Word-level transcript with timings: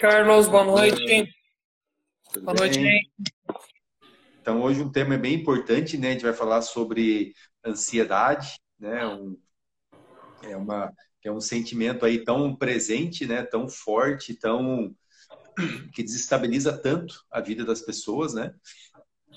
Carlos, 0.00 0.48
boa 0.48 0.64
noite. 0.64 1.30
Tudo 2.32 2.46
boa 2.46 2.56
bem? 2.58 2.72
noite. 2.72 3.12
Então, 4.40 4.62
hoje 4.62 4.80
um 4.80 4.90
tema 4.90 5.18
bem 5.18 5.34
importante, 5.34 5.98
né? 5.98 6.08
A 6.08 6.12
gente 6.12 6.22
vai 6.22 6.32
falar 6.32 6.62
sobre 6.62 7.34
ansiedade, 7.62 8.58
né? 8.78 9.06
Um, 9.06 9.38
é, 10.42 10.56
uma, 10.56 10.90
é 11.22 11.30
um 11.30 11.38
sentimento 11.38 12.06
aí 12.06 12.24
tão 12.24 12.56
presente, 12.56 13.26
né? 13.26 13.42
Tão 13.42 13.68
forte, 13.68 14.32
tão 14.32 14.96
que 15.92 16.02
desestabiliza 16.02 16.72
tanto 16.78 17.22
a 17.30 17.42
vida 17.42 17.62
das 17.62 17.82
pessoas, 17.82 18.32
né? 18.32 18.54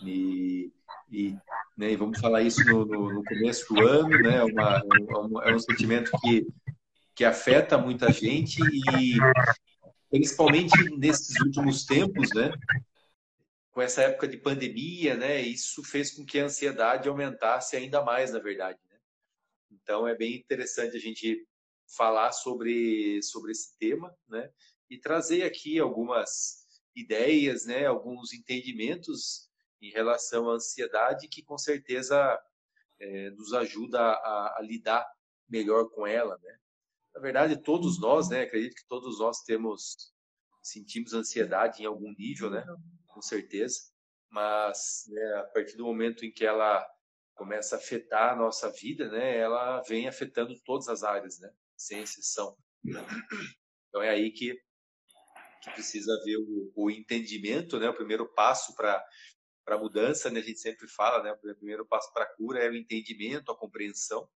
E, 0.02 0.71
e, 1.11 1.35
né, 1.77 1.91
e 1.91 1.98
vamos 1.98 2.21
falar 2.21 2.41
isso 2.41 2.63
no, 2.63 2.85
no, 2.85 3.13
no, 3.16 3.23
começo 3.25 3.73
do 3.73 3.85
ano, 3.85 4.17
né? 4.17 4.41
Uma, 4.45 4.81
um, 4.85 5.41
é 5.41 5.53
um 5.53 5.59
sentimento 5.59 6.09
que, 6.21 6.48
que 7.13 7.25
afeta 7.25 7.77
muita 7.77 8.13
gente 8.13 8.61
e 8.61 9.17
principalmente 10.13 10.77
nesses 10.95 11.40
últimos 11.40 11.85
tempos, 11.85 12.30
né? 12.35 12.52
Com 13.71 13.81
essa 13.81 14.04
época 14.04 14.27
de 14.27 14.38
pandemia, 14.38 15.17
né? 15.17 15.41
Isso 15.41 15.84
fez 15.84 16.12
com 16.12 16.23
que 16.23 16.40
a 16.40 16.45
ansiedade 16.45 17.09
aumentasse 17.09 17.76
ainda 17.76 17.99
mais, 18.04 18.31
na 18.31 18.38
verdade. 18.38 18.80
Né? 18.91 18.99
Então 19.71 20.07
é 20.07 20.13
bem 20.13 20.35
interessante 20.35 20.95
a 20.95 20.99
gente 20.99 21.48
falar 21.88 22.31
sobre 22.31 23.23
sobre 23.23 23.54
esse 23.54 23.76
tema, 23.80 24.16
né? 24.27 24.52
E 24.88 24.99
trazer 24.99 25.45
aqui 25.45 25.80
algumas 25.80 26.68
ideias, 26.95 27.66
né? 27.66 27.88
Alguns 27.88 28.34
entendimentos 28.34 29.49
em 29.82 29.90
relação 29.90 30.48
à 30.48 30.54
ansiedade 30.54 31.27
que 31.27 31.41
com 31.41 31.57
certeza 31.57 32.40
é, 32.99 33.32
nos 33.32 33.52
ajuda 33.52 33.99
a, 33.99 34.59
a 34.59 34.62
lidar 34.62 35.12
melhor 35.49 35.90
com 35.90 36.05
ela, 36.05 36.37
né? 36.37 36.55
Na 37.13 37.21
verdade, 37.21 37.57
todos 37.57 37.99
nós, 37.99 38.30
né? 38.30 38.41
Acredito 38.41 38.76
que 38.76 38.87
todos 38.87 39.20
nós 39.20 39.41
temos, 39.43 40.12
sentimos 40.63 41.13
ansiedade 41.13 41.83
em 41.83 41.85
algum 41.85 42.11
nível, 42.17 42.49
né? 42.49 42.65
Com 43.07 43.21
certeza. 43.21 43.91
Mas 44.29 45.03
né, 45.09 45.35
a 45.35 45.43
partir 45.43 45.75
do 45.75 45.83
momento 45.83 46.25
em 46.25 46.31
que 46.31 46.45
ela 46.45 46.83
começa 47.35 47.75
a 47.75 47.79
afetar 47.79 48.33
a 48.33 48.35
nossa 48.35 48.71
vida, 48.71 49.09
né? 49.09 49.37
Ela 49.37 49.81
vem 49.81 50.07
afetando 50.07 50.59
todas 50.63 50.87
as 50.87 51.03
áreas, 51.03 51.39
né? 51.39 51.51
Sem 51.75 52.01
exceção. 52.01 52.57
Então 53.89 54.01
é 54.01 54.09
aí 54.09 54.31
que, 54.31 54.55
que 55.61 55.71
precisa 55.71 56.11
haver 56.13 56.37
o, 56.37 56.71
o 56.75 56.89
entendimento, 56.89 57.79
né? 57.79 57.89
O 57.89 57.95
primeiro 57.95 58.27
passo 58.34 58.73
para 58.75 59.05
para 59.65 59.77
mudança, 59.77 60.29
né? 60.29 60.39
A 60.39 60.43
gente 60.43 60.59
sempre 60.59 60.87
fala, 60.87 61.23
né? 61.23 61.31
O 61.31 61.55
primeiro 61.55 61.85
passo 61.85 62.11
para 62.11 62.25
a 62.25 62.35
cura 62.35 62.59
é 62.59 62.69
o 62.69 62.75
entendimento, 62.75 63.51
a 63.51 63.57
compreensão. 63.57 64.29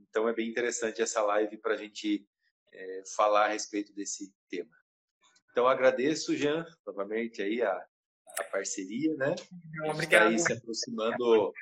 Então 0.00 0.28
é 0.28 0.32
bem 0.32 0.48
interessante 0.48 1.00
essa 1.00 1.22
live 1.22 1.58
para 1.58 1.74
a 1.74 1.76
gente 1.76 2.26
é, 2.72 3.02
falar 3.14 3.46
a 3.46 3.48
respeito 3.48 3.94
desse 3.94 4.32
tema. 4.48 4.77
Então 5.50 5.66
agradeço, 5.66 6.36
Jean, 6.36 6.64
novamente 6.86 7.42
aí 7.42 7.62
a, 7.62 7.72
a 8.38 8.44
parceria, 8.44 9.14
né? 9.16 9.34
Obrigado. 9.90 10.02
Está 10.02 10.28
aí 10.28 10.38
se 10.38 10.52
aproximando 10.52 11.52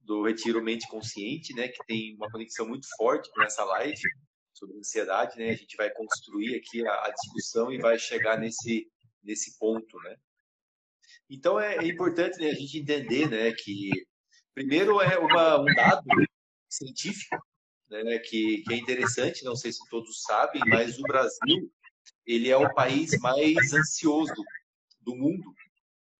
do 0.00 0.22
Retiro 0.24 0.62
Mente 0.62 0.88
Consciente, 0.88 1.54
né? 1.54 1.68
Que 1.68 1.84
tem 1.86 2.14
uma 2.16 2.30
conexão 2.30 2.66
muito 2.66 2.86
forte 2.96 3.30
com 3.32 3.42
essa 3.42 3.64
live 3.64 4.00
sobre 4.54 4.78
ansiedade, 4.78 5.36
né? 5.38 5.50
A 5.50 5.56
gente 5.56 5.76
vai 5.76 5.90
construir 5.90 6.56
aqui 6.56 6.86
a, 6.86 6.92
a 7.06 7.10
discussão 7.10 7.72
e 7.72 7.78
vai 7.78 7.98
chegar 7.98 8.38
nesse, 8.38 8.90
nesse 9.22 9.58
ponto, 9.58 9.98
né? 10.00 10.16
Então 11.30 11.60
é, 11.60 11.76
é 11.76 11.86
importante 11.86 12.38
né, 12.38 12.50
a 12.50 12.54
gente 12.54 12.78
entender, 12.78 13.28
né? 13.28 13.52
Que 13.52 13.90
primeiro 14.54 15.00
é 15.00 15.18
uma, 15.18 15.60
um 15.60 15.74
dado 15.74 16.04
científico 16.68 17.36
né, 17.90 18.18
que, 18.18 18.62
que 18.62 18.74
é 18.74 18.76
interessante, 18.76 19.44
não 19.44 19.56
sei 19.56 19.72
se 19.72 19.78
todos 19.88 20.22
sabem, 20.22 20.62
mas 20.66 20.98
o 20.98 21.02
Brasil 21.02 21.72
ele 22.26 22.50
é 22.50 22.56
o 22.56 22.72
país 22.74 23.18
mais 23.20 23.72
ansioso 23.72 24.44
do 25.00 25.16
mundo. 25.16 25.54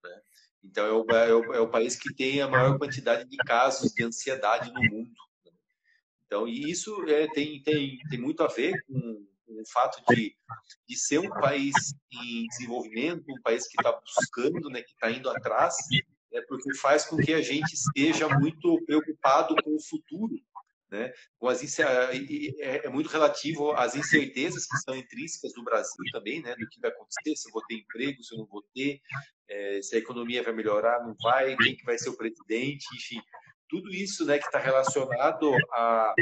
Né? 0.03 0.21
Então, 0.65 0.87
é 0.87 0.93
o, 0.93 1.05
é, 1.11 1.35
o, 1.35 1.55
é 1.55 1.61
o, 1.61 1.69
país 1.69 1.97
que 1.97 2.15
tem 2.15 2.41
a 2.41 2.49
maior 2.49 2.79
quantidade 2.79 3.29
de 3.29 3.37
casos 3.39 3.93
de 3.93 4.05
ansiedade 4.05 4.73
no 4.73 4.83
mundo. 4.83 5.11
Né? 5.45 5.53
Então, 6.27 6.49
e 6.49 6.71
isso 6.71 7.05
é, 7.09 7.27
tem, 7.29 7.63
tem, 7.63 7.99
tem 8.09 8.21
muito 8.21 8.43
a 8.43 8.49
ver 8.49 8.83
com, 8.87 9.27
com 9.47 9.63
o 9.63 9.67
fato 9.73 10.03
de, 10.09 10.35
de 10.89 10.97
ser 10.97 11.19
um 11.19 11.31
país 11.31 11.75
em 12.13 12.47
desenvolvimento, 12.49 13.25
um 13.29 13.43
país 13.43 13.67
que 13.67 13.77
está 13.79 13.93
buscando, 13.93 14.69
né, 14.71 14.83
que 14.83 14.93
está 14.93 15.11
indo 15.11 15.31
atrás, 15.31 15.77
né, 16.33 16.41
porque 16.49 16.75
faz 16.77 17.05
com 17.05 17.17
que 17.17 17.33
a 17.33 17.43
gente 17.43 17.73
esteja 17.73 18.29
muito 18.39 18.83
preocupado 18.85 19.55
com 19.63 19.75
o 19.75 19.83
futuro 19.83 20.39
né? 20.91 21.13
As, 21.43 21.79
é, 21.79 22.87
é 22.87 22.89
muito 22.89 23.09
relativo 23.09 23.73
às 23.73 23.95
incertezas 23.95 24.67
que 24.67 24.77
são 24.79 24.97
intrínsecas 24.97 25.53
do 25.53 25.63
Brasil 25.63 26.05
também, 26.13 26.43
né? 26.43 26.55
do 26.57 26.69
que 26.69 26.81
vai 26.81 26.91
acontecer, 26.91 27.37
se 27.37 27.49
eu 27.49 27.53
vou 27.53 27.63
ter 27.67 27.75
emprego, 27.75 28.23
se 28.23 28.35
eu 28.35 28.39
não 28.39 28.47
vou 28.47 28.63
ter, 28.75 29.01
é, 29.49 29.81
se 29.83 29.97
a 29.97 29.99
economia 29.99 30.43
vai 30.43 30.53
melhorar, 30.53 31.05
não 31.05 31.15
vai, 31.23 31.57
quem 31.57 31.77
que 31.77 31.85
vai 31.85 31.99
ser 31.99 32.11
o 32.11 32.17
presidente, 32.17 32.87
enfim, 32.97 33.21
tudo 33.69 33.91
isso 33.91 34.25
né, 34.25 34.39
que 34.39 34.47
está 34.47 34.59
relacionado 34.59 35.53
a, 35.73 36.15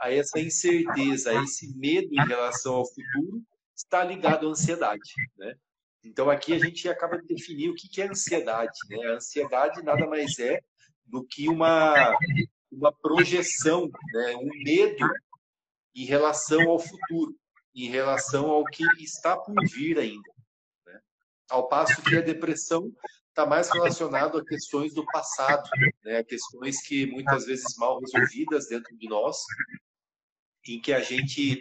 a 0.00 0.12
essa 0.12 0.40
incerteza, 0.40 1.30
a 1.30 1.42
esse 1.42 1.76
medo 1.76 2.08
em 2.12 2.26
relação 2.26 2.76
ao 2.76 2.86
futuro, 2.86 3.42
está 3.76 4.02
ligado 4.02 4.46
à 4.46 4.50
ansiedade. 4.50 5.12
Né? 5.36 5.54
Então 6.02 6.30
aqui 6.30 6.54
a 6.54 6.58
gente 6.58 6.88
acaba 6.88 7.18
de 7.18 7.26
definir 7.26 7.68
o 7.68 7.74
que 7.74 8.00
é 8.00 8.08
ansiedade. 8.08 8.78
Né? 8.88 9.06
A 9.06 9.14
ansiedade 9.16 9.82
nada 9.82 10.06
mais 10.06 10.38
é 10.38 10.60
do 11.06 11.24
que 11.24 11.48
uma 11.48 12.16
uma 12.76 12.92
projeção, 12.92 13.90
né, 14.12 14.36
um 14.36 14.48
medo 14.64 15.08
em 15.94 16.04
relação 16.04 16.68
ao 16.68 16.78
futuro, 16.78 17.34
em 17.74 17.88
relação 17.88 18.50
ao 18.50 18.64
que 18.64 18.84
está 19.02 19.36
por 19.36 19.54
vir 19.72 19.98
ainda. 19.98 20.30
Né? 20.86 21.00
Ao 21.50 21.68
passo 21.68 22.02
que 22.02 22.16
a 22.16 22.20
depressão 22.20 22.92
está 23.28 23.46
mais 23.46 23.70
relacionado 23.70 24.38
a 24.38 24.44
questões 24.44 24.94
do 24.94 25.04
passado, 25.06 25.68
né? 26.04 26.22
questões 26.24 26.80
que 26.80 27.06
muitas 27.06 27.46
vezes 27.46 27.76
mal 27.76 27.98
resolvidas 28.00 28.68
dentro 28.68 28.96
de 28.96 29.08
nós, 29.08 29.38
em 30.66 30.80
que 30.80 30.92
a 30.92 31.00
gente 31.00 31.60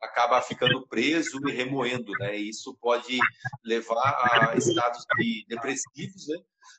acaba 0.00 0.40
ficando 0.42 0.86
preso 0.86 1.40
e 1.48 1.52
remoendo, 1.52 2.12
né? 2.20 2.36
Isso 2.36 2.76
pode 2.80 3.18
levar 3.64 4.14
a 4.20 4.56
estados 4.56 5.04
de 5.16 5.44
depressivos, 5.48 6.28
né? 6.28 6.36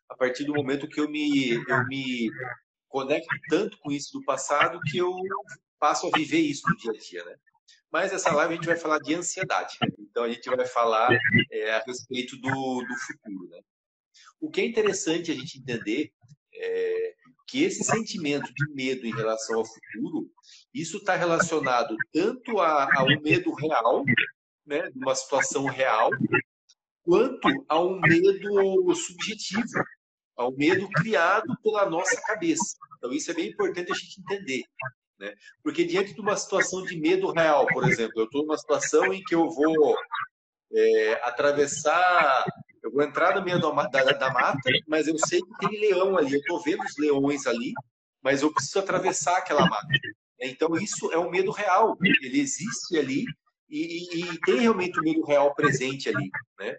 A 0.09 0.16
partir 0.16 0.46
do 0.46 0.53
momento 0.53 0.88
que 0.88 1.00
eu 1.00 1.09
me 1.09 1.56
eu 1.68 1.86
me 1.88 2.30
conecto 2.88 3.36
tanto 3.50 3.78
com 3.80 3.92
isso 3.92 4.14
do 4.14 4.24
passado 4.24 4.80
que 4.90 4.98
eu 4.98 5.14
passo 5.80 6.08
a 6.08 6.18
viver 6.18 6.40
isso 6.40 6.64
no 6.68 6.78
dia 6.78 6.92
a 6.92 6.98
dia, 6.98 7.25
né? 7.25 7.36
Mas 7.92 8.12
essa 8.12 8.34
live 8.34 8.53
a 8.53 8.56
gente 8.56 8.68
vai 8.68 8.78
falar 8.78 9.00
de 9.00 9.14
ansiedade. 9.14 9.78
Então 10.00 10.24
a 10.24 10.30
gente 10.30 10.50
vai 10.50 10.66
falar 10.66 11.09
é, 11.52 11.72
a 11.72 11.84
respeito 11.84 12.36
do, 12.38 12.50
do 12.50 12.96
futuro, 13.06 13.50
né? 13.50 13.59
O 14.40 14.50
que 14.50 14.62
é 14.62 14.66
interessante 14.66 15.31
a 15.31 15.36
gente 15.36 15.59
entender 15.59 16.12
é 16.53 17.14
que 17.47 17.64
esse 17.64 17.84
sentimento 17.84 18.53
de 18.53 18.74
medo 18.74 19.08
em 19.08 19.16
relação 19.16 19.58
ao 19.58 19.66
futuro, 19.66 20.30
isso 20.74 20.97
está 20.97 21.16
relacionado 21.16 21.96
tanto 22.14 22.59
a, 22.59 23.03
um 23.03 23.22
medo 23.22 23.53
real, 23.53 24.03
né, 24.66 24.90
de 24.90 25.00
uma 25.00 25.16
situação 25.16 25.66
real, 25.66 26.09
quanto 27.03 27.47
a 27.70 27.81
um 27.81 28.00
medo 28.02 28.94
subjetivo, 28.96 29.70
ao 30.38 30.52
medo 30.52 30.88
criado 30.90 31.58
pela 31.64 31.90
nossa 31.90 32.22
cabeça. 32.22 32.78
Então, 32.98 33.12
isso 33.12 33.31
é 33.31 33.34
bem 33.34 33.50
importante 33.50 33.92
a 33.92 33.96
gente 33.96 34.22
entender. 34.22 34.64
Né? 35.20 35.34
Porque 35.64 35.84
diante 35.84 36.14
de 36.14 36.22
uma 36.22 36.38
situação 36.38 36.84
de 36.84 36.96
medo 37.00 37.31
real, 37.31 37.66
por 37.68 37.88
exemplo, 37.88 38.14
eu 38.18 38.25
estou 38.25 38.44
numa 38.44 38.58
situação 38.58 39.12
em 39.12 39.24
que 39.24 39.34
eu 39.34 39.50
vou 39.50 39.97
é, 40.72 41.14
atravessar, 41.24 42.46
eu 42.84 42.92
vou 42.92 43.03
entrar 43.03 43.36
no 43.36 43.44
meio 43.44 43.59
da, 43.59 43.72
da, 43.72 44.03
da, 44.03 44.31
mata, 44.31 44.70
mas 44.88 45.08
eu 45.08 45.18
sei 45.18 45.42
que 45.42 45.68
tem 45.68 45.80
leão 45.80 46.18
ali, 46.18 46.34
eu 46.34 46.40
estou 46.40 46.61
vendo 46.61 46.84
os 46.84 46.97
leões 46.97 47.47
ali, 47.47 47.73
mas 48.22 48.41
eu 48.41 48.53
preciso 48.53 48.79
atravessar 48.79 49.38
aquela 49.38 49.67
mata. 49.67 49.88
Então, 50.40 50.76
isso 50.76 51.11
é 51.11 51.17
um 51.17 51.32
medo 51.32 51.52
real, 51.52 51.97
ele 52.22 52.40
existe 52.40 52.97
ali 52.97 53.26
e, 53.67 54.20
e, 54.20 54.22
e 54.22 54.40
tem 54.41 54.59
realmente 54.59 55.00
um 55.00 55.03
medo 55.03 55.26
real 55.26 55.53
presente 55.56 56.09
ali. 56.09 56.29
Né? 56.59 56.78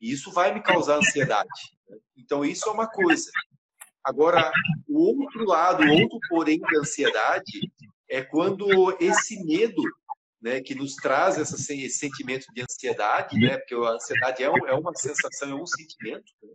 E 0.00 0.12
isso 0.12 0.30
vai 0.30 0.52
me 0.52 0.62
causar 0.62 0.96
ansiedade. 0.96 1.77
Então, 2.16 2.44
isso 2.44 2.68
é 2.68 2.72
uma 2.72 2.88
coisa. 2.88 3.30
Agora, 4.04 4.50
o 4.88 5.20
outro 5.20 5.44
lado, 5.44 5.84
o 5.84 5.92
outro 5.92 6.18
porém 6.28 6.58
da 6.60 6.80
ansiedade 6.80 7.70
é 8.08 8.22
quando 8.22 8.96
esse 9.00 9.44
medo 9.44 9.82
né, 10.40 10.60
que 10.60 10.74
nos 10.74 10.94
traz 10.94 11.36
essa, 11.36 11.56
esse 11.56 11.98
sentimento 11.98 12.46
de 12.54 12.62
ansiedade, 12.62 13.38
né, 13.38 13.58
porque 13.58 13.74
a 13.74 13.90
ansiedade 13.90 14.42
é, 14.42 14.50
um, 14.50 14.66
é 14.66 14.72
uma 14.72 14.94
sensação, 14.94 15.50
é 15.50 15.54
um 15.54 15.66
sentimento, 15.66 16.32
né, 16.42 16.52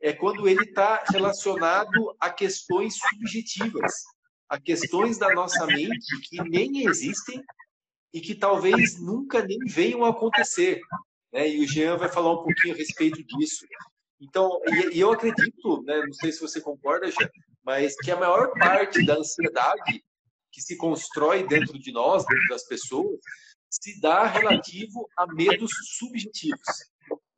é 0.00 0.12
quando 0.12 0.48
ele 0.48 0.62
está 0.62 1.04
relacionado 1.10 2.16
a 2.20 2.30
questões 2.30 2.96
subjetivas, 2.98 3.92
a 4.48 4.60
questões 4.60 5.18
da 5.18 5.34
nossa 5.34 5.66
mente 5.66 6.20
que 6.28 6.42
nem 6.42 6.86
existem 6.86 7.42
e 8.12 8.20
que 8.20 8.34
talvez 8.34 9.00
nunca 9.00 9.44
nem 9.44 9.58
venham 9.66 10.04
a 10.04 10.10
acontecer. 10.10 10.80
Né? 11.32 11.48
E 11.48 11.64
o 11.64 11.66
Jean 11.66 11.96
vai 11.96 12.08
falar 12.08 12.32
um 12.32 12.42
pouquinho 12.42 12.74
a 12.74 12.76
respeito 12.76 13.22
disso. 13.24 13.66
Então, 14.20 14.60
e, 14.66 14.96
e 14.96 15.00
eu 15.00 15.12
acredito, 15.12 15.82
né, 15.82 16.02
não 16.04 16.12
sei 16.12 16.32
se 16.32 16.40
você 16.40 16.60
concorda, 16.60 17.10
já, 17.10 17.30
mas 17.64 17.94
que 17.96 18.10
a 18.10 18.16
maior 18.16 18.52
parte 18.58 19.04
da 19.04 19.14
ansiedade 19.14 20.04
que 20.50 20.60
se 20.62 20.76
constrói 20.76 21.46
dentro 21.46 21.78
de 21.78 21.92
nós, 21.92 22.24
dentro 22.24 22.48
das 22.48 22.64
pessoas, 22.64 23.18
se 23.68 24.00
dá 24.00 24.26
relativo 24.26 25.08
a 25.16 25.26
medos 25.26 25.70
subjetivos. 25.98 26.66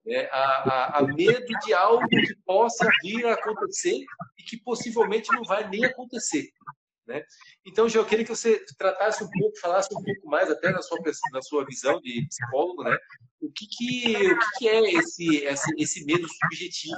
É, 0.06 0.26
a, 0.32 0.38
a, 0.38 0.98
a, 0.98 1.02
medo 1.02 1.52
de 1.64 1.75
algo 1.75 2.06
que 2.08 2.34
possa 2.46 2.88
vir 3.02 3.26
a 3.26 3.34
acontecer 3.34 3.98
e 4.38 4.42
que 4.42 4.56
possivelmente 4.56 5.30
não 5.32 5.42
vai 5.42 5.69
nem 5.69 5.84
acontecer. 5.84 6.48
Né? 7.06 7.22
Então, 7.66 7.86
eu 7.88 8.06
queria 8.06 8.25
que 8.25 8.34
você 8.34 8.64
tratasse 8.78 9.22
um 9.25 9.30
pouco, 9.30 9.58
falasse 9.58 9.88
um 9.94 10.02
pouco 10.02 10.28
mais, 10.28 10.50
até 10.50 10.70
na 10.70 10.80
sua, 10.80 10.98
na 11.32 11.42
sua 11.42 11.64
visão 11.66 12.00
de 12.00 12.26
psicólogo, 12.26 12.84
né? 12.84 12.96
O, 13.40 13.50
que, 13.52 13.67
que, 13.67 14.17
o 14.17 14.38
que, 14.38 14.58
que 14.58 14.69
é 14.69 14.94
esse, 14.94 15.37
esse, 15.44 15.75
esse 15.79 16.05
medo 16.05 16.26
subjetivo 16.29 16.96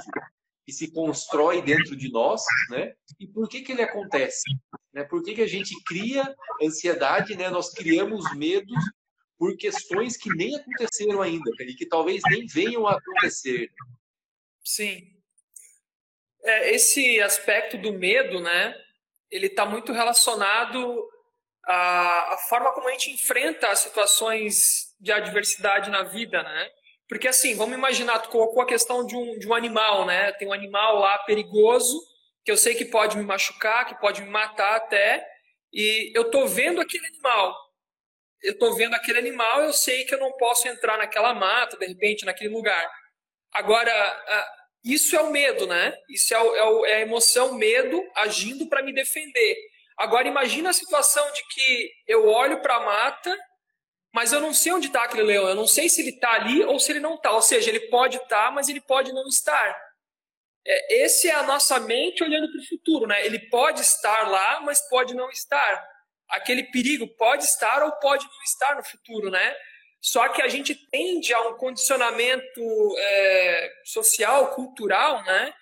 que 0.65 0.71
se 0.71 0.91
constrói 0.91 1.61
dentro 1.61 1.95
de 1.95 2.11
nós, 2.11 2.43
né? 2.69 2.93
E 3.19 3.27
por 3.27 3.49
que 3.49 3.61
que 3.61 3.71
ele 3.71 3.81
acontece? 3.81 4.43
Né? 4.93 5.03
Por 5.03 5.23
que 5.23 5.33
que 5.33 5.41
a 5.41 5.47
gente 5.47 5.75
cria 5.83 6.35
ansiedade, 6.61 7.35
né? 7.35 7.49
Nós 7.49 7.73
criamos 7.73 8.35
medos 8.35 8.77
por 9.37 9.57
questões 9.57 10.15
que 10.17 10.29
nem 10.35 10.55
aconteceram 10.55 11.21
ainda 11.21 11.49
e 11.61 11.73
que 11.73 11.87
talvez 11.87 12.21
nem 12.29 12.45
venham 12.45 12.85
a 12.85 12.95
acontecer. 12.95 13.71
Sim. 14.63 15.01
É, 16.43 16.75
esse 16.75 17.19
aspecto 17.19 17.75
do 17.77 17.91
medo, 17.93 18.39
né? 18.39 18.75
Ele 19.31 19.47
está 19.47 19.65
muito 19.65 19.91
relacionado 19.91 21.09
à, 21.65 22.33
à 22.33 22.37
forma 22.49 22.71
como 22.73 22.87
a 22.87 22.91
gente 22.91 23.11
enfrenta 23.11 23.69
as 23.69 23.79
situações 23.79 24.90
de 25.01 25.11
adversidade 25.11 25.89
na 25.89 26.03
vida, 26.03 26.41
né? 26.43 26.69
Porque 27.09 27.27
assim, 27.27 27.55
vamos 27.55 27.75
imaginar, 27.75 28.19
tu 28.19 28.29
colocou 28.29 28.61
a 28.61 28.67
questão 28.67 29.05
de 29.05 29.15
um, 29.15 29.37
de 29.37 29.47
um 29.47 29.53
animal, 29.53 30.05
né? 30.05 30.31
Tem 30.33 30.47
um 30.47 30.53
animal 30.53 30.99
lá 30.99 31.17
perigoso, 31.19 31.99
que 32.45 32.51
eu 32.51 32.57
sei 32.57 32.75
que 32.75 32.85
pode 32.85 33.17
me 33.17 33.23
machucar, 33.23 33.85
que 33.85 33.99
pode 33.99 34.21
me 34.21 34.29
matar 34.29 34.75
até, 34.75 35.27
e 35.73 36.11
eu 36.15 36.31
tô 36.31 36.47
vendo 36.47 36.79
aquele 36.79 37.05
animal 37.07 37.55
eu 38.41 38.53
estou 38.53 38.75
vendo 38.75 38.95
aquele 38.95 39.19
animal, 39.19 39.63
eu 39.63 39.73
sei 39.73 40.03
que 40.03 40.15
eu 40.15 40.19
não 40.19 40.31
posso 40.33 40.67
entrar 40.67 40.97
naquela 40.97 41.33
mata, 41.33 41.77
de 41.77 41.85
repente, 41.85 42.25
naquele 42.25 42.49
lugar. 42.49 42.89
Agora, 43.53 43.91
isso 44.83 45.15
é 45.15 45.21
o 45.21 45.31
medo, 45.31 45.67
né? 45.67 45.95
Isso 46.09 46.33
é, 46.33 46.41
o, 46.41 46.85
é, 46.85 46.91
é 46.91 46.95
a 46.95 47.01
emoção, 47.01 47.53
medo 47.53 48.03
agindo 48.15 48.67
para 48.67 48.81
me 48.81 48.93
defender. 48.93 49.55
Agora, 49.97 50.27
imagina 50.27 50.71
a 50.71 50.73
situação 50.73 51.23
de 51.31 51.41
que 51.49 51.91
eu 52.07 52.27
olho 52.27 52.61
para 52.61 52.77
a 52.77 52.85
mata, 52.85 53.37
mas 54.13 54.33
eu 54.33 54.41
não 54.41 54.53
sei 54.53 54.73
onde 54.73 54.87
está 54.87 55.03
aquele 55.03 55.23
leão. 55.23 55.47
Eu 55.47 55.55
não 55.55 55.67
sei 55.67 55.87
se 55.89 56.01
ele 56.01 56.11
está 56.11 56.33
ali 56.33 56.63
ou 56.63 56.79
se 56.79 56.91
ele 56.91 56.99
não 56.99 57.15
está. 57.15 57.31
Ou 57.31 57.41
seja, 57.41 57.69
ele 57.69 57.81
pode 57.81 58.17
estar, 58.17 58.45
tá, 58.45 58.51
mas 58.51 58.69
ele 58.69 58.81
pode 58.81 59.11
não 59.13 59.27
estar. 59.27 59.91
É, 60.65 61.03
esse 61.03 61.29
é 61.29 61.33
a 61.33 61.43
nossa 61.43 61.79
mente 61.79 62.23
olhando 62.23 62.51
para 62.51 62.61
o 62.61 62.67
futuro, 62.67 63.07
né? 63.07 63.25
Ele 63.25 63.39
pode 63.49 63.81
estar 63.81 64.29
lá, 64.29 64.59
mas 64.61 64.87
pode 64.89 65.13
não 65.13 65.29
estar 65.29 65.91
aquele 66.31 66.63
perigo 66.63 67.07
pode 67.07 67.43
estar 67.43 67.83
ou 67.83 67.91
pode 67.93 68.25
não 68.25 68.43
estar 68.43 68.75
no 68.75 68.83
futuro, 68.83 69.29
né? 69.29 69.55
Só 69.99 70.29
que 70.29 70.41
a 70.41 70.47
gente 70.47 70.73
tende 70.89 71.31
a 71.33 71.49
um 71.49 71.53
condicionamento 71.55 72.95
é, 72.97 73.71
social, 73.85 74.55
cultural, 74.55 75.23
né? 75.23 75.53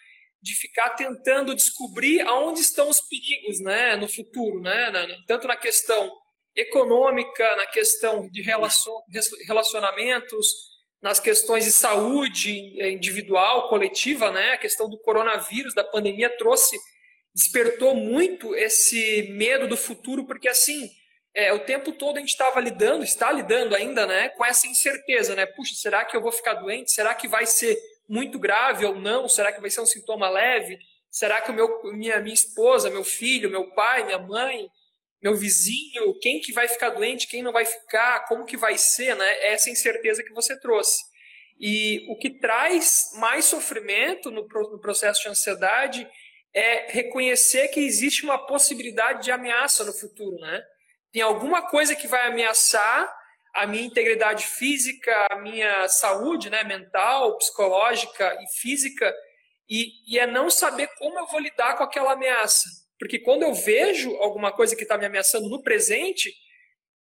De 0.41 0.55
ficar 0.55 0.91
tentando 0.91 1.53
descobrir 1.53 2.21
aonde 2.21 2.61
estão 2.61 2.87
os 2.87 3.01
perigos, 3.01 3.59
né? 3.59 3.97
No 3.97 4.07
futuro, 4.07 4.61
né? 4.61 4.91
Tanto 5.27 5.47
na 5.47 5.57
questão 5.57 6.09
econômica, 6.59 7.55
na 7.55 7.65
questão 7.67 8.29
de 8.29 8.41
relacionamentos, 9.47 10.69
nas 11.01 11.19
questões 11.19 11.65
de 11.65 11.71
saúde 11.71 12.51
individual, 12.91 13.69
coletiva, 13.69 14.31
né? 14.31 14.51
A 14.51 14.57
questão 14.57 14.89
do 14.89 14.99
coronavírus, 14.99 15.73
da 15.73 15.83
pandemia 15.83 16.29
trouxe 16.37 16.77
despertou 17.33 17.95
muito 17.95 18.55
esse 18.55 19.29
medo 19.31 19.67
do 19.67 19.77
futuro, 19.77 20.25
porque 20.25 20.49
assim, 20.49 20.89
é, 21.33 21.53
o 21.53 21.59
tempo 21.59 21.91
todo 21.91 22.17
a 22.17 22.19
gente 22.19 22.29
estava 22.29 22.59
lidando, 22.59 23.03
está 23.03 23.31
lidando 23.31 23.75
ainda, 23.75 24.05
né, 24.05 24.29
com 24.29 24.43
essa 24.43 24.67
incerteza, 24.67 25.35
né? 25.35 25.45
Puxa, 25.45 25.75
será 25.75 26.03
que 26.03 26.17
eu 26.17 26.21
vou 26.21 26.31
ficar 26.31 26.55
doente? 26.55 26.91
Será 26.91 27.13
que 27.13 27.27
vai 27.27 27.45
ser 27.45 27.77
muito 28.07 28.39
grave 28.39 28.85
ou 28.85 28.95
não? 28.95 29.29
Será 29.29 29.51
que 29.51 29.61
vai 29.61 29.69
ser 29.69 29.81
um 29.81 29.85
sintoma 29.85 30.29
leve? 30.29 30.77
Será 31.11 31.39
que 31.41 31.51
o 31.51 31.53
meu, 31.53 31.81
minha, 31.93 32.19
minha 32.19 32.33
esposa, 32.33 32.89
meu 32.89 33.03
filho, 33.03 33.49
meu 33.49 33.71
pai, 33.71 34.03
minha 34.03 34.19
mãe, 34.19 34.69
meu 35.21 35.35
vizinho, 35.35 36.17
quem 36.19 36.39
que 36.39 36.53
vai 36.53 36.67
ficar 36.67 36.91
doente, 36.91 37.27
quem 37.27 37.43
não 37.43 37.51
vai 37.51 37.65
ficar, 37.65 38.25
como 38.27 38.45
que 38.45 38.55
vai 38.55 38.77
ser, 38.77 39.15
né? 39.15 39.47
Essa 39.47 39.69
incerteza 39.69 40.23
que 40.23 40.33
você 40.33 40.57
trouxe. 40.59 40.99
E 41.59 42.05
o 42.09 42.17
que 42.17 42.29
traz 42.39 43.11
mais 43.15 43.45
sofrimento 43.45 44.31
no, 44.31 44.47
no 44.47 44.79
processo 44.79 45.21
de 45.23 45.29
ansiedade 45.29 46.07
é 46.53 46.91
reconhecer 46.91 47.67
que 47.67 47.81
existe 47.81 48.23
uma 48.23 48.45
possibilidade 48.47 49.23
de 49.23 49.31
ameaça 49.31 49.83
no 49.83 49.93
futuro, 49.93 50.37
né? 50.39 50.63
Tem 51.11 51.21
alguma 51.21 51.69
coisa 51.69 51.95
que 51.95 52.07
vai 52.07 52.27
ameaçar 52.27 53.13
a 53.53 53.67
minha 53.67 53.83
integridade 53.83 54.45
física, 54.45 55.27
a 55.31 55.35
minha 55.37 55.87
saúde, 55.89 56.49
né, 56.49 56.63
mental, 56.63 57.35
psicológica 57.37 58.37
e 58.41 58.61
física, 58.61 59.13
e, 59.67 59.87
e 60.07 60.19
é 60.19 60.27
não 60.27 60.49
saber 60.49 60.87
como 60.97 61.19
eu 61.19 61.27
vou 61.27 61.39
lidar 61.39 61.75
com 61.75 61.83
aquela 61.83 62.13
ameaça. 62.13 62.69
Porque 62.99 63.17
quando 63.17 63.43
eu 63.43 63.53
vejo 63.53 64.15
alguma 64.17 64.51
coisa 64.51 64.75
que 64.75 64.83
está 64.83 64.97
me 64.97 65.05
ameaçando 65.05 65.47
no 65.49 65.63
presente, 65.63 66.33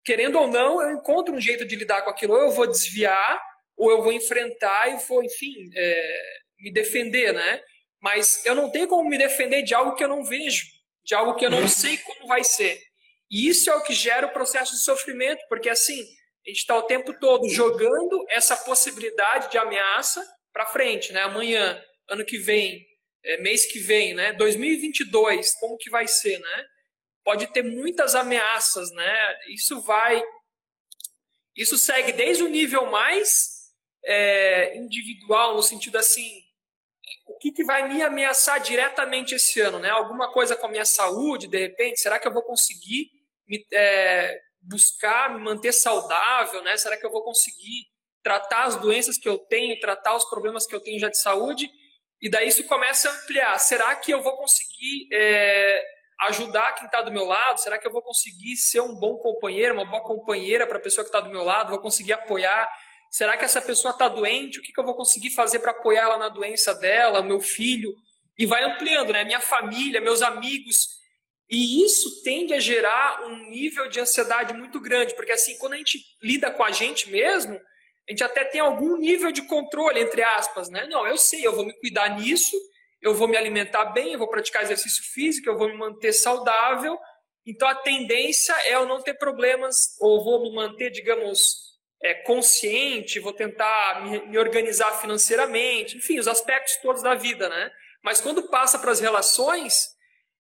querendo 0.04 0.38
ou 0.38 0.48
não, 0.48 0.82
eu 0.82 0.92
encontro 0.92 1.34
um 1.34 1.40
jeito 1.40 1.66
de 1.66 1.76
lidar 1.76 2.02
com 2.02 2.10
aquilo. 2.10 2.34
Ou 2.34 2.42
eu 2.42 2.52
vou 2.52 2.68
desviar, 2.68 3.42
ou 3.76 3.90
eu 3.90 4.02
vou 4.04 4.12
enfrentar 4.12 4.94
e 4.94 4.98
vou, 5.08 5.24
enfim, 5.24 5.54
é, 5.74 6.20
me 6.60 6.72
defender, 6.72 7.34
né? 7.34 7.62
Mas 8.02 8.46
eu 8.46 8.54
não 8.54 8.70
tenho 8.70 8.88
como 8.88 9.10
me 9.10 9.18
defender 9.18 9.64
de 9.64 9.74
algo 9.74 9.96
que 9.96 10.04
eu 10.04 10.08
não 10.08 10.24
vejo, 10.24 10.66
de 11.04 11.16
algo 11.16 11.36
que 11.36 11.46
eu 11.46 11.50
não 11.50 11.68
sei 11.68 11.98
como 11.98 12.28
vai 12.28 12.44
ser. 12.44 12.80
E 13.30 13.48
isso 13.48 13.70
é 13.70 13.76
o 13.76 13.84
que 13.84 13.94
gera 13.94 14.28
o 14.28 14.34
processo 14.34 14.74
de 14.74 14.80
sofrimento, 14.80 15.44
porque 15.50 15.70
assim, 15.70 16.02
a 16.46 16.50
gente 16.50 16.60
está 16.60 16.78
o 16.78 16.84
tempo 16.84 17.14
todo 17.20 17.48
jogando 17.50 18.26
essa 18.30 18.56
possibilidade 18.56 19.52
de 19.52 19.58
ameaça 19.58 20.26
para 20.54 20.66
frente, 20.66 21.12
né? 21.14 21.22
Amanhã, 21.22 21.82
ano 22.10 22.26
que 22.26 22.38
vem, 22.38 22.86
é, 23.28 23.38
mês 23.38 23.66
que 23.66 23.80
vem, 23.80 24.14
né? 24.14 24.32
2022, 24.34 25.54
como 25.60 25.78
que 25.78 25.90
vai 25.90 26.08
ser, 26.08 26.40
né? 26.40 26.66
Pode 27.24 27.48
ter 27.48 27.62
muitas 27.62 28.16
ameaças, 28.16 28.90
né? 28.92 29.38
Isso 29.50 29.82
vai, 29.82 30.24
isso 31.56 31.78
segue 31.78 32.14
desde 32.14 32.44
o 32.44 32.48
nível 32.48 32.86
mais 32.90 33.74
é, 34.06 34.78
individual, 34.78 35.56
no 35.56 35.62
sentido 35.62 35.98
assim, 35.98 36.42
o 37.26 37.38
que, 37.38 37.52
que 37.52 37.66
vai 37.66 37.90
me 37.90 38.02
ameaçar 38.02 38.62
diretamente 38.62 39.36
esse 39.36 39.60
ano, 39.60 39.78
né? 39.78 39.90
Alguma 39.90 40.32
coisa 40.32 40.56
com 40.56 40.68
a 40.68 40.72
minha 40.72 40.86
saúde, 40.86 41.48
de 41.48 41.58
repente, 41.58 42.00
será 42.00 42.18
que 42.18 42.28
eu 42.28 42.34
vou 42.34 42.44
conseguir 42.44 43.12
me, 43.46 43.66
é, 43.74 44.40
buscar 44.62 45.36
me 45.36 45.44
manter 45.44 45.74
saudável, 45.74 46.64
né? 46.64 46.78
Será 46.78 46.96
que 46.96 47.06
eu 47.06 47.12
vou 47.12 47.24
conseguir 47.24 47.88
tratar 48.24 48.64
as 48.64 48.78
doenças 48.78 49.18
que 49.18 49.28
eu 49.28 49.38
tenho, 49.38 49.80
tratar 49.80 50.16
os 50.16 50.24
problemas 50.30 50.66
que 50.66 50.74
eu 50.74 50.80
tenho 50.80 51.00
já 51.00 51.10
de 51.10 51.20
saúde? 51.20 51.70
E 52.22 52.30
daí 52.30 52.48
isso 52.48 52.64
começa 52.66 53.10
a 53.10 53.14
ampliar. 53.14 53.60
Será 53.60 53.96
que 53.96 54.12
eu 54.12 54.22
vou 54.22 54.36
conseguir 54.38 55.08
é, 55.12 55.84
ajudar 56.22 56.74
quem 56.74 56.86
está 56.86 57.02
do 57.02 57.12
meu 57.12 57.26
lado? 57.26 57.60
Será 57.60 57.78
que 57.78 57.88
eu 57.88 57.92
vou 57.92 58.02
conseguir 58.02 58.56
ser 58.56 58.82
um 58.82 58.96
bom 58.96 59.18
companheiro, 59.18 59.74
uma 59.74 59.86
boa 59.86 60.04
companheira 60.04 60.66
para 60.66 60.78
a 60.78 60.82
pessoa 60.82 61.04
que 61.04 61.10
está 61.10 61.20
do 61.20 61.30
meu 61.30 61.44
lado? 61.44 61.70
Vou 61.70 61.80
conseguir 61.80 62.14
apoiar? 62.14 62.68
Será 63.12 63.38
que 63.38 63.46
essa 63.46 63.62
pessoa 63.62 63.92
está 63.92 64.10
doente? 64.10 64.60
O 64.60 64.62
que, 64.62 64.74
que 64.74 64.80
eu 64.80 64.86
vou 64.86 64.96
conseguir 64.96 65.30
fazer 65.30 65.60
para 65.60 65.72
apoiar 65.72 66.04
ela 66.04 66.18
na 66.18 66.30
doença 66.30 66.74
dela, 66.74 67.22
meu 67.22 67.40
filho? 67.40 67.94
E 68.38 68.46
vai 68.46 68.64
ampliando, 68.64 69.14
né? 69.14 69.24
Minha 69.24 69.40
família, 69.40 70.02
meus 70.02 70.22
amigos. 70.22 70.98
E 71.50 71.86
isso 71.86 72.22
tende 72.24 72.54
a 72.54 72.60
gerar 72.60 73.24
um 73.26 73.50
nível 73.50 73.88
de 73.88 74.00
ansiedade 74.00 74.54
muito 74.54 74.82
grande, 74.82 75.16
porque 75.16 75.32
assim, 75.32 75.58
quando 75.58 75.74
a 75.74 75.78
gente 75.78 76.00
lida 76.22 76.52
com 76.52 76.64
a 76.64 76.72
gente 76.72 77.10
mesmo, 77.10 77.60
a 78.08 78.12
gente 78.12 78.24
até 78.24 78.46
tem 78.46 78.62
algum 78.62 78.96
nível 78.98 79.32
de 79.32 79.42
controle, 79.42 80.00
entre 80.00 80.24
aspas, 80.24 80.70
né? 80.70 80.88
Não, 80.90 81.06
eu 81.06 81.18
sei, 81.18 81.46
eu 81.46 81.54
vou 81.54 81.66
me 81.66 81.74
cuidar 81.80 82.18
nisso, 82.18 82.56
eu 83.02 83.14
vou 83.14 83.28
me 83.28 83.36
alimentar 83.36 83.86
bem, 83.86 84.14
eu 84.14 84.20
vou 84.20 84.30
praticar 84.30 84.64
exercício 84.64 85.04
físico, 85.14 85.50
eu 85.50 85.58
vou 85.58 85.68
me 85.68 85.78
manter 85.78 86.14
saudável. 86.14 86.98
Então 87.46 87.68
a 87.68 87.76
tendência 87.76 88.54
é 88.66 88.76
eu 88.76 88.86
não 88.86 89.02
ter 89.02 89.16
problemas, 89.16 89.98
ou 90.00 90.24
vou 90.24 90.42
me 90.42 90.56
manter, 90.56 90.90
digamos, 90.90 91.68
é, 92.02 92.14
consciente, 92.14 93.20
vou 93.20 93.34
tentar 93.34 94.06
me, 94.06 94.26
me, 94.28 94.38
organizar 94.38 94.92
financeiramente, 95.02 95.98
enfim, 95.98 96.18
os 96.18 96.28
aspectos 96.28 96.78
todos 96.78 97.02
da 97.02 97.16
vida, 97.16 97.50
né? 97.50 97.72
Mas 98.02 98.22
quando 98.22 98.50
passa 98.50 98.80
para 98.80 98.92
as 98.92 99.02
relações, 99.02 99.90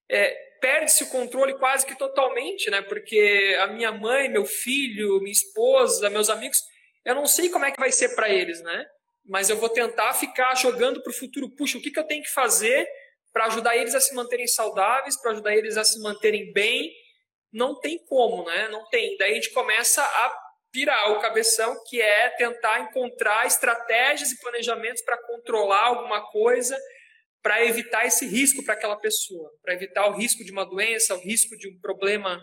é, 0.10 0.34
perde-se 0.62 1.04
o 1.04 1.10
controle 1.10 1.58
quase 1.58 1.86
que 1.86 1.98
totalmente, 1.98 2.70
né? 2.70 2.82
Porque 2.82 3.58
a 3.60 3.68
minha 3.68 3.92
mãe, 3.92 4.30
meu 4.30 4.46
filho, 4.46 5.20
minha 5.20 5.32
esposa, 5.32 6.10
meus 6.10 6.30
amigos, 6.30 6.62
eu 7.08 7.16
não 7.16 7.26
sei 7.26 7.48
como 7.50 7.64
é 7.64 7.72
que 7.72 7.80
vai 7.80 7.90
ser 7.90 8.10
para 8.16 8.30
eles, 8.30 8.62
né? 8.62 8.86
Mas 9.26 9.50
eu 9.50 9.56
vou 9.56 9.70
tentar 9.70 10.14
ficar 10.14 10.54
jogando 10.56 11.02
para 11.02 11.10
o 11.10 11.16
futuro. 11.16 11.50
Puxa, 11.56 11.78
o 11.78 11.82
que, 11.82 11.90
que 11.90 11.98
eu 11.98 12.04
tenho 12.04 12.22
que 12.22 12.32
fazer 12.32 12.86
para 13.32 13.46
ajudar 13.46 13.78
eles 13.78 13.96
a 13.96 14.02
se 14.02 14.14
manterem 14.14 14.46
saudáveis, 14.46 15.20
para 15.22 15.32
ajudar 15.32 15.56
eles 15.56 15.78
a 15.78 15.86
se 15.86 16.02
manterem 16.02 16.52
bem? 16.52 16.92
Não 17.50 17.80
tem 17.80 17.98
como, 18.06 18.44
né? 18.44 18.68
Não 18.68 18.86
tem. 18.90 19.16
Daí 19.18 19.32
a 19.32 19.36
gente 19.36 19.54
começa 19.54 20.04
a 20.04 20.38
pirar 20.70 21.14
o 21.14 21.22
cabeção, 21.22 21.82
que 21.88 22.02
é 22.02 22.30
tentar 22.32 22.82
encontrar 22.82 23.48
estratégias 23.48 24.32
e 24.32 24.40
planejamentos 24.42 25.02
para 25.02 25.18
controlar 25.26 25.86
alguma 25.86 26.30
coisa, 26.30 26.78
para 27.42 27.64
evitar 27.64 28.06
esse 28.06 28.28
risco 28.28 28.66
para 28.66 28.74
aquela 28.74 28.98
pessoa, 28.98 29.50
para 29.64 29.74
evitar 29.74 30.08
o 30.08 30.18
risco 30.18 30.44
de 30.44 30.52
uma 30.52 30.66
doença, 30.66 31.16
o 31.16 31.20
risco 31.22 31.56
de 31.58 31.70
um 31.70 31.80
problema 31.80 32.38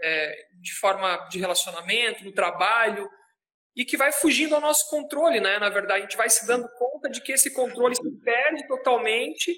é, 0.00 0.36
de 0.60 0.72
forma 0.74 1.26
de 1.28 1.40
relacionamento, 1.40 2.22
no 2.22 2.32
trabalho, 2.32 3.10
e 3.76 3.84
que 3.84 3.96
vai 3.96 4.10
fugindo 4.10 4.54
ao 4.54 4.60
nosso 4.60 4.88
controle, 4.88 5.38
né? 5.38 5.58
Na 5.58 5.68
verdade, 5.68 6.00
a 6.00 6.02
gente 6.02 6.16
vai 6.16 6.30
se 6.30 6.46
dando 6.46 6.66
conta 6.78 7.10
de 7.10 7.20
que 7.20 7.32
esse 7.32 7.52
controle 7.52 7.94
se 7.94 8.10
perde 8.24 8.66
totalmente 8.66 9.54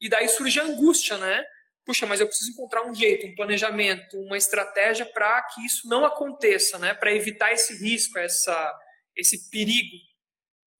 e 0.00 0.08
daí 0.08 0.28
surge 0.28 0.60
a 0.60 0.64
angústia, 0.64 1.18
né? 1.18 1.44
Puxa, 1.84 2.06
mas 2.06 2.20
eu 2.20 2.28
preciso 2.28 2.52
encontrar 2.52 2.86
um 2.86 2.94
jeito, 2.94 3.26
um 3.26 3.34
planejamento, 3.34 4.16
uma 4.20 4.36
estratégia 4.36 5.04
para 5.06 5.42
que 5.42 5.66
isso 5.66 5.88
não 5.88 6.04
aconteça, 6.04 6.78
né? 6.78 6.94
Para 6.94 7.12
evitar 7.12 7.52
esse 7.52 7.76
risco, 7.82 8.18
essa, 8.18 8.78
esse 9.16 9.50
perigo. 9.50 9.96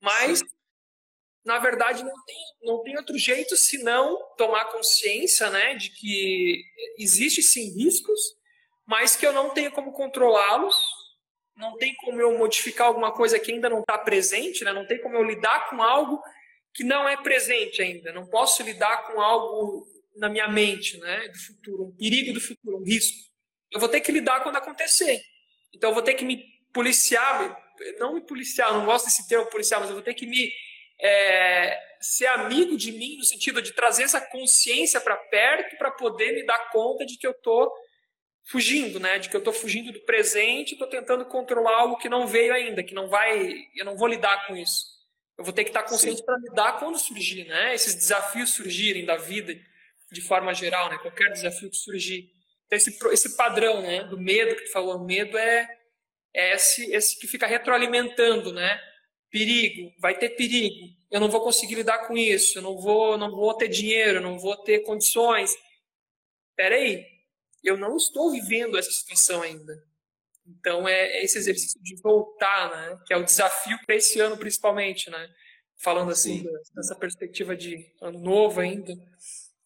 Mas, 0.00 0.44
na 1.44 1.58
verdade, 1.58 2.04
não 2.04 2.24
tem, 2.24 2.36
não 2.62 2.82
tem 2.84 2.96
outro 2.96 3.18
jeito 3.18 3.56
senão 3.56 4.16
tomar 4.36 4.66
consciência, 4.66 5.50
né? 5.50 5.74
De 5.74 5.90
que 5.90 6.62
existe 6.98 7.42
sim 7.42 7.74
riscos, 7.74 8.20
mas 8.86 9.16
que 9.16 9.26
eu 9.26 9.32
não 9.32 9.50
tenho 9.50 9.72
como 9.72 9.92
controlá-los 9.92 10.76
não 11.56 11.76
tem 11.76 11.94
como 11.96 12.20
eu 12.20 12.36
modificar 12.36 12.88
alguma 12.88 13.12
coisa 13.12 13.38
que 13.38 13.50
ainda 13.50 13.68
não 13.68 13.80
está 13.80 13.96
presente, 13.96 14.62
né? 14.62 14.72
não 14.72 14.86
tem 14.86 15.00
como 15.00 15.16
eu 15.16 15.22
lidar 15.22 15.70
com 15.70 15.82
algo 15.82 16.22
que 16.74 16.84
não 16.84 17.08
é 17.08 17.16
presente 17.16 17.80
ainda. 17.80 18.12
Não 18.12 18.26
posso 18.26 18.62
lidar 18.62 19.06
com 19.06 19.20
algo 19.20 19.86
na 20.14 20.28
minha 20.28 20.48
mente, 20.48 20.98
né? 20.98 21.28
do 21.28 21.38
futuro, 21.38 21.84
um 21.84 21.96
perigo 21.96 22.32
do 22.32 22.40
futuro, 22.40 22.78
um 22.78 22.84
risco. 22.84 23.16
Eu 23.72 23.80
vou 23.80 23.88
ter 23.88 24.00
que 24.00 24.12
lidar 24.12 24.42
quando 24.42 24.56
acontecer. 24.56 25.20
Então 25.74 25.90
eu 25.90 25.94
vou 25.94 26.02
ter 26.02 26.14
que 26.14 26.24
me 26.24 26.44
policiar, 26.72 27.58
não 27.98 28.14
me 28.14 28.20
policiar, 28.20 28.72
não 28.72 28.84
gosto 28.84 29.06
desse 29.06 29.26
termo 29.26 29.46
policiar, 29.46 29.80
mas 29.80 29.88
eu 29.88 29.96
vou 29.96 30.04
ter 30.04 30.14
que 30.14 30.26
me 30.26 30.52
é, 31.00 31.78
ser 32.00 32.26
amigo 32.26 32.76
de 32.76 32.92
mim 32.92 33.16
no 33.16 33.24
sentido 33.24 33.62
de 33.62 33.72
trazer 33.72 34.04
essa 34.04 34.20
consciência 34.20 35.00
para 35.00 35.16
perto 35.16 35.76
para 35.78 35.90
poder 35.90 36.32
me 36.32 36.44
dar 36.44 36.70
conta 36.70 37.04
de 37.04 37.16
que 37.18 37.26
eu 37.26 37.32
estou 37.32 37.72
fugindo, 38.46 39.00
né? 39.00 39.18
De 39.18 39.28
que 39.28 39.36
eu 39.36 39.40
estou 39.40 39.52
fugindo 39.52 39.92
do 39.92 40.00
presente, 40.00 40.72
estou 40.72 40.88
tentando 40.88 41.24
controlar 41.26 41.80
algo 41.80 41.96
que 41.96 42.08
não 42.08 42.26
veio 42.26 42.54
ainda, 42.54 42.82
que 42.82 42.94
não 42.94 43.08
vai, 43.08 43.54
eu 43.74 43.84
não 43.84 43.96
vou 43.96 44.08
lidar 44.08 44.46
com 44.46 44.56
isso. 44.56 44.96
Eu 45.36 45.44
vou 45.44 45.52
ter 45.52 45.64
que 45.64 45.70
estar 45.70 45.82
consciente 45.82 46.24
para 46.24 46.38
lidar 46.38 46.78
quando 46.78 46.98
surgir, 46.98 47.44
né? 47.44 47.74
Esses 47.74 47.94
desafios 47.94 48.50
surgirem 48.50 49.04
da 49.04 49.16
vida 49.16 49.54
de 50.10 50.20
forma 50.20 50.54
geral, 50.54 50.88
né? 50.88 50.98
Qualquer 50.98 51.30
desafio 51.32 51.68
que 51.68 51.76
surgir. 51.76 52.30
Então, 52.66 52.76
esse, 52.76 52.96
esse 53.12 53.36
padrão, 53.36 53.82
né? 53.82 54.04
Do 54.04 54.18
medo 54.18 54.56
que 54.56 54.64
tu 54.64 54.72
falou, 54.72 55.04
medo 55.04 55.36
é, 55.36 55.68
é 56.32 56.54
esse, 56.54 56.90
esse 56.92 57.18
que 57.18 57.26
fica 57.26 57.46
retroalimentando, 57.46 58.52
né? 58.52 58.80
Perigo, 59.30 59.92
vai 60.00 60.16
ter 60.16 60.30
perigo. 60.30 60.86
Eu 61.10 61.20
não 61.20 61.28
vou 61.28 61.42
conseguir 61.42 61.74
lidar 61.74 62.06
com 62.06 62.16
isso. 62.16 62.58
Eu 62.58 62.62
não 62.62 62.78
vou, 62.78 63.18
não 63.18 63.30
vou 63.30 63.52
ter 63.54 63.68
dinheiro, 63.68 64.20
não 64.20 64.38
vou 64.38 64.56
ter 64.56 64.80
condições. 64.80 65.54
Peraí, 66.56 67.04
eu 67.62 67.76
não 67.76 67.96
estou 67.96 68.30
vivendo 68.30 68.78
essa 68.78 68.90
situação 68.90 69.42
ainda. 69.42 69.74
Então 70.46 70.86
é 70.86 71.24
esse 71.24 71.38
exercício 71.38 71.80
de 71.82 71.96
voltar, 72.00 72.70
né? 72.70 72.98
Que 73.06 73.12
é 73.12 73.16
o 73.16 73.24
desafio 73.24 73.78
para 73.84 73.96
esse 73.96 74.20
ano 74.20 74.36
principalmente, 74.36 75.10
né? 75.10 75.28
Falando 75.78 76.10
assim 76.10 76.40
sim. 76.40 76.48
dessa 76.74 76.94
perspectiva 76.94 77.56
de 77.56 77.92
ano 78.00 78.18
novo 78.20 78.60
ainda, 78.60 78.94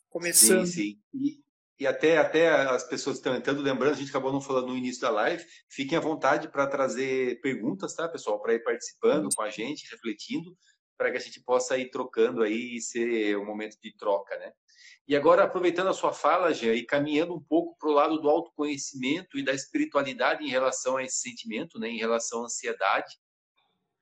começando. 0.08 0.66
Sim, 0.66 0.72
sim. 0.72 0.98
E, 1.14 1.40
e 1.78 1.86
até 1.86 2.16
até 2.16 2.48
as 2.48 2.84
pessoas 2.84 3.16
estão 3.16 3.34
entrando, 3.34 3.62
lembrando, 3.62 3.92
a 3.92 3.96
gente 3.96 4.08
acabou 4.10 4.32
não 4.32 4.40
falando 4.40 4.68
no 4.68 4.76
início 4.76 5.02
da 5.02 5.10
live. 5.10 5.44
Fiquem 5.68 5.98
à 5.98 6.00
vontade 6.00 6.48
para 6.48 6.66
trazer 6.66 7.40
perguntas, 7.40 7.94
tá, 7.94 8.08
pessoal, 8.08 8.40
para 8.40 8.54
ir 8.54 8.64
participando 8.64 9.28
com 9.34 9.42
a 9.42 9.50
gente, 9.50 9.88
refletindo, 9.90 10.56
para 10.96 11.10
que 11.10 11.18
a 11.18 11.20
gente 11.20 11.40
possa 11.42 11.78
ir 11.78 11.90
trocando 11.90 12.42
aí 12.42 12.76
e 12.76 12.80
ser 12.80 13.36
um 13.36 13.44
momento 13.44 13.76
de 13.80 13.94
troca, 13.96 14.36
né? 14.38 14.52
E 15.10 15.16
agora, 15.16 15.42
aproveitando 15.42 15.88
a 15.88 15.92
sua 15.92 16.12
fala, 16.12 16.54
Jean, 16.54 16.72
e 16.72 16.86
caminhando 16.86 17.34
um 17.34 17.42
pouco 17.42 17.76
para 17.76 17.88
o 17.88 17.92
lado 17.92 18.20
do 18.20 18.30
autoconhecimento 18.30 19.36
e 19.36 19.42
da 19.44 19.52
espiritualidade 19.52 20.44
em 20.44 20.48
relação 20.48 20.96
a 20.96 21.02
esse 21.02 21.16
sentimento, 21.16 21.80
né, 21.80 21.88
em 21.88 21.98
relação 21.98 22.42
à 22.42 22.44
ansiedade, 22.44 23.18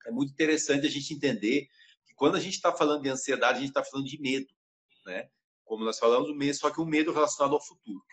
é 0.04 0.10
muito 0.10 0.34
interessante 0.34 0.86
a 0.86 0.90
gente 0.90 1.14
entender 1.14 1.66
que 2.06 2.14
quando 2.14 2.36
a 2.36 2.38
gente 2.38 2.56
está 2.56 2.74
falando 2.74 3.00
de 3.04 3.08
ansiedade, 3.08 3.56
a 3.56 3.60
gente 3.60 3.70
está 3.70 3.82
falando 3.82 4.06
de 4.06 4.20
medo, 4.20 4.48
né? 5.06 5.30
Como 5.64 5.82
nós 5.82 5.98
falamos, 5.98 6.28
o 6.28 6.34
medo, 6.34 6.54
só 6.58 6.70
que 6.70 6.78
um 6.78 6.84
medo 6.84 7.10
relacionado 7.10 7.54
ao 7.54 7.66
futuro. 7.66 8.04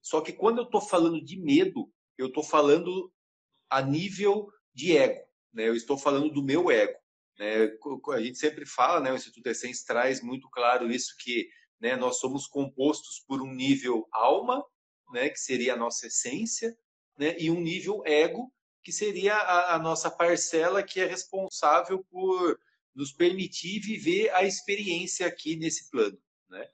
Só 0.00 0.22
que 0.22 0.32
quando 0.32 0.62
eu 0.62 0.64
estou 0.64 0.80
falando 0.80 1.22
de 1.22 1.38
medo, 1.38 1.92
eu 2.16 2.28
estou 2.28 2.42
falando 2.42 3.12
a 3.68 3.82
nível 3.82 4.50
de 4.72 4.96
ego, 4.96 5.20
né? 5.52 5.68
Eu 5.68 5.74
estou 5.74 5.98
falando 5.98 6.30
do 6.30 6.42
meu 6.42 6.70
ego. 6.70 6.98
Né? 7.38 7.70
A 8.14 8.20
gente 8.22 8.38
sempre 8.38 8.64
fala, 8.64 8.98
né? 8.98 9.12
O 9.12 9.16
Instituto 9.16 9.46
Essence 9.46 9.84
traz 9.84 10.22
muito 10.22 10.48
claro 10.48 10.90
isso 10.90 11.14
que 11.18 11.46
né? 11.80 11.96
Nós 11.96 12.18
somos 12.18 12.46
compostos 12.46 13.20
por 13.26 13.40
um 13.40 13.52
nível 13.52 14.06
alma, 14.12 14.62
né? 15.12 15.30
que 15.30 15.38
seria 15.38 15.74
a 15.74 15.76
nossa 15.76 16.06
essência, 16.06 16.76
né? 17.18 17.34
e 17.38 17.50
um 17.50 17.60
nível 17.60 18.02
ego, 18.04 18.52
que 18.82 18.92
seria 18.92 19.34
a, 19.34 19.74
a 19.74 19.78
nossa 19.78 20.10
parcela 20.10 20.82
que 20.82 21.00
é 21.00 21.06
responsável 21.06 22.04
por 22.10 22.58
nos 22.94 23.12
permitir 23.12 23.80
viver 23.80 24.30
a 24.30 24.44
experiência 24.44 25.26
aqui 25.26 25.56
nesse 25.56 25.90
plano. 25.90 26.18
Né? 26.48 26.68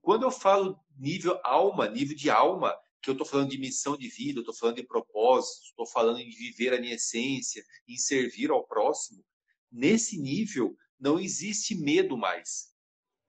Quando 0.00 0.24
eu 0.24 0.30
falo 0.30 0.78
nível 0.98 1.40
alma, 1.42 1.88
nível 1.88 2.16
de 2.16 2.28
alma, 2.28 2.76
que 3.00 3.10
eu 3.10 3.12
estou 3.12 3.26
falando 3.26 3.50
de 3.50 3.58
missão 3.58 3.96
de 3.96 4.08
vida, 4.08 4.40
estou 4.40 4.54
falando 4.54 4.76
de 4.76 4.86
propósito, 4.86 5.64
estou 5.64 5.86
falando 5.86 6.18
de 6.18 6.30
viver 6.30 6.72
a 6.72 6.80
minha 6.80 6.94
essência, 6.94 7.64
em 7.88 7.96
servir 7.96 8.50
ao 8.50 8.64
próximo, 8.64 9.24
nesse 9.70 10.18
nível 10.20 10.76
não 11.00 11.18
existe 11.18 11.74
medo 11.74 12.16
mais 12.16 12.71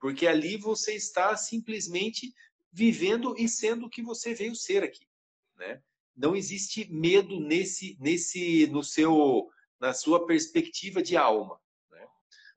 porque 0.03 0.27
ali 0.27 0.57
você 0.57 0.95
está 0.95 1.33
simplesmente 1.37 2.35
vivendo 2.73 3.33
e 3.37 3.47
sendo 3.47 3.85
o 3.85 3.89
que 3.89 4.01
você 4.01 4.33
veio 4.33 4.53
ser 4.53 4.83
aqui, 4.83 5.07
né? 5.55 5.81
Não 6.13 6.35
existe 6.35 6.91
medo 6.91 7.39
nesse, 7.39 7.95
nesse, 8.01 8.67
no 8.67 8.83
seu, 8.83 9.49
na 9.79 9.93
sua 9.93 10.27
perspectiva 10.27 11.01
de 11.01 11.15
alma. 11.15 11.57
Né? 11.89 12.05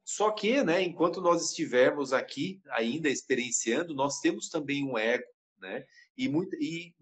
Só 0.05 0.33
que, 0.33 0.61
né, 0.65 0.83
enquanto 0.83 1.21
nós 1.21 1.49
estivermos 1.49 2.13
aqui 2.13 2.61
ainda 2.71 3.09
experienciando, 3.09 3.95
nós 3.95 4.19
temos 4.19 4.49
também 4.49 4.85
um 4.85 4.99
ego, 4.99 5.29
né? 5.61 5.87
E 6.17 6.29
muito, 6.29 6.53
e, 6.57 6.97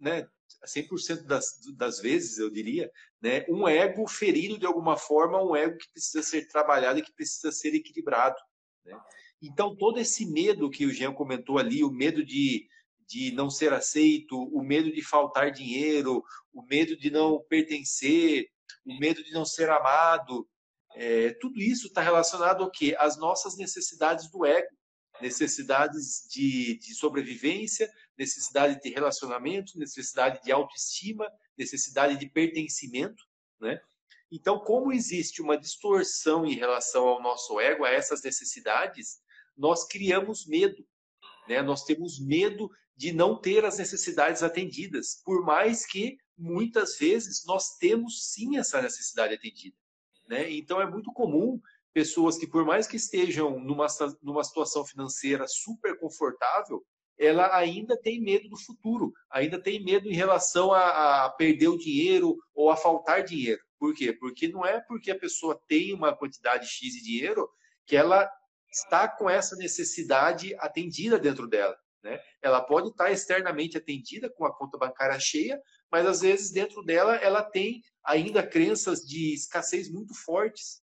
né, 0.00 0.26
100% 0.66 1.24
das, 1.24 1.60
das 1.76 2.00
vezes, 2.00 2.38
eu 2.38 2.48
diria, 2.48 2.90
né, 3.20 3.44
um 3.46 3.68
ego 3.68 4.08
ferido 4.08 4.58
de 4.58 4.64
alguma 4.64 4.96
forma, 4.96 5.42
um 5.42 5.54
ego 5.54 5.76
que 5.76 5.92
precisa 5.92 6.22
ser 6.22 6.48
trabalhado 6.48 6.98
e 6.98 7.02
que 7.02 7.12
precisa 7.12 7.52
ser 7.52 7.74
equilibrado. 7.74 8.40
Né? 8.86 8.98
Então, 9.42 9.74
todo 9.74 9.98
esse 9.98 10.24
medo 10.24 10.70
que 10.70 10.86
o 10.86 10.92
Jean 10.92 11.12
comentou 11.12 11.58
ali, 11.58 11.82
o 11.82 11.90
medo 11.90 12.24
de, 12.24 12.68
de 13.08 13.32
não 13.32 13.50
ser 13.50 13.72
aceito, 13.72 14.40
o 14.40 14.62
medo 14.62 14.92
de 14.92 15.02
faltar 15.02 15.50
dinheiro, 15.50 16.22
o 16.52 16.62
medo 16.62 16.96
de 16.96 17.10
não 17.10 17.42
pertencer, 17.48 18.48
o 18.86 18.96
medo 18.98 19.22
de 19.24 19.32
não 19.32 19.44
ser 19.44 19.68
amado, 19.68 20.48
é, 20.94 21.32
tudo 21.40 21.58
isso 21.60 21.88
está 21.88 22.00
relacionado 22.00 22.62
ao 22.62 22.70
quê? 22.70 22.94
Às 22.98 23.16
nossas 23.16 23.56
necessidades 23.56 24.30
do 24.30 24.46
ego, 24.46 24.68
necessidades 25.20 26.26
de, 26.30 26.78
de 26.78 26.94
sobrevivência, 26.94 27.90
necessidade 28.16 28.80
de 28.80 28.90
relacionamento, 28.90 29.78
necessidade 29.78 30.42
de 30.42 30.52
autoestima, 30.52 31.28
necessidade 31.56 32.16
de 32.16 32.28
pertencimento, 32.28 33.24
né? 33.60 33.80
Então, 34.30 34.58
como 34.58 34.92
existe 34.92 35.42
uma 35.42 35.58
distorção 35.58 36.46
em 36.46 36.54
relação 36.54 37.06
ao 37.06 37.22
nosso 37.22 37.60
ego, 37.60 37.84
a 37.84 37.90
essas 37.90 38.22
necessidades, 38.22 39.20
nós 39.56 39.86
criamos 39.86 40.46
medo. 40.46 40.86
Né? 41.48 41.62
Nós 41.62 41.84
temos 41.84 42.18
medo 42.18 42.70
de 42.96 43.12
não 43.12 43.40
ter 43.40 43.64
as 43.64 43.78
necessidades 43.78 44.42
atendidas, 44.42 45.22
por 45.24 45.44
mais 45.44 45.86
que 45.86 46.16
muitas 46.36 46.96
vezes 46.98 47.44
nós 47.46 47.76
temos 47.78 48.32
sim 48.32 48.58
essa 48.58 48.80
necessidade 48.80 49.34
atendida. 49.34 49.76
Né? 50.28 50.50
Então 50.50 50.80
é 50.80 50.88
muito 50.88 51.12
comum 51.12 51.60
pessoas 51.92 52.38
que, 52.38 52.46
por 52.46 52.64
mais 52.64 52.86
que 52.86 52.96
estejam 52.96 53.58
numa, 53.60 53.86
numa 54.22 54.44
situação 54.44 54.84
financeira 54.84 55.46
super 55.46 55.98
confortável, 55.98 56.84
ela 57.18 57.54
ainda 57.56 57.96
tem 57.96 58.20
medo 58.20 58.48
do 58.48 58.56
futuro, 58.56 59.12
ainda 59.30 59.60
tem 59.60 59.82
medo 59.84 60.08
em 60.08 60.14
relação 60.14 60.72
a, 60.72 61.26
a, 61.26 61.30
perder 61.30 61.68
o 61.68 61.78
dinheiro 61.78 62.36
ou 62.54 62.70
a 62.70 62.76
faltar 62.76 63.22
dinheiro. 63.22 63.60
Por 63.78 63.94
quê? 63.94 64.12
Porque 64.12 64.48
não 64.48 64.64
é 64.64 64.80
porque 64.80 65.10
a 65.10 65.18
pessoa 65.18 65.60
tem 65.68 65.92
uma 65.92 66.16
quantidade 66.16 66.66
X 66.66 66.94
de 66.94 67.02
dinheiro 67.02 67.48
que 67.86 67.96
ela 67.96 68.30
está 68.72 69.06
com 69.06 69.28
essa 69.28 69.54
necessidade 69.56 70.54
atendida 70.58 71.18
dentro 71.18 71.46
dela. 71.46 71.76
Né? 72.02 72.20
Ela 72.40 72.60
pode 72.60 72.88
estar 72.88 73.12
externamente 73.12 73.76
atendida 73.76 74.30
com 74.30 74.44
a 74.44 74.56
conta 74.56 74.78
bancária 74.78 75.18
cheia, 75.20 75.60
mas 75.90 76.06
às 76.06 76.20
vezes 76.20 76.50
dentro 76.50 76.82
dela 76.82 77.16
ela 77.16 77.42
tem 77.42 77.82
ainda 78.04 78.44
crenças 78.44 79.00
de 79.00 79.34
escassez 79.34 79.90
muito 79.90 80.14
fortes. 80.14 80.82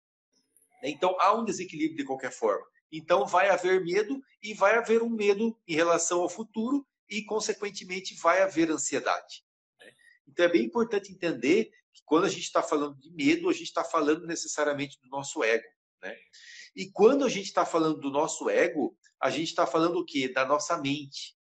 Né? 0.82 0.90
Então 0.90 1.16
há 1.20 1.34
um 1.34 1.46
desequilíbrio 1.46 1.98
de 1.98 2.04
qualquer 2.04 2.32
forma. 2.32 2.66
Então 2.92 3.26
vai 3.26 3.50
haver 3.50 3.84
medo 3.84 4.22
e 4.42 4.54
vai 4.54 4.78
haver 4.78 5.02
um 5.02 5.10
medo 5.10 5.58
em 5.68 5.76
relação 5.76 6.22
ao 6.22 6.30
futuro 6.30 6.86
e, 7.10 7.24
consequentemente, 7.24 8.16
vai 8.16 8.42
haver 8.42 8.72
ansiedade. 8.72 9.44
Né? 9.80 9.92
Então 10.28 10.46
é 10.46 10.50
bem 10.50 10.64
importante 10.64 11.12
entender 11.12 11.72
que 11.94 12.02
quando 12.06 12.26
a 12.26 12.30
gente 12.30 12.44
está 12.44 12.62
falando 12.62 12.98
de 13.00 13.12
medo, 13.12 13.50
a 13.50 13.54
gente 13.54 13.68
está 13.68 13.84
falando 13.84 14.26
necessariamente 14.26 15.00
do 15.02 15.10
nosso 15.10 15.44
ego. 15.44 15.68
Né? 16.02 16.16
E 16.76 16.92
quando 16.92 17.24
a 17.24 17.30
gente 17.30 17.46
está 17.46 17.66
falando 17.66 18.00
do 18.00 18.10
nosso 18.10 18.50
ego, 18.50 18.98
a 19.22 19.30
gente 19.30 19.48
está 19.48 19.66
falando 19.66 20.00
o 20.00 20.06
quê? 20.06 20.28
Da 20.28 20.46
nossa 20.46 20.78
mente. 20.78 21.36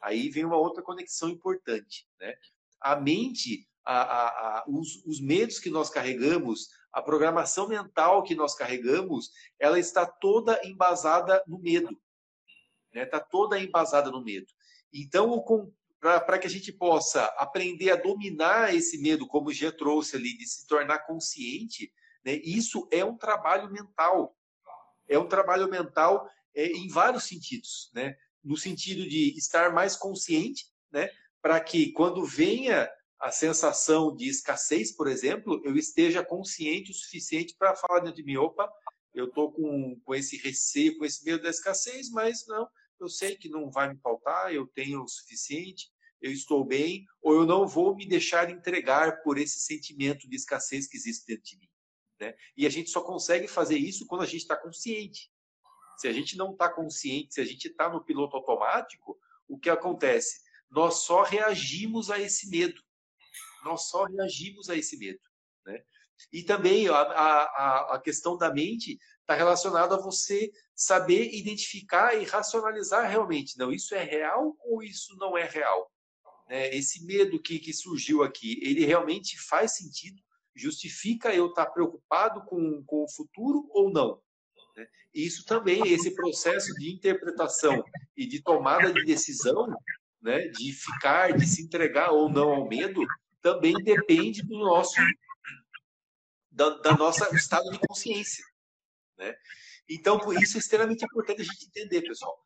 Aí 0.00 0.28
vem 0.28 0.44
uma 0.44 0.56
outra 0.56 0.82
conexão 0.82 1.28
importante, 1.28 2.06
né? 2.20 2.34
a 2.80 2.96
mente, 2.96 3.68
a, 3.84 4.02
a, 4.02 4.28
a, 4.28 4.64
os, 4.68 5.04
os 5.04 5.20
medos 5.20 5.58
que 5.58 5.70
nós 5.70 5.90
carregamos, 5.90 6.68
a 6.92 7.02
programação 7.02 7.68
mental 7.68 8.22
que 8.22 8.34
nós 8.34 8.54
carregamos, 8.54 9.30
ela 9.58 9.78
está 9.78 10.06
toda 10.06 10.60
embasada 10.64 11.42
no 11.46 11.58
medo. 11.58 11.88
Está 11.88 12.00
né? 12.94 13.06
Tá 13.06 13.20
toda 13.20 13.60
embasada 13.60 14.10
no 14.10 14.22
medo. 14.22 14.46
Então, 14.92 15.44
para 16.00 16.38
que 16.38 16.46
a 16.46 16.50
gente 16.50 16.72
possa 16.72 17.24
aprender 17.36 17.90
a 17.90 17.96
dominar 17.96 18.74
esse 18.74 19.00
medo, 19.00 19.26
como 19.26 19.48
o 19.48 19.52
Gia 19.52 19.72
trouxe 19.72 20.16
ali, 20.16 20.36
de 20.36 20.46
se 20.46 20.66
tornar 20.66 21.00
consciente, 21.00 21.92
né? 22.24 22.40
isso 22.44 22.88
é 22.92 23.04
um 23.04 23.16
trabalho 23.16 23.70
mental. 23.70 24.36
É 25.08 25.18
um 25.18 25.28
trabalho 25.28 25.68
mental 25.68 26.28
é, 26.54 26.66
em 26.66 26.88
vários 26.88 27.24
sentidos. 27.24 27.90
Né? 27.94 28.16
No 28.42 28.56
sentido 28.56 29.08
de 29.08 29.36
estar 29.36 29.72
mais 29.72 29.96
consciente, 29.96 30.66
né? 30.92 31.10
para 31.40 31.60
que 31.60 31.92
quando 31.92 32.24
venha 32.24 32.88
a 33.18 33.30
sensação 33.30 34.14
de 34.14 34.28
escassez, 34.28 34.94
por 34.94 35.08
exemplo, 35.08 35.60
eu 35.64 35.76
esteja 35.76 36.24
consciente 36.24 36.90
o 36.90 36.94
suficiente 36.94 37.54
para 37.58 37.74
falar 37.74 38.00
dentro 38.00 38.16
de 38.16 38.22
mim, 38.22 38.36
opa, 38.36 38.70
eu 39.12 39.26
estou 39.26 39.52
com, 39.52 40.00
com 40.04 40.14
esse 40.14 40.36
receio, 40.36 40.96
com 40.96 41.04
esse 41.04 41.24
medo 41.24 41.42
da 41.42 41.50
escassez, 41.50 42.10
mas 42.10 42.46
não, 42.46 42.68
eu 43.00 43.08
sei 43.08 43.36
que 43.36 43.48
não 43.48 43.70
vai 43.70 43.92
me 43.92 44.00
faltar, 44.00 44.54
eu 44.54 44.66
tenho 44.68 45.02
o 45.02 45.08
suficiente, 45.08 45.90
eu 46.20 46.32
estou 46.32 46.64
bem, 46.64 47.04
ou 47.20 47.34
eu 47.34 47.46
não 47.46 47.66
vou 47.66 47.94
me 47.94 48.06
deixar 48.06 48.50
entregar 48.50 49.22
por 49.22 49.38
esse 49.38 49.60
sentimento 49.60 50.28
de 50.28 50.36
escassez 50.36 50.86
que 50.86 50.96
existe 50.96 51.26
dentro 51.26 51.44
de 51.44 51.58
mim. 51.58 51.67
Né? 52.20 52.34
E 52.56 52.66
a 52.66 52.70
gente 52.70 52.90
só 52.90 53.00
consegue 53.00 53.48
fazer 53.48 53.78
isso 53.78 54.06
quando 54.06 54.22
a 54.22 54.26
gente 54.26 54.42
está 54.42 54.56
consciente. 54.56 55.30
Se 55.96 56.08
a 56.08 56.12
gente 56.12 56.36
não 56.36 56.52
está 56.52 56.68
consciente, 56.68 57.34
se 57.34 57.40
a 57.40 57.44
gente 57.44 57.68
está 57.68 57.88
no 57.88 58.04
piloto 58.04 58.36
automático, 58.36 59.18
o 59.48 59.58
que 59.58 59.70
acontece? 59.70 60.42
Nós 60.70 61.02
só 61.02 61.22
reagimos 61.22 62.10
a 62.10 62.18
esse 62.20 62.48
medo 62.48 62.82
nós 63.64 63.88
só 63.88 64.04
reagimos 64.04 64.68
a 64.70 64.76
esse 64.76 64.96
medo. 64.96 65.20
Né? 65.64 65.82
E 66.32 66.42
também 66.42 66.88
a, 66.88 66.94
a, 66.94 67.94
a 67.94 68.00
questão 68.00 68.36
da 68.36 68.52
mente 68.52 68.98
está 69.20 69.34
relacionada 69.34 69.94
a 69.94 70.00
você 70.00 70.50
saber 70.74 71.34
identificar 71.34 72.14
e 72.14 72.24
racionalizar 72.24 73.08
realmente. 73.08 73.58
Não, 73.58 73.72
isso 73.72 73.94
é 73.94 74.02
real 74.02 74.56
ou 74.60 74.82
isso 74.82 75.16
não 75.16 75.36
é 75.36 75.44
real? 75.44 75.92
Né? 76.48 76.74
Esse 76.74 77.04
medo 77.04 77.40
que, 77.40 77.58
que 77.58 77.72
surgiu 77.72 78.22
aqui, 78.22 78.58
ele 78.62 78.84
realmente 78.84 79.38
faz 79.38 79.76
sentido? 79.76 80.22
Justifica 80.58 81.34
eu 81.34 81.48
estar 81.48 81.66
preocupado 81.66 82.44
com, 82.44 82.82
com 82.84 83.04
o 83.04 83.10
futuro 83.10 83.68
ou 83.70 83.90
não? 83.90 84.20
Né? 84.76 84.86
Isso 85.14 85.44
também, 85.44 85.86
esse 85.86 86.14
processo 86.14 86.74
de 86.74 86.92
interpretação 86.92 87.82
e 88.16 88.26
de 88.26 88.42
tomada 88.42 88.92
de 88.92 89.04
decisão, 89.04 89.72
né, 90.20 90.48
de 90.48 90.72
ficar, 90.72 91.32
de 91.32 91.46
se 91.46 91.62
entregar 91.62 92.10
ou 92.10 92.28
não 92.28 92.50
ao 92.50 92.68
medo, 92.68 93.06
também 93.40 93.74
depende 93.74 94.42
do 94.42 94.58
nosso 94.58 95.00
da, 96.50 96.70
da 96.70 96.96
nossa 96.96 97.32
estado 97.36 97.70
de 97.70 97.78
consciência, 97.78 98.44
né? 99.16 99.32
Então, 99.88 100.18
por 100.18 100.40
isso 100.40 100.58
é 100.58 100.60
extremamente 100.60 101.04
importante 101.04 101.40
a 101.40 101.44
gente 101.44 101.66
entender, 101.66 102.02
pessoal. 102.02 102.36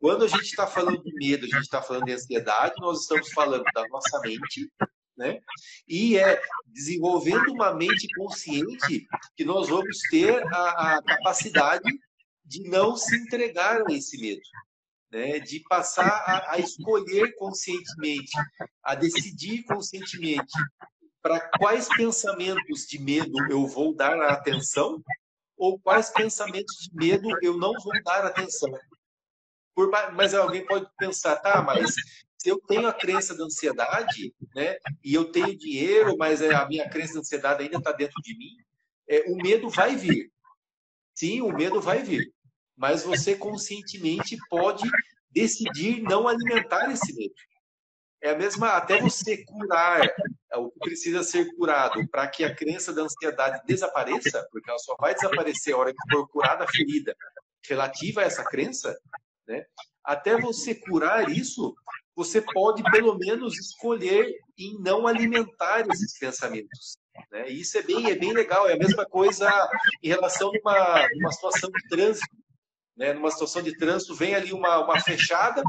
Quando 0.00 0.24
a 0.24 0.28
gente 0.28 0.44
está 0.44 0.66
falando 0.66 1.00
de 1.00 1.14
medo, 1.14 1.44
a 1.44 1.48
gente 1.48 1.62
está 1.62 1.80
falando 1.80 2.06
de 2.06 2.12
ansiedade, 2.12 2.74
nós 2.78 3.02
estamos 3.02 3.30
falando 3.30 3.62
da 3.72 3.86
nossa 3.88 4.18
mente, 4.20 4.68
né? 5.18 5.40
E 5.86 6.16
é 6.16 6.40
desenvolvendo 6.68 7.52
uma 7.52 7.74
mente 7.74 8.06
consciente 8.16 9.06
que 9.36 9.44
nós 9.44 9.68
vamos 9.68 9.98
ter 10.10 10.42
a, 10.54 10.96
a 10.96 11.02
capacidade 11.02 11.90
de 12.44 12.62
não 12.68 12.96
se 12.96 13.16
entregar 13.16 13.82
a 13.82 13.92
esse 13.92 14.18
medo, 14.18 14.40
né, 15.10 15.38
de 15.40 15.60
passar 15.68 16.06
a, 16.06 16.54
a, 16.54 16.58
escolher 16.58 17.34
conscientemente, 17.34 18.30
a 18.82 18.94
decidir 18.94 19.64
conscientemente 19.64 20.52
para 21.20 21.40
quais 21.58 21.88
pensamentos 21.88 22.86
de 22.86 22.98
medo 22.98 23.36
eu 23.50 23.66
vou 23.66 23.94
dar 23.94 24.18
atenção 24.22 25.02
ou 25.56 25.78
quais 25.78 26.10
pensamentos 26.10 26.76
de 26.76 26.94
medo 26.94 27.28
eu 27.42 27.58
não 27.58 27.72
vou 27.82 28.02
dar 28.04 28.24
atenção. 28.24 28.70
Por, 29.74 29.90
mas 30.14 30.32
alguém 30.32 30.64
pode 30.64 30.88
pensar, 30.96 31.36
tá, 31.36 31.60
mas 31.60 31.94
se 32.38 32.48
eu 32.48 32.60
tenho 32.60 32.86
a 32.86 32.92
crença 32.92 33.36
da 33.36 33.44
ansiedade, 33.44 34.34
né, 34.54 34.76
e 35.04 35.12
eu 35.12 35.30
tenho 35.32 35.58
dinheiro, 35.58 36.16
mas 36.16 36.40
é, 36.40 36.54
a 36.54 36.66
minha 36.66 36.88
crença 36.88 37.14
da 37.14 37.20
ansiedade 37.20 37.62
ainda 37.62 37.78
está 37.78 37.92
dentro 37.92 38.22
de 38.22 38.36
mim, 38.38 38.56
é, 39.08 39.24
o 39.28 39.36
medo 39.36 39.68
vai 39.68 39.96
vir. 39.96 40.30
Sim, 41.14 41.40
o 41.42 41.52
medo 41.52 41.80
vai 41.80 42.02
vir 42.02 42.32
mas 42.78 43.02
você 43.02 43.34
conscientemente 43.34 44.38
pode 44.48 44.88
decidir 45.32 46.00
não 46.00 46.28
alimentar 46.28 46.90
esse 46.92 47.12
medo. 47.12 47.34
É 48.20 48.30
a 48.30 48.38
mesma, 48.38 48.70
até 48.70 49.00
você 49.00 49.44
curar 49.44 50.04
é, 50.06 50.56
o 50.56 50.70
que 50.70 50.78
precisa 50.78 51.22
ser 51.22 51.54
curado 51.56 52.06
para 52.08 52.26
que 52.28 52.44
a 52.44 52.54
crença 52.54 52.92
da 52.92 53.02
ansiedade 53.02 53.60
desapareça, 53.66 54.46
porque 54.50 54.70
ela 54.70 54.78
só 54.78 54.96
vai 54.96 55.14
desaparecer 55.14 55.74
a 55.74 55.78
hora 55.78 55.92
que 55.92 56.10
for 56.10 56.28
curada 56.28 56.64
a 56.64 56.68
ferida 56.68 57.16
relativa 57.68 58.20
a 58.20 58.24
essa 58.24 58.44
crença, 58.44 58.96
né? 59.46 59.64
Até 60.02 60.40
você 60.40 60.74
curar 60.74 61.28
isso, 61.28 61.74
você 62.18 62.42
pode 62.42 62.82
pelo 62.90 63.16
menos 63.16 63.56
escolher 63.56 64.34
em 64.58 64.76
não 64.80 65.06
alimentar 65.06 65.86
esses 65.88 66.18
pensamentos. 66.18 66.98
Né? 67.30 67.48
Isso 67.48 67.78
é 67.78 67.82
bem, 67.82 68.10
é 68.10 68.16
bem 68.16 68.32
legal. 68.32 68.68
É 68.68 68.72
a 68.72 68.78
mesma 68.78 69.06
coisa 69.06 69.48
em 70.02 70.08
relação 70.08 70.50
a 70.50 70.58
uma, 70.60 71.08
uma 71.14 71.32
situação 71.32 71.70
de 71.70 71.88
trânsito 71.88 72.36
né, 72.98 73.12
numa 73.12 73.30
situação 73.30 73.62
de 73.62 73.76
trânsito, 73.76 74.14
vem 74.16 74.34
ali 74.34 74.52
uma, 74.52 74.84
uma 74.84 75.00
fechada, 75.00 75.62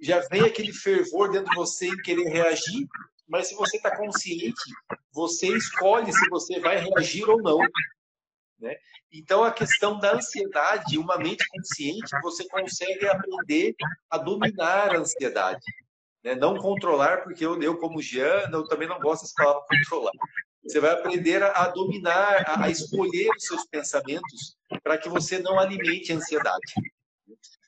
já 0.00 0.20
vem 0.28 0.40
aquele 0.40 0.72
fervor 0.72 1.30
dentro 1.30 1.50
de 1.50 1.56
você 1.56 1.86
em 1.86 1.96
querer 1.98 2.24
reagir, 2.24 2.88
mas 3.28 3.48
se 3.48 3.54
você 3.54 3.76
está 3.76 3.94
consciente, 3.94 4.72
você 5.12 5.48
escolhe 5.48 6.10
se 6.10 6.26
você 6.30 6.58
vai 6.58 6.78
reagir 6.78 7.28
ou 7.28 7.40
não. 7.42 7.58
Né? 8.58 8.74
Então, 9.12 9.44
a 9.44 9.52
questão 9.52 9.98
da 9.98 10.14
ansiedade, 10.14 10.96
uma 10.96 11.18
mente 11.18 11.46
consciente, 11.48 12.10
você 12.22 12.48
consegue 12.48 13.06
aprender 13.06 13.74
a 14.08 14.16
dominar 14.16 14.94
a 14.94 14.98
ansiedade. 14.98 15.64
Né? 16.22 16.34
Não 16.34 16.56
controlar, 16.56 17.22
porque 17.22 17.44
eu, 17.44 17.60
eu 17.62 17.78
como 17.78 18.02
Jean, 18.02 18.48
eu 18.52 18.66
também 18.66 18.88
não 18.88 19.00
gosto 19.00 19.22
dessa 19.22 19.34
palavra 19.36 19.62
controlar. 19.68 20.12
Você 20.62 20.78
vai 20.78 20.90
aprender 20.90 21.42
a, 21.42 21.52
a 21.52 21.68
dominar, 21.68 22.44
a, 22.46 22.64
a, 22.64 22.70
escolher 22.70 23.30
os 23.36 23.44
seus 23.44 23.64
pensamentos 23.64 24.56
para 24.82 24.98
que 24.98 25.08
você 25.08 25.38
não 25.38 25.58
alimente 25.58 26.12
a 26.12 26.16
ansiedade. 26.16 26.74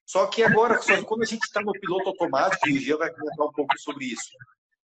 Só 0.05 0.27
que 0.27 0.43
agora, 0.43 0.81
só 0.83 1.03
quando 1.05 1.23
a 1.23 1.27
gente 1.27 1.43
está 1.43 1.63
no 1.63 1.73
piloto 1.73 2.11
automático, 2.11 2.69
e 2.69 2.77
o 2.77 2.81
Gia 2.81 2.99
vai 2.99 3.11
comentar 3.11 3.47
um 3.47 3.53
pouco 3.53 3.79
sobre 3.79 4.05
isso, 4.05 4.31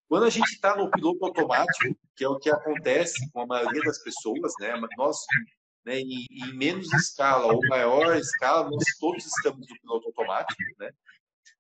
quando 0.09 0.25
a 0.25 0.31
gente 0.31 0.51
está 0.53 0.75
no 0.75 0.91
piloto 0.91 1.23
automático, 1.27 1.95
que 2.17 2.25
é 2.25 2.29
o 2.29 2.39
que 2.39 2.49
acontece 2.49 3.31
com 3.31 3.43
a 3.43 3.47
maioria 3.47 3.83
das 3.83 3.99
pessoas, 3.99 4.55
né? 4.59 4.73
Nós, 4.97 5.19
né, 5.85 6.01
em, 6.01 6.27
em 6.31 6.57
menos 6.57 6.91
escala 6.95 7.53
ou 7.53 7.61
maior 7.69 8.17
escala, 8.17 8.71
nós 8.71 8.85
todos 8.99 9.27
estamos 9.27 9.69
no 9.69 9.81
piloto 9.81 10.07
automático, 10.07 10.63
né? 10.79 10.91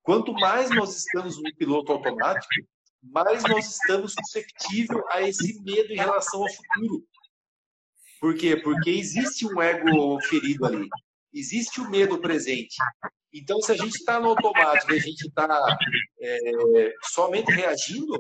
Quanto 0.08 0.32
mais 0.32 0.70
nós 0.70 0.96
estamos 0.96 1.36
no 1.36 1.54
piloto 1.54 1.92
automático, 1.92 2.66
mais 3.02 3.42
nós 3.42 3.72
estamos 3.72 4.14
susceptíveis 4.14 5.04
a 5.10 5.20
esse 5.20 5.60
medo 5.60 5.92
em 5.92 5.96
relação 5.96 6.42
ao 6.42 6.48
futuro. 6.48 7.04
Por 8.18 8.34
quê? 8.34 8.56
Porque 8.56 8.88
existe 8.88 9.44
um 9.44 9.60
ego 9.60 10.18
ferido 10.22 10.64
ali. 10.64 10.88
Existe 11.30 11.82
o 11.82 11.90
medo 11.90 12.18
presente. 12.22 12.74
Então, 13.34 13.60
se 13.60 13.70
a 13.70 13.74
gente 13.74 13.96
está 13.96 14.18
no 14.18 14.30
automático 14.30 14.94
e 14.94 14.96
a 14.96 15.02
gente 15.02 15.26
está 15.26 15.78
é, 16.22 16.94
somente 17.02 17.52
reagindo, 17.52 18.16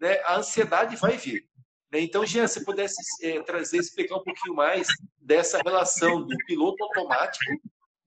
né, 0.00 0.18
a 0.24 0.38
ansiedade 0.38 0.96
vai 0.96 1.16
vir. 1.16 1.48
Né? 1.92 2.00
Então, 2.00 2.26
Jean, 2.26 2.48
se 2.48 2.64
pudesse 2.64 2.96
é, 3.24 3.40
trazer, 3.42 3.78
explicar 3.78 4.16
um 4.16 4.24
pouquinho 4.24 4.56
mais 4.56 4.88
dessa 5.16 5.62
relação 5.64 6.20
do 6.20 6.36
piloto 6.48 6.82
automático 6.82 7.52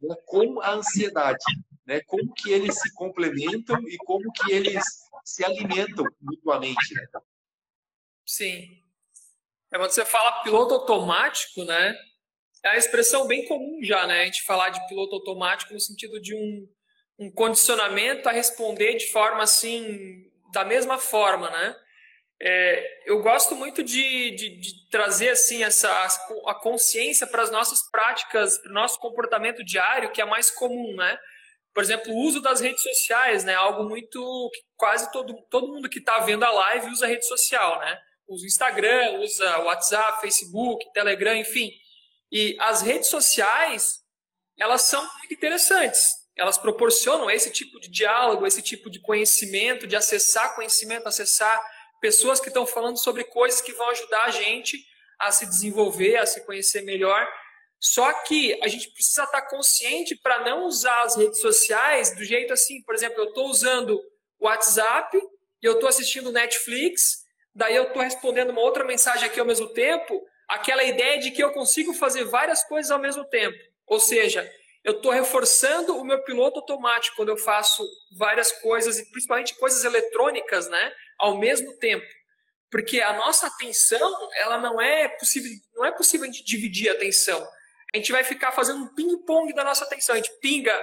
né, 0.02 0.16
com 0.26 0.60
a 0.60 0.74
ansiedade. 0.74 1.46
Né? 1.86 2.02
Como 2.02 2.34
que 2.34 2.52
eles 2.52 2.80
se 2.80 2.94
complementam 2.94 3.80
e 3.88 3.98
como 3.98 4.32
que 4.32 4.52
eles 4.52 4.84
se 5.24 5.44
alimentam 5.44 6.06
mutuamente. 6.22 6.94
Né? 6.94 7.08
Sim. 8.26 8.82
É, 9.72 9.78
quando 9.78 9.92
você 9.92 10.06
fala 10.06 10.44
piloto 10.44 10.74
automático, 10.74 11.64
né? 11.64 11.96
É 12.64 12.70
a 12.70 12.78
expressão 12.78 13.26
bem 13.26 13.48
comum 13.48 13.80
já, 13.84 14.06
né? 14.06 14.22
A 14.22 14.26
gente 14.26 14.44
falar 14.44 14.70
de 14.70 14.86
piloto 14.88 15.16
automático 15.16 15.74
no 15.74 15.80
sentido 15.80 16.22
de 16.22 16.36
um, 16.36 16.70
um 17.18 17.32
condicionamento 17.32 18.28
a 18.30 18.32
responder 18.32 18.96
de 18.96 19.08
forma 19.08 19.42
assim, 19.42 20.30
da 20.54 20.64
mesma 20.64 20.98
forma, 20.98 21.50
né? 21.50 21.76
É, 22.44 23.04
eu 23.06 23.22
gosto 23.22 23.56
muito 23.56 23.84
de, 23.84 24.32
de, 24.32 24.60
de, 24.60 24.90
trazer 24.90 25.30
assim 25.30 25.64
essa 25.64 25.90
a 26.48 26.56
consciência 26.56 27.28
para 27.28 27.44
as 27.44 27.52
nossas 27.52 27.88
práticas, 27.92 28.58
para 28.58 28.72
o 28.72 28.74
nosso 28.74 29.00
comportamento 29.00 29.64
diário, 29.64 30.12
que 30.12 30.20
é 30.20 30.26
mais 30.26 30.50
comum, 30.50 30.96
né? 30.96 31.20
Por 31.74 31.84
exemplo, 31.84 32.12
o 32.12 32.18
uso 32.26 32.42
das 32.42 32.60
redes 32.60 32.82
sociais, 32.82 33.44
né? 33.44 33.56
Algo 33.56 33.88
muito 33.88 34.50
quase 34.76 35.12
todo, 35.12 35.34
todo 35.50 35.72
mundo 35.72 35.90
que 35.90 36.00
está 36.00 36.20
vendo 36.20 36.44
a 36.44 36.52
live 36.52 36.90
usa 36.92 37.08
rede 37.08 37.26
social, 37.26 37.80
né? 37.80 38.00
Usa 38.28 38.46
Instagram, 38.46 39.20
usa 39.20 39.60
WhatsApp, 39.60 40.22
Facebook, 40.22 40.86
Telegram, 40.94 41.36
enfim. 41.36 41.72
E 42.32 42.56
as 42.60 42.82
redes 42.82 43.08
sociais, 43.08 44.00
elas 44.58 44.84
são 44.84 45.02
muito 45.02 45.34
interessantes. 45.34 46.22
Elas 46.38 46.58
proporcionam 46.58 47.30
esse 47.30 47.52
tipo 47.52 47.80
de 47.80 47.90
diálogo, 47.90 48.48
esse 48.48 48.62
tipo 48.62 48.90
de 48.90 49.02
conhecimento, 49.02 49.86
de 49.86 49.96
acessar 49.96 50.56
conhecimento, 50.56 51.08
acessar 51.08 51.62
pessoas 52.02 52.40
que 52.40 52.48
estão 52.48 52.66
falando 52.66 52.98
sobre 52.98 53.24
coisas 53.26 53.62
que 53.62 53.74
vão 53.74 53.90
ajudar 53.90 54.24
a 54.24 54.32
gente 54.32 54.78
a 55.20 55.32
se 55.32 55.46
desenvolver, 55.46 56.18
a 56.18 56.26
se 56.26 56.46
conhecer 56.46 56.82
melhor. 56.82 57.28
Só 57.84 58.14
que 58.14 58.60
a 58.62 58.68
gente 58.68 58.92
precisa 58.92 59.24
estar 59.24 59.42
consciente 59.42 60.16
para 60.16 60.46
não 60.46 60.66
usar 60.66 61.02
as 61.02 61.16
redes 61.16 61.42
sociais 61.42 62.16
do 62.16 62.24
jeito 62.24 62.54
assim, 62.54 62.84
por 62.84 62.94
exemplo, 62.94 63.20
eu 63.20 63.30
estou 63.30 63.50
usando 63.50 64.00
o 64.40 64.46
WhatsApp 64.46 65.18
e 65.18 65.66
eu 65.66 65.74
estou 65.74 65.90
assistindo 65.90 66.32
Netflix, 66.32 67.24
daí 67.56 67.76
eu 67.76 67.86
estou 67.86 68.04
respondendo 68.04 68.52
uma 68.52 68.62
outra 68.62 68.84
mensagem 68.84 69.26
aqui 69.26 69.40
ao 69.40 69.48
mesmo 69.48 69.68
tempo, 69.70 70.24
aquela 70.48 70.84
ideia 70.84 71.20
de 71.20 71.32
que 71.32 71.44
eu 71.44 71.52
consigo 71.52 71.92
fazer 71.92 72.24
várias 72.26 72.64
coisas 72.64 72.92
ao 72.92 73.00
mesmo 73.00 73.26
tempo. 73.26 73.58
Ou 73.88 74.00
seja, 74.00 74.48
eu 74.84 74.98
estou 74.98 75.12
reforçando 75.12 75.98
o 75.98 76.06
meu 76.06 76.24
piloto 76.24 76.60
automático 76.60 77.16
quando 77.16 77.30
eu 77.30 77.38
faço 77.38 77.84
várias 78.16 78.52
coisas, 78.52 79.00
e 79.00 79.12
principalmente 79.12 79.56
coisas 79.56 79.84
eletrônicas, 79.84 80.70
né, 80.70 80.94
ao 81.18 81.40
mesmo 81.40 81.76
tempo. 81.78 82.06
Porque 82.70 83.02
a 83.02 83.14
nossa 83.14 83.48
atenção, 83.48 84.30
ela 84.36 84.60
não 84.60 84.80
é 84.80 85.08
possível, 85.08 85.52
não 85.74 85.84
é 85.84 85.92
possível 85.92 86.30
a 86.30 86.32
gente 86.32 86.46
dividir 86.46 86.90
a 86.90 86.94
atenção. 86.94 87.46
A 87.94 87.98
gente 87.98 88.12
vai 88.12 88.24
ficar 88.24 88.52
fazendo 88.52 88.84
um 88.84 88.94
ping-pong 88.94 89.54
da 89.54 89.64
nossa 89.64 89.84
atenção. 89.84 90.14
A 90.14 90.18
gente 90.18 90.32
pinga 90.40 90.74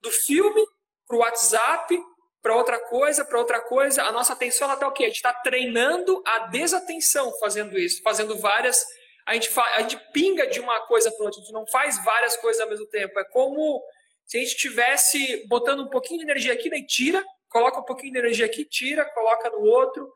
do 0.00 0.10
filme 0.10 0.62
para 1.06 1.16
o 1.16 1.20
WhatsApp, 1.20 1.98
para 2.42 2.54
outra 2.54 2.78
coisa, 2.78 3.24
para 3.24 3.38
outra 3.38 3.60
coisa. 3.60 4.02
A 4.02 4.12
nossa 4.12 4.32
atenção 4.32 4.72
está 4.72 4.86
o 4.86 4.92
quê? 4.92 5.04
A 5.04 5.06
gente 5.06 5.16
está 5.16 5.32
treinando 5.32 6.22
a 6.26 6.40
desatenção 6.48 7.32
fazendo 7.38 7.78
isso, 7.78 8.02
fazendo 8.02 8.36
várias. 8.38 8.84
A 9.26 9.34
gente, 9.34 9.48
fa... 9.48 9.62
a 9.76 9.82
gente 9.82 9.98
pinga 10.12 10.46
de 10.46 10.60
uma 10.60 10.80
coisa 10.86 11.10
para 11.10 11.24
outra, 11.24 11.40
a 11.40 11.44
gente 11.44 11.52
não 11.52 11.66
faz 11.66 12.02
várias 12.04 12.36
coisas 12.36 12.60
ao 12.60 12.68
mesmo 12.68 12.86
tempo. 12.86 13.18
É 13.18 13.24
como 13.24 13.82
se 14.24 14.36
a 14.36 14.40
gente 14.40 14.50
estivesse 14.50 15.46
botando 15.46 15.80
um 15.80 15.88
pouquinho 15.88 16.18
de 16.18 16.24
energia 16.24 16.52
aqui, 16.52 16.68
daí 16.68 16.86
tira, 16.86 17.24
coloca 17.48 17.80
um 17.80 17.84
pouquinho 17.84 18.12
de 18.12 18.18
energia 18.18 18.44
aqui, 18.44 18.64
tira, 18.64 19.04
coloca 19.06 19.48
no 19.50 19.60
outro. 19.60 20.10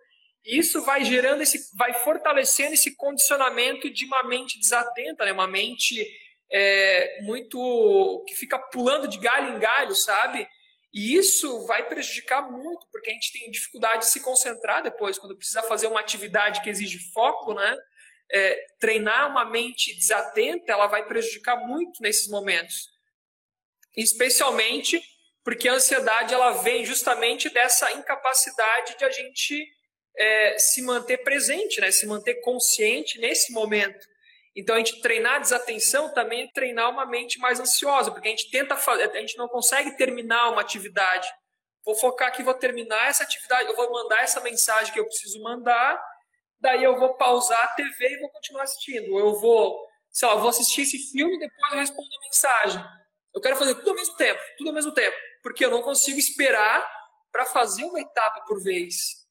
Isso 0.44 0.82
vai 0.82 1.04
gerando 1.04 1.42
esse, 1.42 1.74
vai 1.76 1.94
fortalecendo 1.94 2.74
esse 2.74 2.94
condicionamento 2.96 3.88
de 3.90 4.04
uma 4.04 4.22
mente 4.24 4.58
desatenta, 4.58 5.24
né? 5.24 5.32
uma 5.32 5.46
mente 5.46 6.04
é, 6.52 7.22
muito 7.22 8.24
que 8.28 8.34
fica 8.34 8.58
pulando 8.58 9.08
de 9.08 9.18
galho 9.18 9.56
em 9.56 9.58
galho, 9.58 9.94
sabe? 9.94 10.46
E 10.92 11.14
isso 11.14 11.66
vai 11.66 11.88
prejudicar 11.88 12.50
muito, 12.50 12.86
porque 12.92 13.10
a 13.10 13.14
gente 13.14 13.32
tem 13.32 13.50
dificuldade 13.50 14.00
de 14.00 14.10
se 14.10 14.20
concentrar 14.20 14.82
depois, 14.82 15.18
quando 15.18 15.36
precisa 15.36 15.62
fazer 15.62 15.86
uma 15.86 16.00
atividade 16.00 16.60
que 16.60 16.68
exige 16.68 16.98
foco, 17.12 17.54
né? 17.54 17.76
É, 18.30 18.66
treinar 18.78 19.30
uma 19.30 19.44
mente 19.44 19.94
desatenta, 19.94 20.72
ela 20.72 20.86
vai 20.86 21.06
prejudicar 21.06 21.56
muito 21.66 22.02
nesses 22.02 22.28
momentos. 22.28 22.90
Especialmente 23.96 25.02
porque 25.44 25.68
a 25.68 25.74
ansiedade 25.74 26.32
ela 26.32 26.62
vem 26.62 26.84
justamente 26.84 27.48
dessa 27.50 27.90
incapacidade 27.92 28.96
de 28.96 29.04
a 29.04 29.10
gente 29.10 29.66
é, 30.16 30.58
se 30.58 30.82
manter 30.82 31.18
presente, 31.18 31.80
né? 31.80 31.90
se 31.90 32.06
manter 32.06 32.36
consciente 32.36 33.18
nesse 33.18 33.52
momento. 33.52 34.06
Então, 34.54 34.74
a 34.74 34.78
gente 34.78 35.00
treinar 35.00 35.36
a 35.36 35.38
desatenção 35.38 36.12
também 36.12 36.42
é 36.42 36.52
treinar 36.52 36.90
uma 36.90 37.06
mente 37.06 37.38
mais 37.38 37.58
ansiosa, 37.58 38.10
porque 38.10 38.28
a 38.28 38.30
gente 38.30 38.50
tenta 38.50 38.76
fazer, 38.76 39.10
a 39.10 39.20
gente 39.20 39.38
não 39.38 39.48
consegue 39.48 39.96
terminar 39.96 40.50
uma 40.50 40.60
atividade. 40.60 41.26
Vou 41.84 41.94
focar 41.94 42.28
aqui, 42.28 42.42
vou 42.42 42.54
terminar 42.54 43.08
essa 43.08 43.24
atividade, 43.24 43.68
eu 43.68 43.74
vou 43.76 43.90
mandar 43.90 44.22
essa 44.22 44.40
mensagem 44.40 44.92
que 44.92 45.00
eu 45.00 45.06
preciso 45.06 45.42
mandar, 45.42 46.00
daí 46.60 46.84
eu 46.84 46.96
vou 46.98 47.14
pausar 47.14 47.62
a 47.64 47.68
TV 47.68 48.14
e 48.14 48.20
vou 48.20 48.28
continuar 48.28 48.64
assistindo. 48.64 49.18
Eu 49.18 49.40
vou, 49.40 49.88
sei 50.10 50.28
lá, 50.28 50.34
vou 50.34 50.50
assistir 50.50 50.82
esse 50.82 50.98
filme 51.10 51.34
e 51.34 51.38
depois 51.38 51.72
eu 51.72 51.78
respondo 51.78 52.08
a 52.08 52.24
mensagem. 52.26 52.84
Eu 53.34 53.40
quero 53.40 53.56
fazer 53.56 53.74
tudo 53.76 53.90
ao 53.90 53.96
mesmo 53.96 54.14
tempo, 54.16 54.40
tudo 54.58 54.68
ao 54.68 54.74
mesmo 54.74 54.92
tempo, 54.92 55.16
porque 55.42 55.64
eu 55.64 55.70
não 55.70 55.82
consigo 55.82 56.18
esperar 56.18 56.86
para 57.32 57.46
fazer 57.46 57.84
uma 57.84 58.00
etapa 58.00 58.44
por 58.46 58.62
vez. 58.62 59.22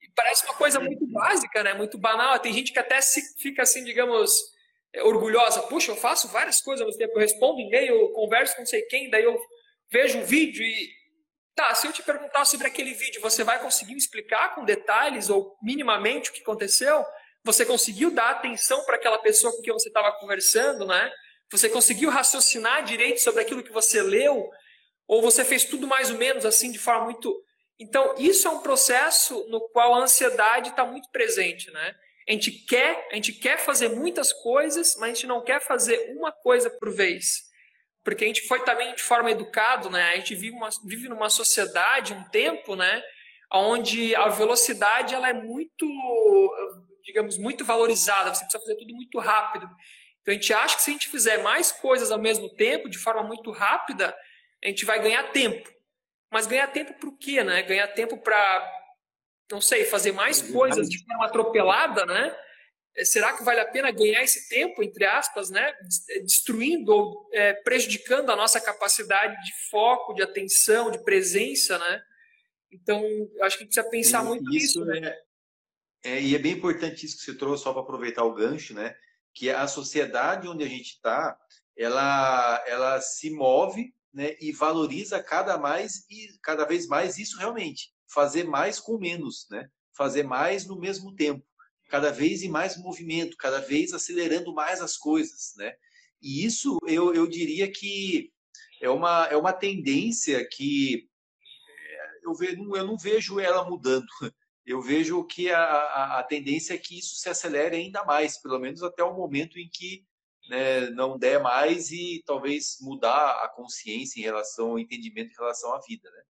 E 0.00 0.08
parece 0.16 0.44
uma 0.46 0.54
coisa 0.54 0.80
muito 0.80 1.06
básica, 1.06 1.62
né? 1.62 1.74
Muito 1.74 1.98
banal. 1.98 2.38
Tem 2.38 2.52
gente 2.52 2.72
que 2.72 2.78
até 2.78 3.00
se 3.02 3.38
fica 3.38 3.62
assim, 3.62 3.84
digamos, 3.84 4.32
orgulhosa. 4.98 5.62
Puxa, 5.62 5.92
eu 5.92 5.96
faço 5.96 6.28
várias 6.28 6.60
coisas 6.60 6.80
ao 6.80 6.86
mesmo 6.86 6.98
tempo. 6.98 7.14
Eu 7.14 7.20
respondo 7.20 7.60
e-mail, 7.60 8.10
converso 8.12 8.54
com 8.54 8.62
não 8.62 8.66
sei 8.66 8.82
quem, 8.82 9.10
daí 9.10 9.24
eu 9.24 9.40
vejo 9.90 10.18
um 10.18 10.24
vídeo 10.24 10.64
e. 10.64 11.00
Tá, 11.54 11.74
se 11.74 11.86
eu 11.86 11.92
te 11.92 12.02
perguntar 12.02 12.44
sobre 12.44 12.66
aquele 12.66 12.94
vídeo, 12.94 13.20
você 13.20 13.44
vai 13.44 13.60
conseguir 13.60 13.92
me 13.92 13.98
explicar 13.98 14.54
com 14.54 14.64
detalhes 14.64 15.28
ou 15.28 15.56
minimamente 15.62 16.30
o 16.30 16.32
que 16.32 16.40
aconteceu? 16.40 17.04
Você 17.44 17.66
conseguiu 17.66 18.10
dar 18.10 18.30
atenção 18.30 18.84
para 18.84 18.96
aquela 18.96 19.18
pessoa 19.18 19.54
com 19.54 19.62
quem 19.62 19.72
você 19.72 19.88
estava 19.88 20.12
conversando, 20.12 20.86
né? 20.86 21.10
Você 21.50 21.68
conseguiu 21.68 22.08
raciocinar 22.08 22.84
direito 22.84 23.20
sobre 23.20 23.42
aquilo 23.42 23.62
que 23.62 23.72
você 23.72 24.00
leu? 24.00 24.48
Ou 25.06 25.20
você 25.20 25.44
fez 25.44 25.64
tudo 25.64 25.86
mais 25.86 26.10
ou 26.10 26.16
menos 26.16 26.46
assim, 26.46 26.70
de 26.70 26.78
forma 26.78 27.06
muito. 27.06 27.34
Então, 27.78 28.14
isso 28.18 28.46
é 28.46 28.50
um 28.50 28.60
processo 28.60 29.46
no 29.48 29.60
qual 29.70 29.94
a 29.94 29.98
ansiedade 29.98 30.70
está 30.70 30.84
muito 30.84 31.10
presente, 31.10 31.70
né? 31.72 31.94
A 32.28 32.32
gente 32.32 32.50
quer, 32.50 33.08
a 33.10 33.14
gente 33.14 33.32
quer 33.32 33.58
fazer 33.58 33.88
muitas 33.88 34.32
coisas, 34.32 34.96
mas 34.96 35.10
a 35.10 35.14
gente 35.14 35.26
não 35.26 35.42
quer 35.42 35.60
fazer 35.60 36.14
uma 36.16 36.30
coisa 36.30 36.70
por 36.70 36.94
vez. 36.94 37.50
Porque 38.04 38.24
a 38.24 38.26
gente 38.26 38.46
foi 38.46 38.62
também 38.64 38.94
de 38.94 39.02
forma 39.02 39.30
educado, 39.30 39.90
né? 39.90 40.10
A 40.10 40.16
gente 40.16 40.34
vive, 40.34 40.56
uma, 40.56 40.68
vive 40.84 41.08
numa 41.08 41.28
sociedade, 41.28 42.14
um 42.14 42.24
tempo, 42.30 42.74
né? 42.74 43.02
Onde 43.52 44.14
a 44.14 44.28
velocidade 44.28 45.14
ela 45.14 45.28
é 45.28 45.32
muito, 45.32 45.86
digamos, 47.04 47.36
muito 47.36 47.64
valorizada. 47.64 48.32
Você 48.34 48.44
precisa 48.44 48.62
fazer 48.62 48.76
tudo 48.76 48.94
muito 48.94 49.18
rápido. 49.18 49.68
Então 50.22 50.32
a 50.32 50.34
gente 50.34 50.52
acha 50.52 50.76
que 50.76 50.82
se 50.82 50.90
a 50.90 50.92
gente 50.92 51.08
fizer 51.08 51.42
mais 51.42 51.72
coisas 51.72 52.10
ao 52.10 52.18
mesmo 52.18 52.48
tempo, 52.54 52.88
de 52.88 52.98
forma 52.98 53.22
muito 53.22 53.50
rápida, 53.50 54.16
a 54.62 54.68
gente 54.68 54.84
vai 54.84 55.00
ganhar 55.02 55.24
tempo. 55.32 55.68
Mas 56.32 56.46
ganhar 56.46 56.68
tempo 56.68 56.94
para 56.94 57.08
o 57.08 57.16
quê, 57.16 57.42
né? 57.42 57.62
Ganhar 57.62 57.88
tempo 57.88 58.16
para 58.16 58.79
não 59.50 59.60
sei, 59.60 59.84
fazer 59.84 60.12
mais 60.12 60.40
coisas 60.40 60.88
de 60.88 61.04
forma 61.04 61.26
atropelada, 61.26 62.06
né? 62.06 62.36
É, 62.96 63.04
será 63.04 63.36
que 63.36 63.44
vale 63.44 63.60
a 63.60 63.68
pena 63.68 63.90
ganhar 63.90 64.22
esse 64.22 64.48
tempo, 64.48 64.82
entre 64.82 65.04
aspas, 65.04 65.50
né? 65.50 65.72
É, 66.10 66.20
destruindo 66.20 66.92
ou 66.92 67.28
é, 67.32 67.54
prejudicando 67.54 68.30
a 68.30 68.36
nossa 68.36 68.60
capacidade 68.60 69.34
de 69.44 69.52
foco, 69.70 70.14
de 70.14 70.22
atenção, 70.22 70.90
de 70.90 71.02
presença, 71.02 71.78
né? 71.78 72.02
Então, 72.70 73.02
acho 73.42 73.58
que 73.58 73.64
a 73.64 73.66
gente 73.66 73.74
precisa 73.74 73.90
pensar 73.90 74.24
e 74.24 74.26
muito 74.26 74.48
nisso, 74.48 74.84
né? 74.84 75.18
É, 76.04 76.12
é, 76.12 76.22
e 76.22 76.34
é 76.34 76.38
bem 76.38 76.52
importante 76.52 77.04
isso 77.04 77.18
que 77.18 77.24
você 77.24 77.34
trouxe, 77.34 77.64
só 77.64 77.72
para 77.72 77.82
aproveitar 77.82 78.24
o 78.24 78.34
gancho, 78.34 78.72
né? 78.72 78.94
Que 79.34 79.50
a 79.50 79.66
sociedade 79.66 80.48
onde 80.48 80.64
a 80.64 80.68
gente 80.68 80.94
está, 80.94 81.36
ela, 81.76 82.64
ela 82.66 83.00
se 83.00 83.30
move 83.30 83.92
né, 84.12 84.36
e 84.40 84.52
valoriza 84.52 85.22
cada 85.22 85.56
mais 85.56 86.04
e 86.10 86.28
cada 86.42 86.64
vez 86.64 86.86
mais 86.86 87.16
isso 87.16 87.38
realmente 87.38 87.92
fazer 88.12 88.44
mais 88.44 88.78
com 88.78 88.98
menos, 88.98 89.46
né? 89.50 89.68
Fazer 89.96 90.22
mais 90.22 90.66
no 90.66 90.78
mesmo 90.78 91.14
tempo, 91.14 91.44
cada 91.88 92.10
vez 92.10 92.42
em 92.42 92.48
mais 92.48 92.76
movimento, 92.76 93.36
cada 93.36 93.60
vez 93.60 93.92
acelerando 93.92 94.54
mais 94.54 94.80
as 94.80 94.96
coisas, 94.96 95.52
né? 95.56 95.74
E 96.22 96.44
isso 96.44 96.78
eu, 96.86 97.14
eu 97.14 97.26
diria 97.26 97.70
que 97.70 98.32
é 98.80 98.88
uma, 98.88 99.26
é 99.26 99.36
uma 99.36 99.52
tendência 99.52 100.46
que 100.46 101.08
é, 101.68 102.26
eu, 102.26 102.34
ve, 102.34 102.52
eu 102.52 102.86
não 102.86 102.96
vejo 102.96 103.40
ela 103.40 103.68
mudando. 103.68 104.06
Eu 104.66 104.80
vejo 104.80 105.24
que 105.24 105.50
a, 105.50 105.58
a, 105.58 106.20
a 106.20 106.22
tendência 106.22 106.74
é 106.74 106.78
que 106.78 106.96
isso 106.96 107.16
se 107.16 107.28
acelere 107.28 107.74
ainda 107.74 108.04
mais, 108.04 108.40
pelo 108.40 108.58
menos 108.58 108.82
até 108.84 109.02
o 109.02 109.16
momento 109.16 109.58
em 109.58 109.68
que 109.68 110.06
né, 110.48 110.90
não 110.90 111.18
der 111.18 111.42
mais 111.42 111.90
e 111.90 112.22
talvez 112.24 112.76
mudar 112.80 113.42
a 113.42 113.48
consciência 113.48 114.20
em 114.20 114.22
relação 114.22 114.70
ao 114.70 114.78
entendimento 114.78 115.32
em 115.32 115.36
relação 115.36 115.74
à 115.74 115.80
vida, 115.80 116.08
né? 116.10 116.22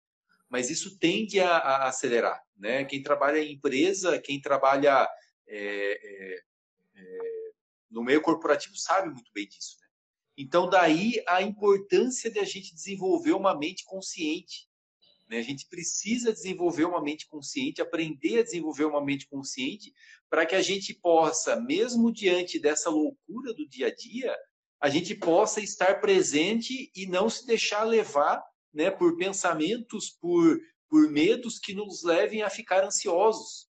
Mas 0.50 0.68
isso 0.68 0.98
tende 0.98 1.38
a, 1.38 1.56
a 1.56 1.88
acelerar. 1.88 2.42
Né? 2.58 2.84
Quem 2.84 3.02
trabalha 3.02 3.38
em 3.38 3.52
empresa, 3.52 4.20
quem 4.20 4.40
trabalha 4.40 5.08
é, 5.46 5.56
é, 5.56 6.42
é, 6.96 7.18
no 7.88 8.02
meio 8.02 8.20
corporativo 8.20 8.76
sabe 8.76 9.08
muito 9.08 9.30
bem 9.32 9.46
disso. 9.46 9.76
Né? 9.80 9.86
Então, 10.36 10.68
daí 10.68 11.22
a 11.28 11.40
importância 11.40 12.30
de 12.30 12.40
a 12.40 12.44
gente 12.44 12.74
desenvolver 12.74 13.32
uma 13.32 13.56
mente 13.56 13.84
consciente. 13.84 14.68
Né? 15.28 15.38
A 15.38 15.42
gente 15.42 15.68
precisa 15.68 16.32
desenvolver 16.32 16.84
uma 16.84 17.00
mente 17.00 17.28
consciente, 17.28 17.80
aprender 17.80 18.40
a 18.40 18.42
desenvolver 18.42 18.84
uma 18.84 19.04
mente 19.04 19.28
consciente, 19.28 19.94
para 20.28 20.44
que 20.44 20.56
a 20.56 20.62
gente 20.62 20.92
possa, 20.92 21.60
mesmo 21.60 22.12
diante 22.12 22.58
dessa 22.58 22.90
loucura 22.90 23.54
do 23.54 23.68
dia 23.68 23.86
a 23.86 23.94
dia, 23.94 24.36
a 24.80 24.88
gente 24.88 25.14
possa 25.14 25.60
estar 25.60 26.00
presente 26.00 26.90
e 26.96 27.06
não 27.06 27.30
se 27.30 27.46
deixar 27.46 27.84
levar 27.84 28.42
né, 28.72 28.90
por 28.90 29.16
pensamentos, 29.16 30.10
por, 30.10 30.60
por 30.88 31.10
medos 31.10 31.58
que 31.58 31.74
nos 31.74 32.02
levem 32.02 32.42
a 32.42 32.50
ficar 32.50 32.84
ansiosos. 32.84 33.68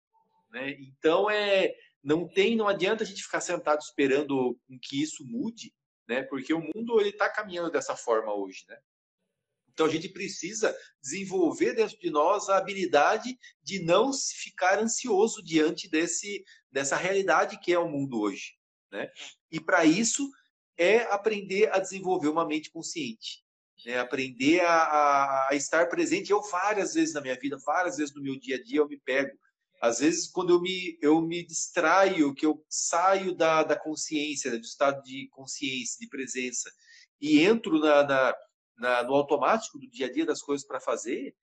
Né? 0.51 0.71
Então, 0.79 1.29
é, 1.29 1.73
não 2.03 2.27
tem, 2.27 2.56
não 2.56 2.67
adianta 2.67 3.03
a 3.03 3.08
gente 3.08 3.23
ficar 3.23 3.41
sentado 3.41 3.82
esperando 3.82 4.58
que 4.82 5.01
isso 5.01 5.25
mude, 5.25 5.73
né? 6.08 6.23
porque 6.23 6.53
o 6.53 6.62
mundo 6.62 7.01
está 7.01 7.29
caminhando 7.29 7.71
dessa 7.71 7.95
forma 7.95 8.34
hoje. 8.34 8.65
Né? 8.67 8.77
Então, 9.71 9.88
a 9.88 9.89
gente 9.89 10.10
precisa 10.10 10.75
desenvolver 11.01 11.73
dentro 11.73 11.97
de 11.97 12.12
nós 12.12 12.49
a 12.49 12.58
habilidade 12.58 13.38
de 13.63 13.84
não 13.84 14.12
ficar 14.13 14.79
ansioso 14.79 15.41
diante 15.43 15.89
desse, 15.89 16.43
dessa 16.71 16.95
realidade 16.95 17.60
que 17.60 17.73
é 17.73 17.79
o 17.79 17.89
mundo 17.89 18.19
hoje. 18.19 18.56
Né? 18.91 19.10
E 19.51 19.60
para 19.60 19.86
isso 19.86 20.29
é 20.77 21.01
aprender 21.12 21.71
a 21.73 21.79
desenvolver 21.79 22.27
uma 22.27 22.45
mente 22.45 22.69
consciente 22.69 23.43
né? 23.85 23.99
aprender 23.99 24.61
a, 24.61 25.47
a, 25.49 25.55
estar 25.55 25.87
presente. 25.89 26.31
Eu, 26.31 26.41
várias 26.41 26.93
vezes 26.93 27.13
na 27.13 27.21
minha 27.21 27.37
vida, 27.37 27.57
várias 27.65 27.97
vezes 27.97 28.13
no 28.13 28.21
meu 28.21 28.39
dia 28.39 28.55
a 28.55 28.63
dia, 28.63 28.79
eu 28.79 28.87
me 28.87 28.97
pego 28.97 29.31
Às 29.81 29.99
vezes, 29.99 30.27
quando 30.27 30.53
eu 30.53 30.61
me, 30.61 30.97
eu 31.01 31.21
me 31.21 31.45
distraio, 31.45 32.33
que 32.33 32.45
eu 32.45 32.63
saio 32.69 33.35
da, 33.35 33.63
da 33.63 33.75
consciência, 33.75 34.51
do 34.51 34.65
estado 34.65 35.01
de 35.03 35.27
consciência, 35.29 35.97
de 35.99 36.07
presença, 36.07 36.71
e 37.19 37.41
entro 37.41 37.79
na, 37.79 38.03
na, 38.03 38.35
na 38.77 39.03
no 39.03 39.13
automático 39.13 39.79
do 39.79 39.89
dia 39.89 40.07
a 40.07 40.11
dia 40.11 40.25
das 40.25 40.41
coisas 40.41 40.65
para 40.65 40.79
fazer, 40.79 41.35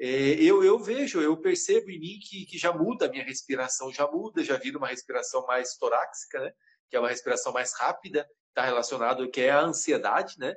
é, 0.00 0.34
eu, 0.40 0.62
eu 0.62 0.78
vejo, 0.78 1.20
eu 1.20 1.36
percebo 1.36 1.90
em 1.90 1.98
mim 1.98 2.20
que, 2.22 2.46
que 2.46 2.56
já 2.56 2.72
muda 2.72 3.06
a 3.06 3.08
minha 3.08 3.24
respiração, 3.24 3.92
já 3.92 4.06
muda, 4.06 4.44
já 4.44 4.56
vira 4.56 4.78
uma 4.78 4.86
respiração 4.86 5.44
mais 5.44 5.76
torácica, 5.76 6.40
né? 6.40 6.52
que 6.88 6.96
é 6.96 7.00
uma 7.00 7.08
respiração 7.08 7.52
mais 7.52 7.72
rápida, 7.74 8.28
está 8.48 8.64
relacionado 8.64 9.28
que 9.28 9.40
é 9.40 9.50
a 9.50 9.60
ansiedade, 9.60 10.38
né? 10.38 10.54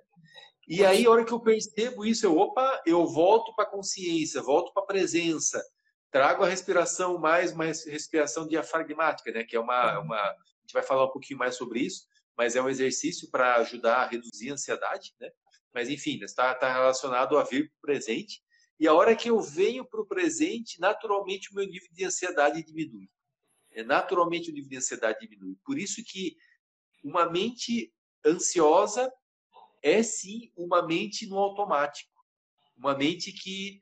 E 0.74 0.86
aí, 0.86 1.06
a 1.06 1.10
hora 1.10 1.26
que 1.26 1.34
eu 1.34 1.40
percebo 1.42 2.06
isso, 2.06 2.26
eu, 2.26 2.38
opa, 2.38 2.82
eu 2.86 3.06
volto 3.06 3.54
para 3.54 3.66
a 3.66 3.70
consciência, 3.70 4.42
volto 4.42 4.72
para 4.72 4.84
a 4.84 4.86
presença, 4.86 5.62
trago 6.10 6.46
a 6.46 6.48
respiração 6.48 7.18
mais, 7.18 7.52
uma 7.52 7.66
respiração 7.66 8.48
diafragmática, 8.48 9.34
né? 9.34 9.44
Que 9.44 9.58
é 9.58 9.60
uma, 9.60 10.00
uma, 10.00 10.16
a 10.16 10.36
gente 10.62 10.72
vai 10.72 10.82
falar 10.82 11.08
um 11.08 11.12
pouquinho 11.12 11.38
mais 11.38 11.58
sobre 11.58 11.82
isso, 11.82 12.08
mas 12.38 12.56
é 12.56 12.62
um 12.62 12.70
exercício 12.70 13.30
para 13.30 13.58
ajudar 13.58 13.98
a 13.98 14.08
reduzir 14.08 14.50
a 14.50 14.54
ansiedade, 14.54 15.14
né? 15.20 15.30
Mas 15.74 15.90
enfim, 15.90 16.18
está, 16.24 16.54
está 16.54 16.72
relacionado 16.72 17.38
a 17.38 17.44
vir 17.44 17.70
para 17.70 17.78
o 17.78 17.82
presente 17.82 18.42
e 18.80 18.88
a 18.88 18.94
hora 18.94 19.14
que 19.14 19.30
eu 19.30 19.42
venho 19.42 19.84
para 19.84 20.00
o 20.00 20.08
presente, 20.08 20.80
naturalmente 20.80 21.52
o 21.52 21.56
meu 21.56 21.66
nível 21.66 21.90
de 21.92 22.06
ansiedade 22.06 22.64
diminui. 22.64 23.10
É, 23.74 23.84
naturalmente 23.84 24.50
o 24.50 24.54
nível 24.54 24.70
de 24.70 24.78
ansiedade 24.78 25.20
diminui. 25.20 25.58
Por 25.66 25.78
isso 25.78 26.02
que 26.02 26.38
uma 27.04 27.30
mente 27.30 27.94
ansiosa 28.26 29.12
é 29.82 30.04
sim 30.04 30.52
uma 30.56 30.86
mente 30.86 31.28
no 31.28 31.38
automático. 31.38 32.12
Uma 32.78 32.98
mente 32.98 33.32
que 33.32 33.80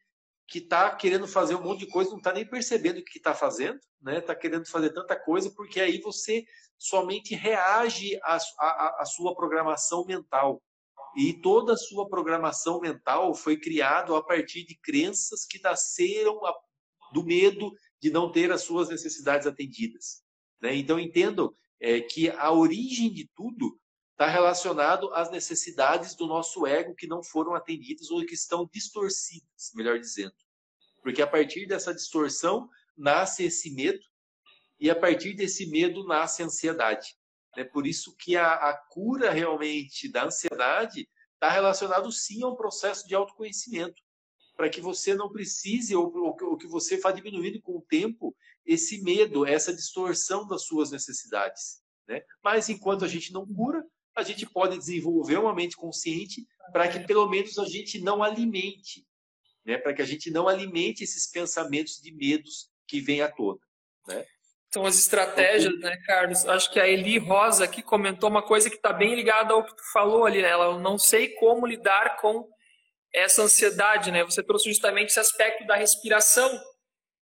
que 0.49 0.57
está 0.57 0.95
querendo 0.95 1.27
fazer 1.27 1.53
um 1.53 1.61
monte 1.61 1.81
de 1.81 1.91
coisa, 1.91 2.09
não 2.09 2.17
está 2.17 2.33
nem 2.33 2.43
percebendo 2.43 2.99
o 2.99 3.05
que 3.05 3.19
está 3.19 3.35
fazendo, 3.35 3.79
né? 4.01 4.17
Está 4.17 4.35
querendo 4.35 4.67
fazer 4.67 4.91
tanta 4.91 5.15
coisa, 5.15 5.51
porque 5.55 5.79
aí 5.79 6.01
você 6.01 6.43
somente 6.75 7.35
reage 7.35 8.19
à, 8.23 8.37
à, 8.57 9.01
à 9.01 9.05
sua 9.05 9.35
programação 9.35 10.03
mental. 10.05 10.61
E 11.15 11.33
toda 11.33 11.73
a 11.73 11.77
sua 11.77 12.09
programação 12.09 12.79
mental 12.79 13.33
foi 13.35 13.57
criada 13.57 14.15
a 14.17 14.23
partir 14.23 14.65
de 14.65 14.75
crenças 14.75 15.45
que 15.45 15.61
nasceram 15.61 16.39
do 17.13 17.23
medo 17.23 17.71
de 18.01 18.09
não 18.09 18.31
ter 18.31 18.51
as 18.51 18.61
suas 18.61 18.89
necessidades 18.89 19.45
atendidas. 19.45 20.23
Né? 20.61 20.75
Então, 20.75 20.99
entendo 20.99 21.55
é, 21.79 22.01
que 22.01 22.29
a 22.29 22.51
origem 22.51 23.11
de 23.11 23.29
tudo 23.35 23.79
está 24.19 24.27
relacionado 24.27 25.13
às 25.13 25.31
necessidades 25.31 26.13
do 26.13 26.27
nosso 26.27 26.67
ego 26.67 26.93
que 26.93 27.07
não 27.07 27.23
foram 27.23 27.55
atendidas 27.55 28.11
ou 28.11 28.25
que 28.25 28.33
estão 28.33 28.69
distorcidas, 28.69 29.71
melhor 29.73 29.97
dizendo. 29.97 30.35
Porque 31.01 31.21
a 31.21 31.27
partir 31.27 31.65
dessa 31.65 31.93
distorção 31.93 32.69
nasce 32.97 33.45
esse 33.45 33.73
medo 33.73 34.03
e 34.77 34.89
a 34.89 34.95
partir 34.95 35.35
desse 35.35 35.67
medo 35.67 36.05
nasce 36.05 36.43
a 36.43 36.47
ansiedade. 36.47 37.15
É 37.55 37.63
por 37.63 37.87
isso 37.87 38.13
que 38.17 38.35
a, 38.35 38.55
a 38.55 38.77
cura 38.89 39.31
realmente 39.31 40.11
da 40.11 40.25
ansiedade 40.25 41.07
está 41.35 41.49
relacionado 41.49 42.11
sim 42.11 42.43
a 42.43 42.47
um 42.49 42.55
processo 42.55 43.07
de 43.07 43.15
autoconhecimento, 43.15 44.01
para 44.57 44.69
que 44.69 44.81
você 44.81 45.15
não 45.15 45.31
precise 45.31 45.95
ou, 45.95 46.13
ou 46.13 46.57
que 46.57 46.67
você 46.67 46.97
vá 46.97 47.13
diminuindo 47.13 47.61
com 47.61 47.77
o 47.77 47.85
tempo 47.87 48.35
esse 48.65 49.01
medo, 49.01 49.45
essa 49.45 49.73
distorção 49.73 50.45
das 50.45 50.63
suas 50.63 50.91
necessidades. 50.91 51.81
Né? 52.05 52.21
Mas 52.43 52.67
enquanto 52.67 53.05
a 53.05 53.07
gente 53.07 53.31
não 53.31 53.47
cura, 53.47 53.81
a 54.19 54.23
gente 54.23 54.45
pode 54.45 54.77
desenvolver 54.77 55.37
uma 55.37 55.53
mente 55.53 55.75
consciente 55.75 56.45
para 56.71 56.87
que 56.87 56.99
pelo 56.99 57.27
menos 57.27 57.57
a 57.57 57.65
gente 57.65 57.99
não 57.99 58.21
alimente, 58.21 59.05
né? 59.65 59.77
para 59.77 59.93
que 59.93 60.01
a 60.01 60.05
gente 60.05 60.29
não 60.29 60.47
alimente 60.47 61.03
esses 61.03 61.29
pensamentos 61.29 61.99
de 62.01 62.11
medos 62.13 62.69
que 62.87 62.99
vêm 63.01 63.21
à 63.21 63.31
tona. 63.31 63.59
Né? 64.07 64.25
São 64.71 64.85
as 64.85 64.99
estratégias, 64.99 65.79
né, 65.79 65.97
Carlos? 66.05 66.45
Acho 66.47 66.71
que 66.71 66.79
a 66.79 66.87
Eli 66.87 67.17
Rosa 67.17 67.63
aqui 67.63 67.81
comentou 67.81 68.29
uma 68.29 68.43
coisa 68.43 68.69
que 68.69 68.75
está 68.75 68.93
bem 68.93 69.15
ligada 69.15 69.53
ao 69.53 69.65
que 69.65 69.75
tu 69.75 69.81
falou 69.91 70.25
ali, 70.25 70.43
né? 70.43 70.49
Ela 70.49 70.79
não 70.79 70.95
sei 70.97 71.29
como 71.35 71.65
lidar 71.65 72.17
com 72.17 72.47
essa 73.11 73.41
ansiedade, 73.41 74.11
né? 74.11 74.23
Você 74.23 74.43
trouxe 74.43 74.69
justamente 74.69 75.09
esse 75.09 75.19
aspecto 75.19 75.65
da 75.65 75.75
respiração, 75.75 76.47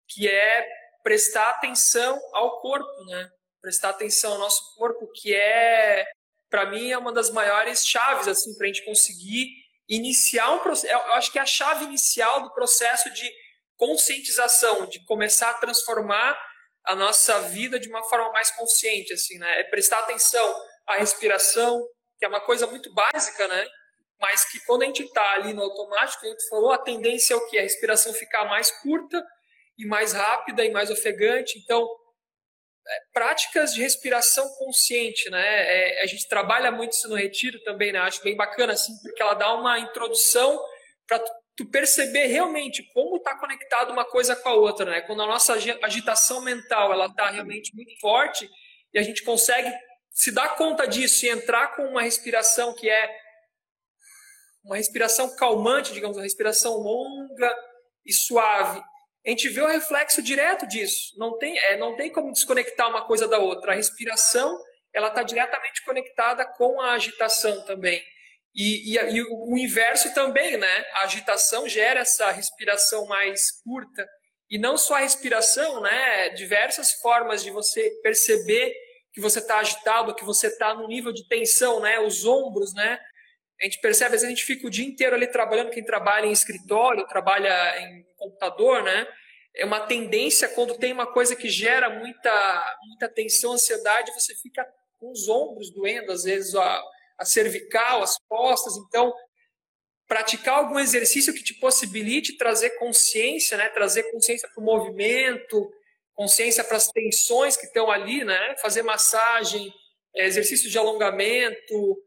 que 0.08 0.28
é 0.28 0.66
prestar 1.02 1.48
atenção 1.50 2.20
ao 2.34 2.60
corpo, 2.60 3.04
né? 3.06 3.30
Prestar 3.62 3.90
atenção 3.90 4.32
ao 4.32 4.38
nosso 4.38 4.74
corpo, 4.76 5.10
que 5.14 5.34
é, 5.34 6.04
para 6.52 6.66
mim, 6.66 6.90
é 6.90 6.98
uma 6.98 7.12
das 7.14 7.30
maiores 7.30 7.82
chaves, 7.84 8.28
assim, 8.28 8.54
para 8.58 8.66
a 8.66 8.68
gente 8.68 8.84
conseguir 8.84 9.48
iniciar 9.88 10.50
um 10.50 10.58
processo. 10.58 10.92
Eu 10.92 11.14
acho 11.14 11.32
que 11.32 11.38
é 11.38 11.42
a 11.42 11.46
chave 11.46 11.86
inicial 11.86 12.42
do 12.42 12.52
processo 12.52 13.10
de 13.10 13.32
conscientização, 13.74 14.84
de 14.84 15.02
começar 15.06 15.48
a 15.48 15.54
transformar 15.54 16.38
a 16.84 16.94
nossa 16.94 17.40
vida 17.40 17.80
de 17.80 17.88
uma 17.88 18.04
forma 18.04 18.30
mais 18.32 18.50
consciente, 18.50 19.14
assim, 19.14 19.38
né? 19.38 19.60
É 19.60 19.64
prestar 19.64 20.00
atenção 20.00 20.54
à 20.86 20.96
respiração, 20.96 21.82
que 22.18 22.26
é 22.26 22.28
uma 22.28 22.40
coisa 22.40 22.66
muito 22.66 22.92
básica, 22.92 23.48
né? 23.48 23.66
Mas 24.20 24.44
que 24.44 24.60
quando 24.66 24.82
a 24.82 24.86
gente 24.86 25.04
está 25.04 25.32
ali 25.32 25.54
no 25.54 25.62
automático, 25.62 26.26
a 26.26 26.28
gente 26.28 26.48
falou, 26.50 26.70
a 26.70 26.78
tendência 26.78 27.32
é 27.32 27.36
o 27.36 27.48
que? 27.48 27.58
A 27.58 27.62
respiração 27.62 28.12
ficar 28.12 28.44
mais 28.44 28.70
curta 28.82 29.24
e 29.78 29.86
mais 29.86 30.12
rápida 30.12 30.62
e 30.66 30.70
mais 30.70 30.90
ofegante. 30.90 31.58
Então, 31.58 31.88
práticas 33.12 33.74
de 33.74 33.80
respiração 33.80 34.48
consciente, 34.58 35.30
né? 35.30 35.40
É, 35.40 36.02
a 36.02 36.06
gente 36.06 36.28
trabalha 36.28 36.70
muito 36.70 36.92
isso 36.92 37.08
no 37.08 37.14
retiro 37.14 37.62
também, 37.62 37.92
né? 37.92 37.98
Acho 38.00 38.22
bem 38.22 38.36
bacana, 38.36 38.72
assim, 38.72 38.92
porque 39.02 39.22
ela 39.22 39.34
dá 39.34 39.54
uma 39.54 39.78
introdução 39.78 40.60
para 41.06 41.22
tu 41.56 41.66
perceber 41.70 42.26
realmente 42.26 42.82
como 42.92 43.16
está 43.16 43.38
conectado 43.38 43.92
uma 43.92 44.04
coisa 44.04 44.34
com 44.34 44.48
a 44.48 44.54
outra, 44.54 44.90
né? 44.90 45.00
Quando 45.02 45.22
a 45.22 45.26
nossa 45.26 45.54
agitação 45.82 46.40
mental 46.40 46.92
ela 46.92 47.06
está 47.06 47.30
realmente 47.30 47.74
muito 47.74 47.98
forte 48.00 48.48
e 48.92 48.98
a 48.98 49.02
gente 49.02 49.22
consegue 49.22 49.72
se 50.10 50.30
dar 50.30 50.56
conta 50.56 50.86
disso 50.86 51.24
e 51.24 51.28
entrar 51.28 51.74
com 51.74 51.82
uma 51.84 52.02
respiração 52.02 52.74
que 52.74 52.88
é 52.88 53.22
uma 54.64 54.76
respiração 54.76 55.34
calmante, 55.36 55.92
digamos, 55.92 56.16
uma 56.16 56.22
respiração 56.22 56.74
longa 56.74 57.54
e 58.04 58.12
suave. 58.12 58.82
A 59.24 59.30
gente 59.30 59.48
vê 59.48 59.60
o 59.60 59.68
reflexo 59.68 60.20
direto 60.20 60.66
disso. 60.66 61.14
Não 61.16 61.38
tem, 61.38 61.56
é, 61.58 61.76
não 61.76 61.96
tem 61.96 62.10
como 62.10 62.32
desconectar 62.32 62.88
uma 62.88 63.06
coisa 63.06 63.28
da 63.28 63.38
outra. 63.38 63.72
A 63.72 63.76
respiração 63.76 64.58
ela 64.92 65.08
está 65.08 65.22
diretamente 65.22 65.84
conectada 65.84 66.44
com 66.44 66.80
a 66.80 66.92
agitação 66.92 67.64
também. 67.64 68.02
E, 68.54 68.94
e, 68.94 68.98
e, 68.98 69.22
o 69.22 69.56
inverso 69.56 70.12
também, 70.12 70.56
né? 70.56 70.84
A 70.94 71.04
agitação 71.04 71.68
gera 71.68 72.00
essa 72.00 72.30
respiração 72.30 73.06
mais 73.06 73.62
curta. 73.62 74.06
E 74.50 74.58
não 74.58 74.76
só 74.76 74.96
a 74.96 75.00
respiração, 75.00 75.80
né? 75.80 76.30
Diversas 76.30 76.92
formas 76.94 77.42
de 77.42 77.50
você 77.50 77.90
perceber 78.02 78.74
que 79.12 79.20
você 79.20 79.38
está 79.38 79.58
agitado, 79.58 80.14
que 80.14 80.24
você 80.24 80.48
está 80.48 80.74
no 80.74 80.86
nível 80.86 81.12
de 81.12 81.26
tensão, 81.28 81.80
né? 81.80 81.98
Os 82.00 82.26
ombros, 82.26 82.74
né? 82.74 82.98
A 83.60 83.64
gente 83.64 83.80
percebe, 83.80 84.16
às 84.16 84.22
vezes 84.22 84.26
a 84.26 84.30
gente 84.30 84.44
fica 84.44 84.66
o 84.66 84.70
dia 84.70 84.84
inteiro 84.84 85.14
ali 85.14 85.26
trabalhando, 85.26 85.70
quem 85.70 85.84
trabalha 85.84 86.26
em 86.26 86.32
escritório, 86.32 87.06
trabalha 87.06 87.80
em 87.80 88.04
computador, 88.22 88.82
né? 88.82 89.06
É 89.54 89.64
uma 89.64 89.80
tendência, 89.80 90.48
quando 90.48 90.78
tem 90.78 90.92
uma 90.92 91.06
coisa 91.06 91.36
que 91.36 91.48
gera 91.48 91.90
muita, 91.90 92.78
muita 92.88 93.08
tensão, 93.08 93.52
ansiedade, 93.52 94.12
você 94.12 94.34
fica 94.34 94.66
com 94.98 95.10
os 95.10 95.28
ombros 95.28 95.70
doendo, 95.70 96.12
às 96.12 96.22
vezes, 96.22 96.54
ó, 96.54 96.82
a 97.18 97.24
cervical, 97.24 98.02
as 98.02 98.16
costas. 98.28 98.76
Então, 98.76 99.12
praticar 100.06 100.58
algum 100.58 100.78
exercício 100.78 101.34
que 101.34 101.42
te 101.42 101.54
possibilite 101.54 102.36
trazer 102.36 102.70
consciência, 102.78 103.56
né? 103.56 103.68
Trazer 103.68 104.04
consciência 104.10 104.48
para 104.48 104.62
o 104.62 104.64
movimento, 104.64 105.72
consciência 106.14 106.62
para 106.64 106.76
as 106.76 106.88
tensões 106.88 107.56
que 107.56 107.66
estão 107.66 107.90
ali, 107.90 108.24
né? 108.24 108.56
Fazer 108.58 108.82
massagem, 108.82 109.72
é, 110.14 110.26
exercícios 110.26 110.70
de 110.70 110.78
alongamento. 110.78 111.98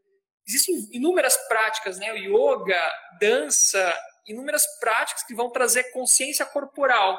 Existem 0.46 0.88
inúmeras 0.92 1.36
práticas, 1.48 1.98
né? 1.98 2.12
O 2.12 2.16
yoga, 2.16 2.80
dança, 3.20 3.92
inúmeras 4.26 4.64
práticas 4.80 5.22
que 5.24 5.34
vão 5.34 5.50
trazer 5.50 5.84
consciência 5.92 6.44
corporal, 6.46 7.18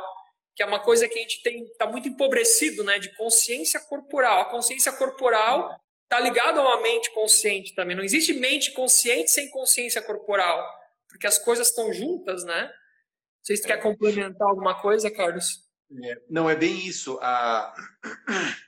que 0.55 0.63
é 0.63 0.65
uma 0.65 0.79
coisa 0.79 1.07
que 1.07 1.17
a 1.17 1.21
gente 1.21 1.41
tem 1.43 1.63
está 1.63 1.85
muito 1.85 2.07
empobrecido, 2.07 2.83
né? 2.83 2.99
De 2.99 3.15
consciência 3.15 3.79
corporal. 3.79 4.41
A 4.41 4.45
consciência 4.45 4.91
corporal 4.91 5.79
está 6.03 6.19
ligado 6.19 6.59
a 6.59 6.63
uma 6.63 6.81
mente 6.81 7.11
consciente 7.11 7.75
também. 7.75 7.95
Não 7.95 8.03
existe 8.03 8.33
mente 8.33 8.71
consciente 8.71 9.29
sem 9.29 9.49
consciência 9.49 10.01
corporal, 10.01 10.65
porque 11.07 11.27
as 11.27 11.37
coisas 11.37 11.67
estão 11.67 11.93
juntas, 11.93 12.43
né? 12.43 12.63
Não 12.63 13.43
sei 13.43 13.55
se 13.55 13.61
tu 13.61 13.67
quer 13.67 13.81
complementar 13.81 14.47
alguma 14.47 14.81
coisa, 14.81 15.11
Carlos. 15.11 15.67
É, 16.03 16.21
não, 16.29 16.49
é 16.49 16.55
bem 16.55 16.85
isso. 16.85 17.17
A, 17.21 17.73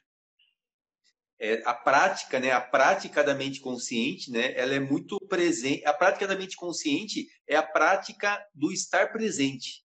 é, 1.39 1.62
a 1.65 1.73
prática, 1.73 2.39
né? 2.39 2.52
A 2.52 2.60
prática 2.60 3.23
da 3.23 3.34
mente 3.34 3.62
consciente, 3.62 4.30
né? 4.30 4.54
Ela 4.58 4.75
é 4.75 4.80
muito 4.80 5.17
presente. 5.21 5.86
A 5.86 5.93
prática 5.93 6.28
da 6.28 6.36
mente 6.36 6.58
consciente 6.58 7.28
é 7.47 7.56
a 7.56 7.63
prática 7.63 8.45
do 8.54 8.71
estar 8.71 9.12
presente. 9.13 9.86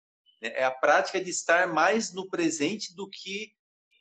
Né? 0.42 0.52
É 0.56 0.64
a 0.64 0.72
prática 0.72 1.24
de 1.24 1.30
estar 1.30 1.68
mais 1.72 2.12
no 2.12 2.28
presente 2.28 2.96
do 2.96 3.08
que 3.08 3.54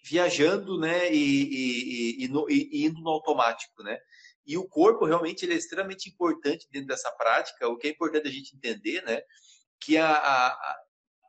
viajando, 0.06 0.78
né, 0.78 1.10
e, 1.10 2.18
e, 2.18 2.24
e, 2.24 2.28
no, 2.28 2.46
e, 2.50 2.84
indo 2.84 3.00
no 3.00 3.08
automático, 3.08 3.82
né? 3.82 3.98
E 4.46 4.58
o 4.58 4.68
corpo 4.68 5.06
realmente 5.06 5.46
ele 5.46 5.54
é 5.54 5.56
extremamente 5.56 6.10
importante 6.10 6.68
dentro 6.70 6.88
dessa 6.88 7.10
prática. 7.12 7.66
O 7.68 7.78
que 7.78 7.86
é 7.86 7.90
importante 7.90 8.28
a 8.28 8.30
gente 8.30 8.54
entender, 8.54 9.02
né, 9.04 9.22
que 9.80 9.96
a, 9.96 10.12
a, 10.12 10.76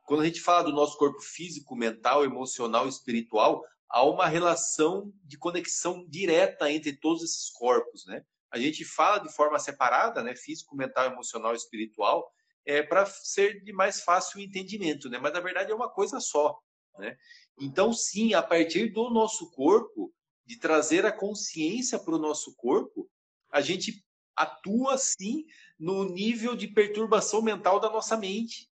quando 0.04 0.20
a 0.20 0.26
gente 0.26 0.42
fala 0.42 0.64
do 0.64 0.72
nosso 0.72 0.98
corpo 0.98 1.20
físico, 1.20 1.74
mental, 1.74 2.22
emocional, 2.22 2.86
espiritual, 2.86 3.64
há 3.88 4.04
uma 4.04 4.26
relação 4.26 5.12
de 5.24 5.38
conexão 5.38 6.06
direta 6.08 6.70
entre 6.70 6.92
todos 6.92 7.22
esses 7.22 7.50
corpos, 7.50 8.06
né? 8.06 8.24
A 8.50 8.58
gente 8.58 8.84
fala 8.84 9.18
de 9.18 9.32
forma 9.32 9.58
separada, 9.58 10.22
né? 10.22 10.34
Físico, 10.34 10.76
mental, 10.76 11.06
emocional, 11.06 11.54
espiritual, 11.54 12.30
é 12.64 12.82
para 12.82 13.06
ser 13.06 13.62
de 13.62 13.72
mais 13.72 14.00
fácil 14.00 14.40
entendimento, 14.40 15.08
né? 15.08 15.18
Mas 15.18 15.32
na 15.32 15.40
verdade 15.40 15.70
é 15.70 15.74
uma 15.74 15.90
coisa 15.90 16.20
só, 16.20 16.58
né? 16.98 17.16
Então, 17.58 17.92
sim, 17.92 18.34
a 18.34 18.42
partir 18.42 18.92
do 18.92 19.10
nosso 19.10 19.50
corpo, 19.50 20.12
de 20.44 20.58
trazer 20.58 21.04
a 21.04 21.12
consciência 21.12 21.98
para 21.98 22.14
o 22.14 22.18
nosso 22.18 22.54
corpo, 22.54 23.10
a 23.50 23.60
gente 23.60 24.04
atua 24.34 24.98
sim 24.98 25.44
no 25.78 26.04
nível 26.04 26.54
de 26.54 26.68
perturbação 26.68 27.42
mental 27.42 27.80
da 27.80 27.90
nossa 27.90 28.16
mente 28.16 28.70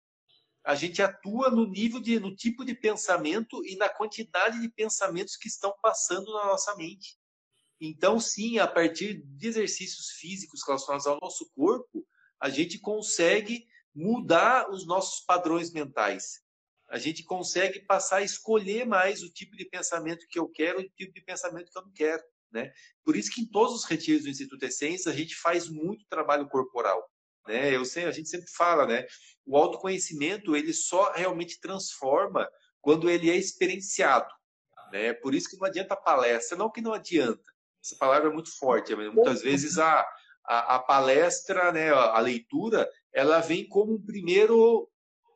a 0.64 0.74
gente 0.74 1.00
atua 1.02 1.50
no 1.50 1.66
nível 1.66 2.00
de, 2.00 2.20
no 2.20 2.34
tipo 2.34 2.64
de 2.64 2.74
pensamento 2.74 3.64
e 3.64 3.76
na 3.76 3.88
quantidade 3.88 4.60
de 4.60 4.68
pensamentos 4.68 5.36
que 5.36 5.48
estão 5.48 5.74
passando 5.82 6.32
na 6.32 6.46
nossa 6.46 6.76
mente. 6.76 7.18
Então, 7.80 8.20
sim, 8.20 8.58
a 8.58 8.66
partir 8.66 9.22
de 9.24 9.48
exercícios 9.48 10.10
físicos 10.18 10.60
relacionados 10.66 11.06
ao 11.06 11.18
nosso 11.20 11.50
corpo, 11.54 12.06
a 12.38 12.50
gente 12.50 12.78
consegue 12.78 13.66
mudar 13.94 14.70
os 14.70 14.86
nossos 14.86 15.24
padrões 15.24 15.72
mentais. 15.72 16.40
A 16.88 16.98
gente 16.98 17.22
consegue 17.22 17.80
passar 17.80 18.16
a 18.16 18.22
escolher 18.22 18.84
mais 18.84 19.22
o 19.22 19.30
tipo 19.30 19.56
de 19.56 19.64
pensamento 19.64 20.26
que 20.28 20.38
eu 20.38 20.48
quero 20.48 20.80
e 20.80 20.86
o 20.86 20.90
tipo 20.90 21.14
de 21.14 21.22
pensamento 21.22 21.70
que 21.70 21.78
eu 21.78 21.82
não 21.82 21.92
quero. 21.92 22.22
Né? 22.50 22.72
Por 23.04 23.16
isso 23.16 23.30
que 23.30 23.42
em 23.42 23.46
todos 23.46 23.74
os 23.74 23.84
retiros 23.84 24.24
do 24.24 24.28
Instituto 24.28 24.64
Essência 24.64 25.10
a 25.10 25.14
gente 25.14 25.36
faz 25.36 25.68
muito 25.68 26.04
trabalho 26.08 26.48
corporal. 26.48 27.08
Né? 27.46 27.74
Eu 27.74 27.84
sei, 27.84 28.04
a 28.04 28.10
gente 28.10 28.28
sempre 28.28 28.50
fala, 28.50 28.86
né? 28.86 29.06
O 29.46 29.56
autoconhecimento 29.56 30.54
ele 30.54 30.72
só 30.72 31.12
realmente 31.12 31.60
transforma 31.60 32.48
quando 32.80 33.10
ele 33.10 33.30
é 33.30 33.36
experienciado, 33.36 34.30
né? 34.92 35.12
Por 35.12 35.34
isso 35.34 35.48
que 35.48 35.56
não 35.56 35.66
adianta 35.66 35.96
palestra, 35.96 36.56
não 36.56 36.70
que 36.70 36.80
não 36.80 36.92
adianta. 36.92 37.42
Essa 37.82 37.96
palavra 37.96 38.28
é 38.28 38.32
muito 38.32 38.56
forte, 38.58 38.94
muitas 38.94 39.40
vezes 39.40 39.78
a, 39.78 40.06
a, 40.44 40.76
a 40.76 40.78
palestra, 40.78 41.72
né, 41.72 41.90
a 41.90 42.18
leitura, 42.18 42.88
ela 43.12 43.40
vem 43.40 43.66
como 43.66 43.94
um 43.94 44.04
primeiro 44.04 44.90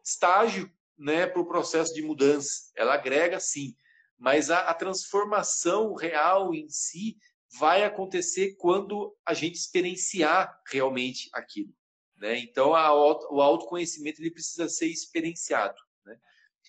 estágio, 0.04 0.70
né, 0.96 1.26
para 1.26 1.40
o 1.40 1.46
processo 1.46 1.94
de 1.94 2.02
mudança. 2.02 2.70
Ela 2.76 2.94
agrega 2.94 3.40
sim, 3.40 3.74
mas 4.18 4.50
a, 4.50 4.60
a 4.60 4.74
transformação 4.74 5.94
real 5.94 6.54
em 6.54 6.68
si 6.68 7.16
vai 7.58 7.84
acontecer 7.84 8.56
quando 8.56 9.16
a 9.24 9.32
gente 9.32 9.54
experienciar 9.54 10.60
realmente 10.70 11.30
aquilo. 11.32 11.72
Né? 12.24 12.38
Então, 12.38 12.74
a, 12.74 12.90
o 12.94 13.42
autoconhecimento 13.42 14.22
ele 14.22 14.30
precisa 14.30 14.66
ser 14.66 14.86
experienciado. 14.86 15.76
Né? 16.06 16.16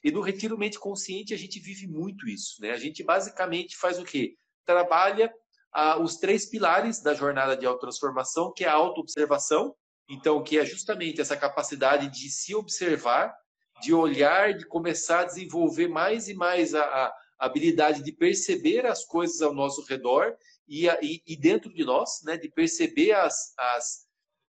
E 0.03 0.11
no 0.11 0.19
retiro 0.19 0.57
mente 0.57 0.77
consciente 0.77 1.33
a 1.33 1.37
gente 1.37 1.61
vive 1.61 1.87
muito 1.87 2.27
isso. 2.27 2.61
Né? 2.61 2.71
A 2.71 2.77
gente 2.77 3.01
basicamente 3.01 3.77
faz 3.77 3.97
o 3.97 4.03
quê? 4.03 4.35
Trabalha 4.65 5.33
ah, 5.71 5.97
os 5.97 6.17
três 6.17 6.45
pilares 6.45 7.01
da 7.01 7.13
jornada 7.13 7.55
de 7.55 7.65
autotransformação, 7.65 8.51
que 8.51 8.65
é 8.65 8.67
a 8.67 8.73
autoobservação, 8.73 9.73
então, 10.09 10.43
que 10.43 10.59
é 10.59 10.65
justamente 10.65 11.21
essa 11.21 11.37
capacidade 11.37 12.09
de 12.09 12.29
se 12.29 12.53
observar, 12.53 13.33
de 13.81 13.93
olhar, 13.93 14.53
de 14.55 14.67
começar 14.67 15.21
a 15.21 15.25
desenvolver 15.25 15.87
mais 15.87 16.27
e 16.27 16.33
mais 16.33 16.75
a, 16.75 16.83
a 16.83 17.13
habilidade 17.39 18.03
de 18.03 18.11
perceber 18.11 18.85
as 18.85 19.05
coisas 19.05 19.41
ao 19.41 19.53
nosso 19.53 19.85
redor 19.85 20.35
e, 20.67 20.85
e, 21.01 21.23
e 21.25 21.37
dentro 21.37 21.73
de 21.73 21.85
nós, 21.85 22.21
né, 22.25 22.35
de 22.35 22.49
perceber 22.49 23.13
as, 23.13 23.53
as, 23.57 24.04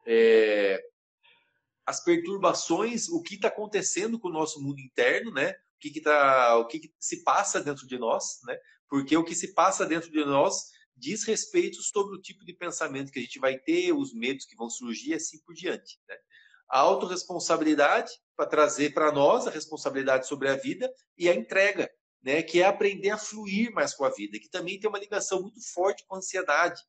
é, 0.06 0.82
as 1.84 2.02
perturbações, 2.02 3.08
o 3.08 3.22
que 3.22 3.34
está 3.34 3.48
acontecendo 3.48 4.18
com 4.18 4.28
o 4.28 4.32
nosso 4.32 4.62
mundo 4.62 4.80
interno, 4.80 5.32
né? 5.32 5.50
O 5.50 5.78
que, 5.78 5.90
que, 5.90 6.00
tá, 6.00 6.56
o 6.56 6.66
que, 6.66 6.80
que 6.80 6.92
se 6.98 7.22
passa 7.22 7.60
dentro 7.60 7.86
de 7.86 7.98
nós, 7.98 8.40
né? 8.44 8.58
Porque 8.88 9.16
o 9.16 9.24
que 9.24 9.34
se 9.34 9.52
passa 9.52 9.84
dentro 9.84 10.10
de 10.10 10.24
nós 10.24 10.70
diz 10.96 11.24
respeito 11.24 11.82
sobre 11.82 12.16
o 12.16 12.20
tipo 12.20 12.44
de 12.44 12.54
pensamento 12.54 13.12
que 13.12 13.18
a 13.18 13.22
gente 13.22 13.38
vai 13.38 13.58
ter, 13.58 13.92
os 13.92 14.14
medos 14.14 14.46
que 14.46 14.56
vão 14.56 14.70
surgir 14.70 15.10
e 15.10 15.14
assim 15.14 15.38
por 15.44 15.54
diante. 15.54 15.98
Né? 16.08 16.16
A 16.70 16.80
autorresponsabilidade 16.80 18.10
para 18.34 18.46
trazer 18.46 18.94
para 18.94 19.12
nós 19.12 19.46
a 19.46 19.50
responsabilidade 19.50 20.26
sobre 20.26 20.48
a 20.48 20.56
vida 20.56 20.90
e 21.16 21.28
a 21.28 21.34
entrega, 21.34 21.90
né? 22.22 22.42
que 22.42 22.62
é 22.62 22.64
aprender 22.64 23.10
a 23.10 23.18
fluir 23.18 23.72
mais 23.72 23.94
com 23.94 24.04
a 24.04 24.10
vida, 24.10 24.38
que 24.38 24.48
também 24.48 24.80
tem 24.80 24.88
uma 24.88 24.98
ligação 24.98 25.42
muito 25.42 25.60
forte 25.72 26.04
com 26.06 26.14
a 26.14 26.18
ansiedade. 26.18 26.80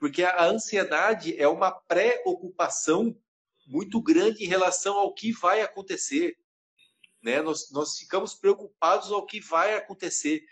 Porque 0.00 0.22
a 0.22 0.46
ansiedade 0.46 1.38
é 1.38 1.46
uma 1.46 1.70
preocupação 1.70 3.14
muito 3.66 4.02
grande 4.02 4.42
em 4.42 4.48
relação 4.48 4.96
ao 4.96 5.12
que 5.12 5.30
vai 5.30 5.60
acontecer. 5.60 6.38
Né? 7.22 7.42
Nós, 7.42 7.70
nós 7.70 7.98
ficamos 7.98 8.34
preocupados 8.34 9.12
ao 9.12 9.26
que 9.26 9.40
vai 9.40 9.74
acontecer. 9.74 10.42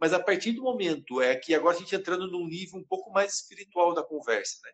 Mas 0.00 0.14
a 0.14 0.18
partir 0.18 0.52
do 0.52 0.62
momento, 0.62 1.20
é 1.20 1.36
que 1.36 1.54
agora 1.54 1.76
a 1.76 1.78
gente 1.78 1.94
entrando 1.94 2.30
num 2.30 2.46
nível 2.46 2.78
um 2.80 2.84
pouco 2.84 3.12
mais 3.12 3.34
espiritual 3.34 3.92
da 3.92 4.02
conversa, 4.02 4.58
né? 4.64 4.70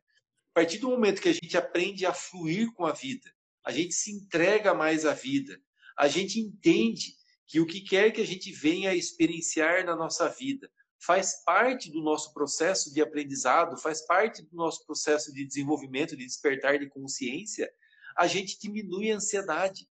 A 0.51 0.53
partir 0.61 0.79
do 0.79 0.89
momento 0.89 1.21
que 1.21 1.29
a 1.29 1.33
gente 1.33 1.57
aprende 1.57 2.07
a 2.07 2.13
fluir 2.13 2.73
com 2.73 2.85
a 2.85 2.93
vida, 2.93 3.31
a 3.65 3.71
gente 3.71 3.95
se 3.95 4.11
entrega 4.11 4.75
mais 4.75 5.05
à 5.05 5.13
vida, 5.13 5.61
a 5.97 6.09
gente 6.09 6.41
entende 6.41 7.15
que 7.47 7.61
o 7.61 7.67
que 7.67 7.81
quer 7.81 8.11
que 8.11 8.21
a 8.21 8.27
gente 8.27 8.51
venha 8.51 8.91
a 8.91 8.95
experienciar 8.95 9.85
na 9.85 9.95
nossa 9.95 10.29
vida 10.29 10.71
faz 11.01 11.43
parte 11.45 11.91
do 11.91 12.03
nosso 12.03 12.33
processo 12.35 12.93
de 12.93 13.01
aprendizado, 13.01 13.79
faz 13.79 14.05
parte 14.05 14.43
do 14.43 14.55
nosso 14.55 14.85
processo 14.85 15.33
de 15.33 15.47
desenvolvimento, 15.47 16.17
de 16.17 16.27
despertar 16.27 16.79
de 16.79 16.89
consciência, 16.89 17.73
a 18.17 18.27
gente 18.27 18.59
diminui 18.61 19.11
a 19.11 19.17
ansiedade, 19.17 19.89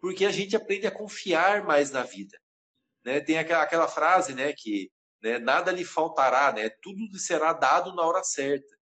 porque 0.00 0.24
a 0.24 0.32
gente 0.32 0.56
aprende 0.56 0.86
a 0.86 0.90
confiar 0.90 1.64
mais 1.64 1.90
na 1.90 2.02
vida. 2.02 2.36
Né? 3.04 3.20
Tem 3.20 3.38
aquela, 3.38 3.62
aquela 3.62 3.86
frase 3.86 4.34
né, 4.34 4.52
que 4.52 4.90
né, 5.22 5.38
nada 5.38 5.70
lhe 5.70 5.84
faltará, 5.84 6.52
né? 6.52 6.68
tudo 6.82 7.06
lhe 7.06 7.18
será 7.20 7.52
dado 7.52 7.94
na 7.94 8.02
hora 8.02 8.24
certa. 8.24 8.76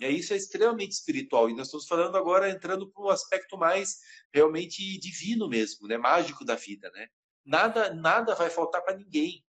É, 0.00 0.10
isso 0.10 0.32
é 0.32 0.36
extremamente 0.36 0.92
espiritual, 0.92 1.48
e 1.48 1.54
nós 1.54 1.68
estamos 1.68 1.86
falando 1.86 2.16
agora, 2.16 2.50
entrando 2.50 2.90
para 2.90 3.04
um 3.04 3.08
aspecto 3.08 3.56
mais 3.56 4.00
realmente 4.32 4.98
divino 4.98 5.48
mesmo, 5.48 5.86
né? 5.86 5.96
mágico 5.96 6.44
da 6.44 6.56
vida. 6.56 6.90
Né? 6.92 7.06
Nada, 7.44 7.94
nada 7.94 8.34
vai 8.34 8.50
faltar 8.50 8.82
para 8.82 8.96
ninguém 8.96 9.44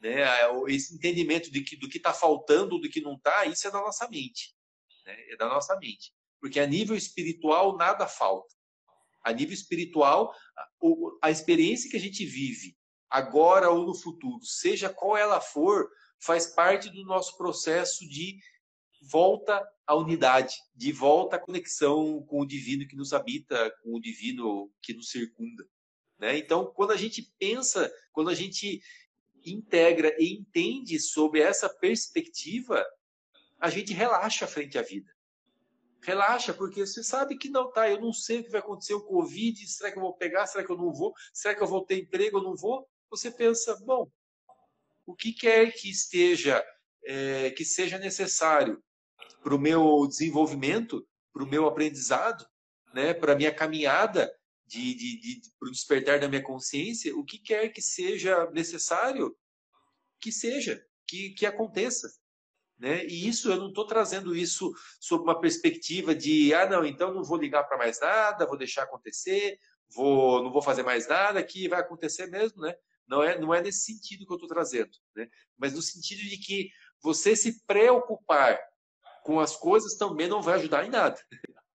né? 0.00 0.24
Esse 0.68 0.94
entendimento 0.94 1.50
de 1.50 1.62
que, 1.62 1.76
do 1.76 1.88
que 1.88 1.98
está 1.98 2.12
faltando, 2.12 2.78
do 2.78 2.88
que 2.88 3.00
não 3.00 3.14
está, 3.14 3.46
isso 3.46 3.66
é 3.66 3.70
da 3.70 3.80
nossa 3.80 4.08
mente. 4.08 4.54
Né? 5.04 5.16
É 5.30 5.36
da 5.36 5.48
nossa 5.48 5.76
mente. 5.78 6.12
Porque 6.40 6.60
a 6.60 6.66
nível 6.66 6.96
espiritual, 6.96 7.76
nada 7.76 8.06
falta. 8.06 8.54
A 9.24 9.32
nível 9.32 9.54
espiritual, 9.54 10.32
a 11.20 11.30
experiência 11.30 11.90
que 11.90 11.96
a 11.96 12.00
gente 12.00 12.24
vive 12.24 12.76
agora 13.10 13.70
ou 13.70 13.84
no 13.84 13.94
futuro, 13.94 14.44
seja 14.44 14.88
qual 14.88 15.16
ela 15.16 15.40
for, 15.40 15.88
faz 16.20 16.46
parte 16.46 16.88
do 16.90 17.04
nosso 17.04 17.36
processo 17.36 18.06
de 18.08 18.38
volta 19.10 19.66
à 19.86 19.94
unidade, 19.94 20.54
de 20.74 20.92
volta 20.92 21.36
à 21.36 21.38
conexão 21.38 22.22
com 22.26 22.40
o 22.40 22.46
divino 22.46 22.86
que 22.86 22.96
nos 22.96 23.12
habita, 23.12 23.70
com 23.82 23.94
o 23.94 24.00
divino 24.00 24.72
que 24.82 24.94
nos 24.94 25.10
circunda. 25.10 25.66
Né? 26.18 26.38
Então, 26.38 26.66
quando 26.74 26.92
a 26.92 26.96
gente 26.96 27.32
pensa, 27.38 27.92
quando 28.12 28.30
a 28.30 28.34
gente 28.34 28.80
integra 29.52 30.14
e 30.18 30.32
entende 30.32 30.98
sobre 30.98 31.40
essa 31.40 31.68
perspectiva, 31.68 32.84
a 33.58 33.70
gente 33.70 33.92
relaxa 33.92 34.46
frente 34.46 34.78
à 34.78 34.82
vida. 34.82 35.10
Relaxa, 36.02 36.54
porque 36.54 36.86
você 36.86 37.02
sabe 37.02 37.36
que 37.36 37.48
não 37.48 37.70
tá, 37.72 37.90
eu 37.90 38.00
não 38.00 38.12
sei 38.12 38.40
o 38.40 38.44
que 38.44 38.50
vai 38.50 38.60
acontecer, 38.60 38.94
o 38.94 39.04
Covid, 39.04 39.66
será 39.66 39.90
que 39.90 39.98
eu 39.98 40.02
vou 40.02 40.14
pegar, 40.14 40.46
será 40.46 40.64
que 40.64 40.70
eu 40.70 40.76
não 40.76 40.92
vou, 40.92 41.12
será 41.32 41.54
que 41.54 41.62
eu 41.62 41.66
vou 41.66 41.84
ter 41.84 41.98
emprego 41.98 42.38
ou 42.38 42.44
não 42.44 42.56
vou? 42.56 42.88
Você 43.10 43.30
pensa, 43.30 43.76
bom, 43.84 44.08
o 45.04 45.14
que 45.14 45.32
quer 45.32 45.72
que 45.72 45.90
esteja, 45.90 46.64
é, 47.04 47.50
que 47.50 47.64
seja 47.64 47.98
necessário 47.98 48.82
para 49.42 49.54
o 49.54 49.58
meu 49.58 50.06
desenvolvimento, 50.06 51.06
para 51.32 51.42
o 51.42 51.46
meu 51.46 51.66
aprendizado, 51.66 52.46
né, 52.92 53.14
para 53.14 53.32
a 53.32 53.36
minha 53.36 53.54
caminhada 53.54 54.32
de, 54.66 54.94
de, 54.94 55.20
de, 55.20 55.50
para 55.58 55.68
o 55.68 55.72
despertar 55.72 56.18
da 56.18 56.28
minha 56.28 56.42
consciência, 56.42 57.16
o 57.16 57.24
que 57.24 57.38
quer 57.38 57.68
que 57.68 57.80
seja 57.80 58.50
necessário, 58.50 59.36
que 60.20 60.32
seja, 60.32 60.84
que, 61.06 61.30
que 61.30 61.46
aconteça. 61.46 62.12
Né? 62.78 63.06
E 63.06 63.26
isso, 63.26 63.50
eu 63.50 63.56
não 63.56 63.68
estou 63.68 63.86
trazendo 63.86 64.36
isso 64.36 64.72
sob 65.00 65.24
uma 65.24 65.40
perspectiva 65.40 66.14
de, 66.14 66.52
ah, 66.52 66.68
não, 66.68 66.84
então 66.84 67.14
não 67.14 67.24
vou 67.24 67.38
ligar 67.38 67.64
para 67.64 67.78
mais 67.78 68.00
nada, 68.00 68.46
vou 68.46 68.58
deixar 68.58 68.82
acontecer, 68.82 69.58
vou, 69.94 70.42
não 70.42 70.52
vou 70.52 70.60
fazer 70.60 70.82
mais 70.82 71.08
nada, 71.08 71.42
que 71.42 71.68
vai 71.68 71.80
acontecer 71.80 72.26
mesmo, 72.26 72.62
né? 72.62 72.74
Não 73.08 73.22
é, 73.22 73.38
não 73.38 73.54
é 73.54 73.62
nesse 73.62 73.82
sentido 73.82 74.26
que 74.26 74.32
eu 74.32 74.36
estou 74.36 74.48
trazendo, 74.48 74.90
né? 75.14 75.28
Mas 75.56 75.72
no 75.72 75.80
sentido 75.80 76.20
de 76.28 76.36
que 76.36 76.70
você 77.00 77.36
se 77.36 77.64
preocupar 77.64 78.58
com 79.22 79.40
as 79.40 79.56
coisas 79.56 79.94
também 79.94 80.28
não 80.28 80.42
vai 80.42 80.54
ajudar 80.56 80.84
em 80.84 80.90
nada. 80.90 81.18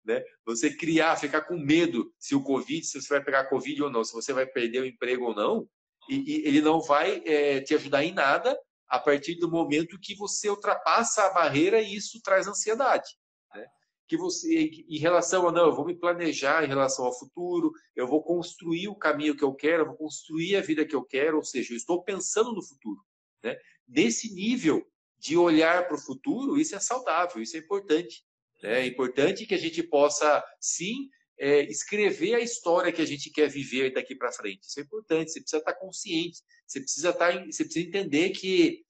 Né? 0.04 0.24
Você 0.46 0.76
criar, 0.76 1.16
ficar 1.18 1.42
com 1.42 1.58
medo 1.58 2.12
se 2.18 2.34
o 2.34 2.44
Covid, 2.44 2.86
se 2.86 3.02
você 3.02 3.10
vai 3.10 3.24
pegar 3.24 3.50
Covid 3.50 3.84
ou 3.84 3.90
não, 3.90 4.04
se 4.04 4.14
você 4.14 4.34
vai 4.34 4.46
perder 4.46 4.82
o 4.82 4.86
emprego 4.86 5.26
ou 5.26 5.36
não, 5.36 5.68
e, 6.10 6.16
e 6.16 6.48
ele 6.48 6.62
não 6.62 6.82
vai 6.82 7.22
é, 7.26 7.62
te 7.62 7.76
ajudar 7.76 8.04
em 8.04 8.14
nada 8.14 8.58
a 8.88 9.00
partir 9.00 9.36
do 9.36 9.50
momento 9.50 10.00
que 10.02 10.16
você 10.16 10.50
ultrapassa 10.50 11.24
a 11.24 11.34
barreira 11.34 11.82
e 11.82 11.96
isso 11.96 12.20
traz 12.22 12.48
ansiedade. 12.48 13.10
Né? 13.56 13.66
que 14.12 14.18
você, 14.18 14.70
em 14.90 14.98
relação 14.98 15.48
a 15.48 15.54
não, 15.54 15.68
eu 15.68 15.74
vou 15.74 15.86
me 15.86 15.96
planejar 15.96 16.66
em 16.66 16.68
relação 16.68 17.06
ao 17.06 17.18
futuro, 17.18 17.72
eu 17.96 18.06
vou 18.06 18.22
construir 18.22 18.90
o 18.90 18.96
caminho 18.96 19.38
que 19.38 19.44
eu 19.44 19.56
quero, 19.56 19.84
eu 19.84 19.88
vou 19.88 19.96
construir 19.96 20.58
a 20.58 20.62
vida 20.62 20.86
que 20.86 20.94
eu 20.94 21.02
quero, 21.02 21.38
ou 21.38 21.44
seja, 21.46 21.72
eu 21.72 21.78
estou 21.78 22.04
pensando 22.04 22.52
no 22.52 22.62
futuro. 22.62 23.00
Né? 23.42 23.56
Nesse 23.88 24.34
nível 24.34 24.86
de 25.18 25.38
olhar 25.38 25.88
para 25.88 25.96
o 25.96 25.98
futuro, 25.98 26.60
isso 26.60 26.76
é 26.76 26.80
saudável, 26.82 27.42
isso 27.42 27.56
é 27.56 27.62
importante. 27.62 28.26
Né? 28.62 28.82
É 28.82 28.86
importante 28.86 29.46
que 29.46 29.56
a 29.56 29.58
gente 29.58 29.82
possa, 29.84 30.44
sim, 30.60 31.10
é, 31.40 31.64
escrever 31.64 32.36
a 32.36 32.40
história 32.40 32.92
que 32.92 33.02
a 33.02 33.06
gente 33.06 33.32
quer 33.32 33.50
viver 33.50 33.92
daqui 33.94 34.16
para 34.16 34.32
frente. 34.32 34.62
Isso 34.64 34.80
é 34.80 34.84
importante, 34.84 35.32
você 35.32 35.40
precisa 35.40 35.60
estar 35.60 35.74
consciente, 35.74 36.40
você 36.68 36.80
precisa, 36.80 37.10
estar, 37.10 37.34
você 37.46 37.64
precisa 37.64 37.88
entender 37.88 38.30
que, 38.30 38.86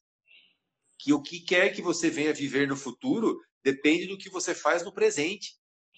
que 0.99 1.13
o 1.13 1.21
que 1.21 1.39
quer 1.39 1.73
que 1.73 1.81
você 1.81 2.09
venha 2.09 2.33
viver 2.33 2.67
no 2.67 2.75
futuro 2.75 3.39
depende 3.63 4.07
do 4.07 4.17
que 4.17 4.29
você 4.29 4.53
faz 4.53 4.83
no 4.83 4.93
presente. 4.93 5.55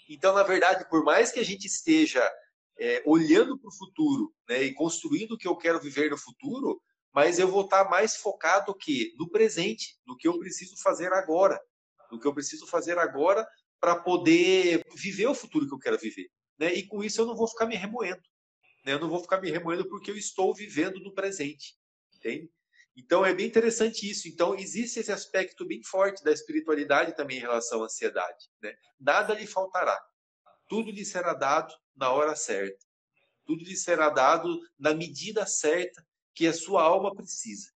Então, 0.08 0.36
na 0.36 0.44
verdade, 0.44 0.88
por 0.90 1.04
mais 1.04 1.32
que 1.32 1.40
a 1.40 1.44
gente 1.44 1.66
esteja 1.66 2.24
é, 2.80 3.02
olhando 3.06 3.58
para 3.58 3.70
o 3.70 3.76
futuro 3.76 4.34
né, 4.48 4.64
e 4.64 4.74
construindo 4.74 5.32
o 5.32 5.38
que 5.38 5.48
eu 5.48 5.56
quero 5.56 5.80
viver 5.80 6.12
no 6.12 6.18
futuro, 6.18 6.82
mas 7.14 7.40
eu 7.40 7.48
vou 7.48 7.64
estar 7.64 7.90
mais 7.90 8.16
focado 8.16 8.76
que 8.76 9.14
no 9.18 9.30
presente, 9.30 9.98
no 10.06 10.18
que 10.18 10.28
eu 10.28 10.38
preciso 10.40 10.76
fazer 10.82 11.12
agora, 11.14 11.60
no 12.12 12.20
que 12.20 12.28
eu 12.28 12.34
preciso 12.34 12.68
fazer 12.68 12.98
agora 12.98 13.48
para 13.84 13.98
poder 13.98 14.82
viver 14.96 15.28
o 15.28 15.36
futuro 15.36 15.68
que 15.68 15.74
eu 15.74 15.78
quero 15.78 15.98
viver. 15.98 16.32
Né? 16.58 16.74
E 16.74 16.88
com 16.88 17.04
isso 17.04 17.20
eu 17.20 17.26
não 17.26 17.36
vou 17.36 17.50
ficar 17.50 17.66
me 17.66 17.76
remoendo. 17.76 18.24
Né? 18.86 18.94
Eu 18.94 19.00
não 19.00 19.10
vou 19.10 19.20
ficar 19.20 19.42
me 19.42 19.52
remoendo 19.52 19.90
porque 19.90 20.10
eu 20.10 20.16
estou 20.16 20.56
vivendo 20.56 21.02
no 21.02 21.14
presente. 21.14 21.76
Entende? 22.16 22.50
Então 22.96 23.26
é 23.26 23.34
bem 23.34 23.46
interessante 23.46 24.10
isso. 24.10 24.30
Então 24.30 24.56
existe 24.56 25.02
esse 25.02 25.12
aspecto 25.12 25.68
bem 25.68 25.84
forte 25.84 26.24
da 26.24 26.32
espiritualidade 26.32 27.14
também 27.14 27.40
em 27.40 27.42
relação 27.42 27.82
à 27.82 27.84
ansiedade. 27.84 28.50
Né? 28.62 28.74
Nada 28.98 29.34
lhe 29.34 29.46
faltará. 29.46 30.02
Tudo 30.70 30.90
lhe 30.90 31.04
será 31.04 31.34
dado 31.34 31.74
na 31.94 32.10
hora 32.10 32.38
certa. 32.38 32.86
Tudo 33.46 33.66
lhe 33.66 33.76
será 33.76 34.10
dado 34.10 34.62
na 34.80 34.94
medida 34.94 35.46
certa 35.46 36.08
que 36.34 36.48
a 36.48 36.54
sua 36.54 36.84
alma 36.84 37.14
precisa. 37.14 37.70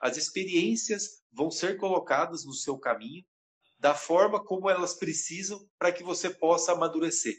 As 0.00 0.16
experiências 0.16 1.22
vão 1.30 1.52
ser 1.52 1.76
colocadas 1.76 2.44
no 2.44 2.52
seu 2.52 2.76
caminho 2.76 3.24
da 3.82 3.96
forma 3.96 4.42
como 4.42 4.70
elas 4.70 4.94
precisam 4.94 5.68
para 5.76 5.90
que 5.90 6.04
você 6.04 6.30
possa 6.30 6.70
amadurecer. 6.70 7.34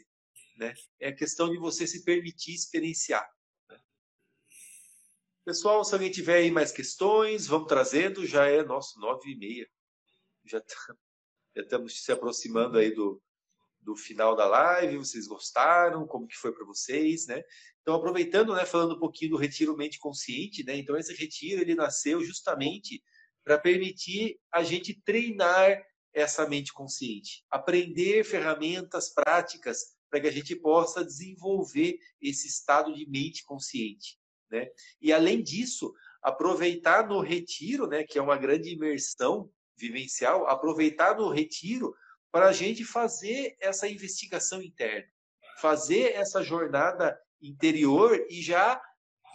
Né? 0.58 0.74
É 1.00 1.08
a 1.08 1.16
questão 1.16 1.50
de 1.50 1.56
você 1.56 1.86
se 1.86 2.04
permitir 2.04 2.52
experienciar. 2.52 3.26
Pessoal, 5.42 5.82
se 5.82 5.94
alguém 5.94 6.10
tiver 6.10 6.36
aí 6.36 6.50
mais 6.50 6.70
questões, 6.70 7.46
vamos 7.46 7.66
trazendo. 7.66 8.26
Já 8.26 8.46
é 8.46 8.62
nosso 8.62 9.00
nove 9.00 9.30
e 9.30 9.38
meia. 9.38 9.66
Já, 10.44 10.62
já 11.56 11.62
estamos 11.62 12.04
se 12.04 12.12
aproximando 12.12 12.76
aí 12.76 12.94
do, 12.94 13.22
do 13.80 13.96
final 13.96 14.36
da 14.36 14.44
live. 14.44 14.98
Vocês 14.98 15.26
gostaram? 15.26 16.06
Como 16.06 16.28
que 16.28 16.36
foi 16.36 16.52
para 16.52 16.66
vocês, 16.66 17.26
né? 17.26 17.42
Então, 17.80 17.94
aproveitando, 17.94 18.54
né, 18.54 18.66
falando 18.66 18.96
um 18.96 19.00
pouquinho 19.00 19.30
do 19.30 19.38
retiro 19.38 19.74
mente 19.78 19.98
consciente, 19.98 20.62
né? 20.62 20.76
Então, 20.76 20.94
esse 20.94 21.14
retiro 21.14 21.62
ele 21.62 21.74
nasceu 21.74 22.22
justamente 22.22 23.02
para 23.42 23.58
permitir 23.58 24.38
a 24.52 24.62
gente 24.62 25.00
treinar 25.02 25.82
essa 26.14 26.48
mente 26.48 26.72
consciente, 26.72 27.44
aprender 27.50 28.24
ferramentas 28.24 29.12
práticas 29.12 29.94
para 30.08 30.20
que 30.20 30.28
a 30.28 30.32
gente 30.32 30.54
possa 30.54 31.04
desenvolver 31.04 31.98
esse 32.22 32.46
estado 32.46 32.94
de 32.94 33.04
mente 33.10 33.44
consciente. 33.44 34.16
Né? 34.48 34.68
E 35.00 35.12
além 35.12 35.42
disso, 35.42 35.92
aproveitar 36.22 37.08
no 37.08 37.20
retiro, 37.20 37.88
né, 37.88 38.04
que 38.04 38.18
é 38.18 38.22
uma 38.22 38.38
grande 38.38 38.70
imersão 38.70 39.50
vivencial, 39.76 40.46
aproveitar 40.46 41.16
no 41.16 41.28
retiro 41.28 41.94
para 42.30 42.46
a 42.46 42.52
gente 42.52 42.84
fazer 42.84 43.56
essa 43.60 43.88
investigação 43.88 44.62
interna, 44.62 45.08
fazer 45.60 46.12
essa 46.14 46.42
jornada 46.42 47.20
interior 47.42 48.24
e 48.30 48.40
já 48.40 48.80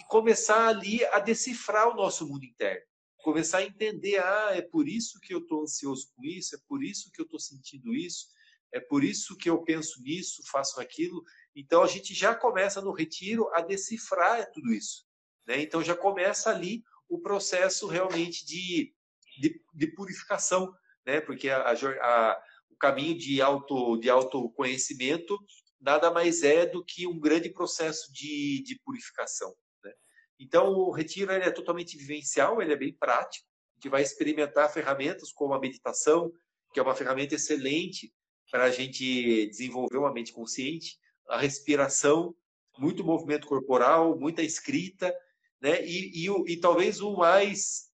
começar 0.08 0.68
ali 0.68 1.04
a 1.06 1.20
decifrar 1.20 1.90
o 1.90 1.96
nosso 1.96 2.28
mundo 2.28 2.46
interno. 2.46 2.89
Começar 3.24 3.60
a 3.60 3.66
entender, 3.66 4.18
ah, 4.20 4.52
é 4.54 4.62
por 4.62 4.88
isso 4.88 5.20
que 5.20 5.34
eu 5.34 5.40
estou 5.40 5.64
ansioso 5.64 6.08
com 6.16 6.24
isso, 6.24 6.56
é 6.56 6.60
por 6.68 6.84
isso 6.84 7.12
que 7.12 7.22
eu 7.22 7.26
estou 7.26 7.40
sentindo 7.40 7.94
isso, 7.94 8.28
é 8.72 8.80
por 8.80 9.04
isso 9.04 9.36
que 9.36 9.50
eu 9.50 9.62
penso 9.64 10.02
nisso, 10.02 10.44
faço 10.52 10.80
aquilo. 10.80 11.24
Então 11.56 11.84
a 11.84 11.88
gente 11.88 12.14
já 12.14 12.34
começa 12.34 12.82
no 12.82 12.94
retiro 12.94 13.50
a 13.54 13.62
decifrar 13.62 14.50
tudo 14.52 14.72
isso. 14.72 15.06
Né? 15.48 15.62
Então 15.62 15.84
já 15.84 15.96
começa 15.96 16.50
ali 16.50 16.84
o 17.08 17.20
processo 17.20 17.88
realmente 17.88 18.46
de, 18.46 18.94
de, 19.40 19.62
de 19.74 19.88
purificação, 19.88 20.72
né? 21.06 21.20
porque 21.20 21.50
a, 21.50 21.72
a, 21.72 22.42
o 22.70 22.76
caminho 22.78 23.18
de, 23.18 23.42
auto, 23.42 23.98
de 23.98 24.10
autoconhecimento 24.10 25.38
nada 25.82 26.12
mais 26.12 26.44
é 26.44 26.66
do 26.66 26.84
que 26.84 27.08
um 27.08 27.20
grande 27.20 27.50
processo 27.50 28.12
de, 28.14 28.62
de 28.64 28.80
purificação. 28.84 29.54
Então 30.40 30.70
o 30.70 30.92
retiro 30.92 31.32
ele 31.32 31.44
é 31.44 31.52
totalmente 31.52 31.98
vivencial, 31.98 32.62
ele 32.62 32.74
é 32.74 32.78
bem 32.78 32.94
prático, 32.94 33.46
a 33.74 33.76
gente 33.76 33.92
vai 33.92 34.02
experimentar 34.02 34.72
ferramentas 34.72 35.32
como 35.32 35.54
a 35.54 35.60
meditação, 35.60 36.32
que 36.74 36.80
é 36.80 36.84
uma 36.84 36.96
ferramenta 36.96 37.36
excelente 37.36 38.14
para 38.50 38.64
a 38.64 38.72
gente 38.72 39.48
desenvolver 39.48 39.98
uma 39.98 40.14
mente 40.14 40.32
consciente, 40.34 40.98
a 41.28 41.38
respiração, 41.38 42.36
muito 42.78 43.04
movimento 43.04 43.48
corporal, 43.48 44.18
muita 44.18 44.42
escrita, 44.42 45.14
né? 45.62 45.86
E, 45.86 46.26
e, 46.26 46.54
e 46.54 46.58
talvez 46.58 47.02
o 47.02 47.16
mais, 47.16 47.90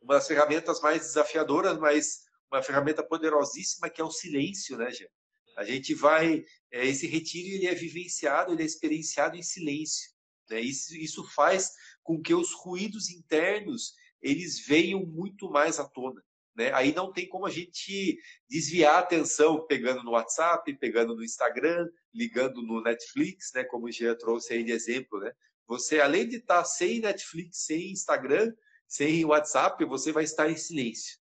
uma 0.00 0.14
das 0.14 0.26
ferramentas 0.26 0.80
mais 0.80 1.02
desafiadoras, 1.02 1.78
mas 1.78 2.24
uma 2.50 2.62
ferramenta 2.62 3.02
poderosíssima 3.02 3.90
que 3.90 4.00
é 4.00 4.04
o 4.04 4.10
silêncio, 4.10 4.76
né, 4.76 4.90
Jean? 4.90 5.08
A 5.56 5.64
gente 5.64 5.94
vai, 5.94 6.44
é, 6.70 6.86
esse 6.86 7.06
retiro 7.06 7.48
ele 7.48 7.66
é 7.66 7.74
vivenciado, 7.74 8.52
ele 8.52 8.62
é 8.62 8.66
experienciado 8.66 9.36
em 9.36 9.42
silêncio. 9.42 10.15
Né? 10.50 10.60
Isso, 10.60 10.96
isso 10.96 11.24
faz 11.30 11.72
com 12.02 12.20
que 12.20 12.34
os 12.34 12.52
ruídos 12.52 13.10
internos 13.10 13.94
eles 14.22 14.64
venham 14.66 15.04
muito 15.04 15.50
mais 15.50 15.78
à 15.78 15.88
tona. 15.88 16.22
Né? 16.56 16.72
Aí 16.72 16.94
não 16.94 17.12
tem 17.12 17.28
como 17.28 17.46
a 17.46 17.50
gente 17.50 18.18
desviar 18.48 18.96
a 18.96 19.00
atenção 19.00 19.66
pegando 19.66 20.02
no 20.02 20.12
WhatsApp, 20.12 20.72
pegando 20.78 21.14
no 21.14 21.22
Instagram, 21.22 21.86
ligando 22.14 22.62
no 22.62 22.80
Netflix, 22.82 23.52
né? 23.54 23.62
como 23.64 23.86
o 23.86 23.92
Jean 23.92 24.16
trouxe 24.16 24.54
aí 24.54 24.64
de 24.64 24.72
exemplo. 24.72 25.20
Né? 25.20 25.32
Você, 25.66 26.00
além 26.00 26.26
de 26.26 26.36
estar 26.36 26.64
sem 26.64 27.00
Netflix, 27.00 27.64
sem 27.64 27.90
Instagram, 27.90 28.52
sem 28.88 29.24
WhatsApp, 29.24 29.84
você 29.84 30.12
vai 30.12 30.24
estar 30.24 30.50
em 30.50 30.56
silêncio. 30.56 31.18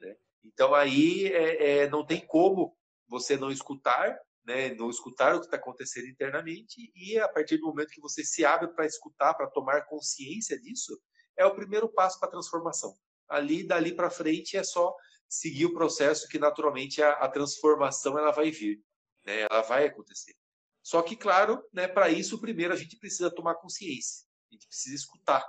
Né? 0.00 0.16
Então 0.44 0.74
aí 0.74 1.26
é, 1.26 1.80
é, 1.80 1.90
não 1.90 2.06
tem 2.06 2.20
como 2.20 2.76
você 3.08 3.36
não 3.36 3.50
escutar, 3.50 4.18
né? 4.48 4.74
não 4.74 4.88
escutar 4.88 5.36
o 5.36 5.40
que 5.40 5.44
está 5.44 5.58
acontecendo 5.58 6.08
internamente 6.08 6.90
e 6.96 7.18
a 7.18 7.28
partir 7.28 7.58
do 7.58 7.66
momento 7.66 7.90
que 7.90 8.00
você 8.00 8.24
se 8.24 8.46
abre 8.46 8.68
para 8.68 8.86
escutar, 8.86 9.34
para 9.34 9.46
tomar 9.46 9.82
consciência 9.82 10.58
disso, 10.58 10.98
é 11.36 11.44
o 11.44 11.54
primeiro 11.54 11.86
passo 11.86 12.18
para 12.18 12.28
a 12.28 12.32
transformação. 12.32 12.96
Ali, 13.28 13.62
dali 13.62 13.94
para 13.94 14.08
frente, 14.08 14.56
é 14.56 14.64
só 14.64 14.96
seguir 15.28 15.66
o 15.66 15.74
processo 15.74 16.26
que 16.28 16.38
naturalmente 16.38 17.02
a, 17.02 17.12
a 17.12 17.28
transformação 17.28 18.18
ela 18.18 18.30
vai 18.30 18.50
vir, 18.50 18.82
né? 19.22 19.42
ela 19.50 19.60
vai 19.60 19.84
acontecer. 19.84 20.34
Só 20.82 21.02
que, 21.02 21.14
claro, 21.14 21.62
né, 21.70 21.86
para 21.86 22.08
isso, 22.08 22.40
primeiro 22.40 22.72
a 22.72 22.76
gente 22.76 22.96
precisa 22.96 23.30
tomar 23.30 23.56
consciência, 23.56 24.26
a 24.50 24.54
gente 24.54 24.66
precisa 24.66 24.94
escutar, 24.94 25.44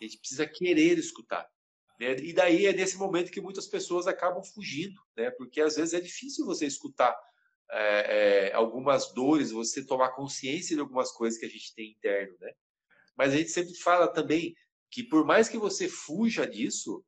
a 0.00 0.04
gente 0.04 0.18
precisa 0.18 0.46
querer 0.46 0.96
escutar. 0.96 1.46
Né? 2.00 2.16
E 2.16 2.32
daí 2.32 2.64
é 2.64 2.72
nesse 2.72 2.96
momento 2.96 3.30
que 3.30 3.42
muitas 3.42 3.66
pessoas 3.66 4.06
acabam 4.06 4.42
fugindo, 4.42 4.98
né? 5.14 5.30
porque 5.32 5.60
às 5.60 5.76
vezes 5.76 5.92
é 5.92 6.00
difícil 6.00 6.46
você 6.46 6.64
escutar 6.64 7.14
é, 7.72 8.48
é, 8.48 8.52
algumas 8.52 9.12
dores, 9.12 9.50
você 9.50 9.84
tomar 9.84 10.10
consciência 10.10 10.74
de 10.74 10.80
algumas 10.80 11.12
coisas 11.12 11.38
que 11.38 11.46
a 11.46 11.48
gente 11.50 11.74
tem 11.74 11.92
interno. 11.92 12.36
Né? 12.40 12.52
Mas 13.16 13.32
a 13.32 13.36
gente 13.36 13.50
sempre 13.50 13.74
fala 13.74 14.08
também 14.08 14.54
que 14.90 15.04
por 15.04 15.24
mais 15.24 15.48
que 15.48 15.58
você 15.58 15.88
fuja 15.88 16.46
disso, 16.46 17.04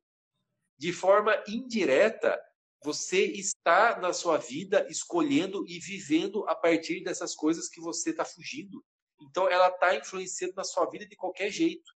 de 0.77 0.93
forma 0.93 1.41
indireta, 1.47 2.39
você 2.83 3.25
está 3.25 3.99
na 3.99 4.11
sua 4.11 4.37
vida 4.37 4.85
escolhendo 4.89 5.65
e 5.67 5.79
vivendo 5.79 6.47
a 6.49 6.55
partir 6.55 7.01
dessas 7.03 7.33
coisas 7.35 7.69
que 7.69 7.79
você 7.79 8.09
está 8.09 8.25
fugindo. 8.25 8.83
Então, 9.21 9.49
ela 9.49 9.69
está 9.69 9.95
influenciando 9.95 10.53
na 10.55 10.63
sua 10.63 10.89
vida 10.89 11.05
de 11.05 11.15
qualquer 11.15 11.49
jeito. 11.49 11.89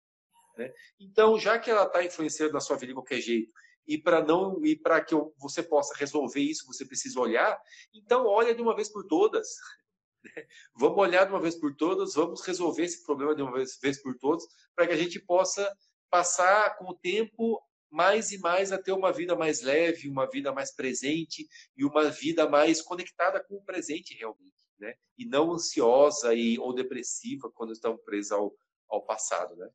Né? 0.58 0.72
Então, 1.00 1.38
já 1.38 1.60
que 1.60 1.70
ela 1.70 1.84
está 1.84 2.04
influenciando 2.04 2.54
na 2.54 2.62
sua 2.62 2.78
vida 2.78 2.88
de 2.88 2.94
qualquer 2.94 3.20
jeito, 3.20 3.52
e 3.88 3.98
para 3.98 4.24
não 4.24 4.64
e 4.66 4.76
para 4.76 5.04
que 5.04 5.16
você 5.38 5.64
possa 5.64 5.96
resolver 5.96 6.42
isso, 6.42 6.66
você 6.66 6.86
precisa 6.86 7.20
olhar. 7.20 7.60
Então, 7.94 8.26
olha 8.26 8.54
de 8.54 8.62
uma 8.62 8.76
vez 8.76 8.90
por 8.90 9.06
todas. 9.06 9.48
Né? 10.24 10.48
Vamos 10.76 10.98
olhar 10.98 11.26
de 11.26 11.32
uma 11.32 11.40
vez 11.40 11.56
por 11.56 11.76
todas, 11.76 12.16
vamos 12.16 12.42
resolver 12.42 12.84
esse 12.84 13.06
problema 13.06 13.36
de 13.36 13.44
uma 13.44 13.54
vez, 13.54 13.78
vez 13.80 14.02
por 14.02 14.18
todas, 14.18 14.44
para 14.76 14.88
que 14.88 14.94
a 14.94 14.98
gente 14.98 15.20
possa 15.20 15.72
passar 16.10 16.76
com 16.76 16.86
o 16.86 16.96
tempo 16.96 17.62
mais 17.90 18.32
e 18.32 18.40
mais 18.40 18.72
a 18.72 18.82
ter 18.82 18.92
uma 18.92 19.14
vida 19.14 19.36
mais 19.36 19.62
leve, 19.62 20.10
uma 20.10 20.28
vida 20.28 20.52
mais 20.52 20.74
presente 20.74 21.48
e 21.78 21.86
uma 21.86 22.10
vida 22.10 22.50
mais 22.50 22.82
conectada 22.82 23.42
com 23.44 23.56
o 23.58 23.64
presente 23.64 24.16
realmente, 24.16 24.66
né? 24.80 24.96
E 25.18 25.26
não 25.26 25.54
ansiosa 25.54 26.34
e, 26.34 26.58
ou 26.60 26.74
depressiva 26.74 27.52
quando 27.52 27.72
estão 27.72 27.98
presos 27.98 28.32
ao, 28.32 28.54
ao 28.90 29.06
passado, 29.06 29.56
né? 29.56 29.70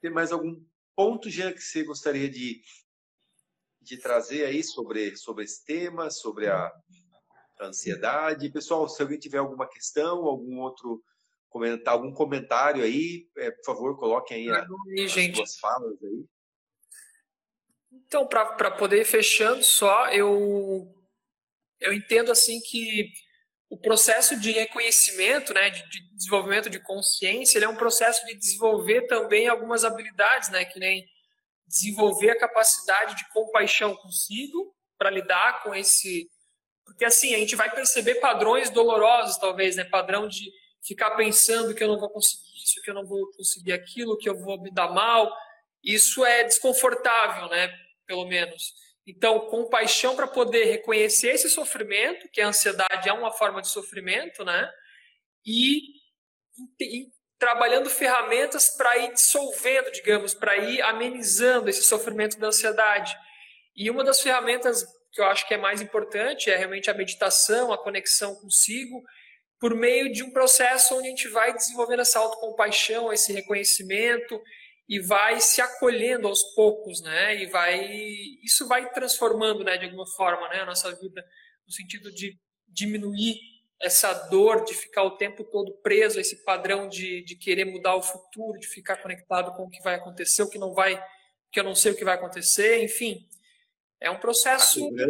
Tem 0.00 0.10
mais 0.10 0.30
algum 0.30 0.62
ponto, 0.98 1.30
Jean, 1.30 1.52
que 1.52 1.60
você 1.60 1.84
gostaria 1.84 2.28
de, 2.28 2.60
de 3.80 3.98
trazer 3.98 4.44
aí 4.44 4.64
sobre, 4.64 5.16
sobre 5.16 5.44
esse 5.44 5.64
tema, 5.64 6.10
sobre 6.10 6.48
a, 6.48 6.72
ansiedade. 7.60 8.50
Pessoal, 8.50 8.88
se 8.88 9.00
alguém 9.00 9.16
tiver 9.16 9.38
alguma 9.38 9.68
questão, 9.68 10.24
algum 10.24 10.58
outro 10.58 11.00
comentar, 11.48 11.94
algum 11.94 12.12
comentário 12.12 12.82
aí, 12.82 13.28
é, 13.36 13.52
por 13.52 13.64
favor, 13.64 13.96
coloquem 13.96 14.38
aí, 14.38 14.50
a, 14.50 14.66
aí 14.88 15.04
as 15.04 15.12
gente. 15.12 15.36
suas 15.36 15.56
falas 15.60 16.02
aí. 16.02 16.24
Então, 17.92 18.26
para 18.26 18.72
poder 18.72 19.02
ir 19.02 19.04
fechando 19.04 19.62
só, 19.62 20.08
eu, 20.08 20.92
eu 21.78 21.92
entendo 21.92 22.32
assim 22.32 22.58
que 22.60 23.12
o 23.70 23.76
processo 23.76 24.38
de 24.38 24.50
reconhecimento, 24.52 25.52
né, 25.52 25.68
de, 25.70 25.88
de 25.90 26.14
desenvolvimento 26.14 26.70
de 26.70 26.80
consciência, 26.80 27.58
ele 27.58 27.66
é 27.66 27.68
um 27.68 27.76
processo 27.76 28.24
de 28.26 28.34
desenvolver 28.34 29.02
também 29.02 29.46
algumas 29.46 29.84
habilidades, 29.84 30.48
né, 30.48 30.64
que 30.64 30.78
nem 30.78 31.06
desenvolver 31.66 32.30
a 32.30 32.38
capacidade 32.38 33.14
de 33.14 33.28
compaixão 33.28 33.94
consigo 33.96 34.74
para 34.96 35.10
lidar 35.10 35.62
com 35.62 35.74
esse, 35.74 36.30
porque 36.84 37.04
assim 37.04 37.34
a 37.34 37.38
gente 37.38 37.54
vai 37.54 37.70
perceber 37.70 38.16
padrões 38.16 38.70
dolorosos, 38.70 39.36
talvez, 39.36 39.76
né, 39.76 39.84
padrão 39.84 40.26
de 40.26 40.50
ficar 40.82 41.10
pensando 41.10 41.74
que 41.74 41.84
eu 41.84 41.88
não 41.88 41.98
vou 41.98 42.08
conseguir 42.08 42.48
isso, 42.64 42.80
que 42.82 42.90
eu 42.90 42.94
não 42.94 43.06
vou 43.06 43.30
conseguir 43.32 43.72
aquilo, 43.72 44.16
que 44.16 44.28
eu 44.28 44.38
vou 44.38 44.60
me 44.60 44.70
dar 44.70 44.90
mal. 44.90 45.30
Isso 45.84 46.24
é 46.24 46.44
desconfortável, 46.44 47.48
né, 47.50 47.70
pelo 48.06 48.26
menos. 48.26 48.72
Então, 49.08 49.48
compaixão 49.48 50.14
para 50.14 50.26
poder 50.26 50.64
reconhecer 50.64 51.30
esse 51.30 51.48
sofrimento, 51.48 52.28
que 52.30 52.42
a 52.42 52.48
ansiedade 52.48 53.08
é 53.08 53.12
uma 53.12 53.32
forma 53.32 53.62
de 53.62 53.68
sofrimento, 53.68 54.44
né? 54.44 54.70
E, 55.46 55.80
e 56.78 57.06
trabalhando 57.38 57.88
ferramentas 57.88 58.68
para 58.76 58.98
ir 58.98 59.14
dissolvendo, 59.14 59.90
digamos, 59.92 60.34
para 60.34 60.58
ir 60.58 60.82
amenizando 60.82 61.70
esse 61.70 61.82
sofrimento 61.84 62.38
da 62.38 62.48
ansiedade. 62.48 63.16
E 63.74 63.88
uma 63.90 64.04
das 64.04 64.20
ferramentas 64.20 64.84
que 65.10 65.22
eu 65.22 65.24
acho 65.24 65.48
que 65.48 65.54
é 65.54 65.58
mais 65.58 65.80
importante 65.80 66.50
é 66.50 66.56
realmente 66.56 66.90
a 66.90 66.94
meditação, 66.94 67.72
a 67.72 67.82
conexão 67.82 68.34
consigo, 68.34 69.02
por 69.58 69.74
meio 69.74 70.12
de 70.12 70.22
um 70.22 70.30
processo 70.30 70.94
onde 70.94 71.06
a 71.06 71.10
gente 71.10 71.28
vai 71.28 71.54
desenvolvendo 71.54 72.00
essa 72.00 72.18
autocompaixão, 72.18 73.10
esse 73.10 73.32
reconhecimento 73.32 74.38
e 74.88 74.98
vai 74.98 75.40
se 75.40 75.60
acolhendo 75.60 76.26
aos 76.26 76.42
poucos, 76.54 77.02
né? 77.02 77.42
E 77.42 77.46
vai 77.46 77.78
isso 78.42 78.66
vai 78.66 78.90
transformando, 78.90 79.62
né, 79.62 79.76
de 79.76 79.84
alguma 79.84 80.06
forma, 80.06 80.48
né, 80.48 80.60
a 80.60 80.66
nossa 80.66 80.90
vida 80.94 81.24
no 81.66 81.72
sentido 81.72 82.10
de 82.10 82.38
diminuir 82.66 83.36
essa 83.80 84.12
dor 84.28 84.64
de 84.64 84.74
ficar 84.74 85.04
o 85.04 85.16
tempo 85.16 85.44
todo 85.44 85.76
preso 85.82 86.18
a 86.18 86.20
esse 86.20 86.42
padrão 86.44 86.88
de, 86.88 87.22
de 87.22 87.36
querer 87.36 87.64
mudar 87.64 87.94
o 87.94 88.02
futuro, 88.02 88.58
de 88.58 88.66
ficar 88.66 88.96
conectado 88.96 89.54
com 89.54 89.64
o 89.64 89.70
que 89.70 89.82
vai 89.82 89.94
acontecer, 89.94 90.42
o 90.42 90.50
que 90.50 90.58
não 90.58 90.72
vai, 90.72 91.00
que 91.52 91.60
eu 91.60 91.64
não 91.64 91.74
sei 91.74 91.92
o 91.92 91.96
que 91.96 92.04
vai 92.04 92.14
acontecer, 92.14 92.82
enfim. 92.82 93.28
É 94.00 94.10
um 94.10 94.18
processo. 94.18 94.90
Né? 94.90 95.04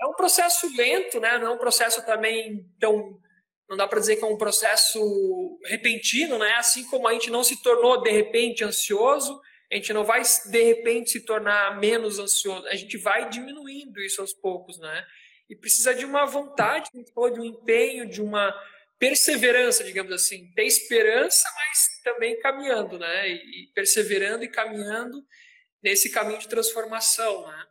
É 0.00 0.06
um 0.06 0.14
processo 0.14 0.68
lento, 0.76 1.18
né? 1.18 1.38
Não 1.38 1.48
é 1.48 1.50
um 1.50 1.58
processo 1.58 2.04
também 2.04 2.68
tão 2.78 3.20
não 3.68 3.76
dá 3.76 3.86
para 3.86 4.00
dizer 4.00 4.16
que 4.16 4.24
é 4.24 4.26
um 4.26 4.36
processo 4.36 5.58
repentino, 5.64 6.38
né? 6.38 6.52
Assim 6.54 6.84
como 6.86 7.08
a 7.08 7.12
gente 7.12 7.30
não 7.30 7.42
se 7.42 7.62
tornou 7.62 8.02
de 8.02 8.10
repente 8.10 8.64
ansioso, 8.64 9.40
a 9.70 9.76
gente 9.76 9.92
não 9.92 10.04
vai 10.04 10.22
de 10.22 10.62
repente 10.62 11.10
se 11.10 11.20
tornar 11.20 11.80
menos 11.80 12.18
ansioso, 12.18 12.66
a 12.66 12.74
gente 12.74 12.98
vai 12.98 13.30
diminuindo 13.30 14.00
isso 14.02 14.20
aos 14.20 14.32
poucos, 14.34 14.78
né? 14.78 15.06
E 15.48 15.56
precisa 15.56 15.94
de 15.94 16.04
uma 16.04 16.26
vontade, 16.26 16.90
de 16.92 17.40
um 17.40 17.44
empenho, 17.44 18.08
de 18.08 18.20
uma 18.20 18.54
perseverança, 18.98 19.82
digamos 19.82 20.12
assim, 20.12 20.52
ter 20.54 20.64
esperança, 20.64 21.48
mas 21.56 22.02
também 22.04 22.38
caminhando, 22.38 22.98
né? 22.98 23.28
E 23.28 23.70
perseverando 23.74 24.44
e 24.44 24.48
caminhando 24.48 25.24
nesse 25.82 26.10
caminho 26.10 26.38
de 26.38 26.48
transformação, 26.48 27.48
né? 27.48 27.66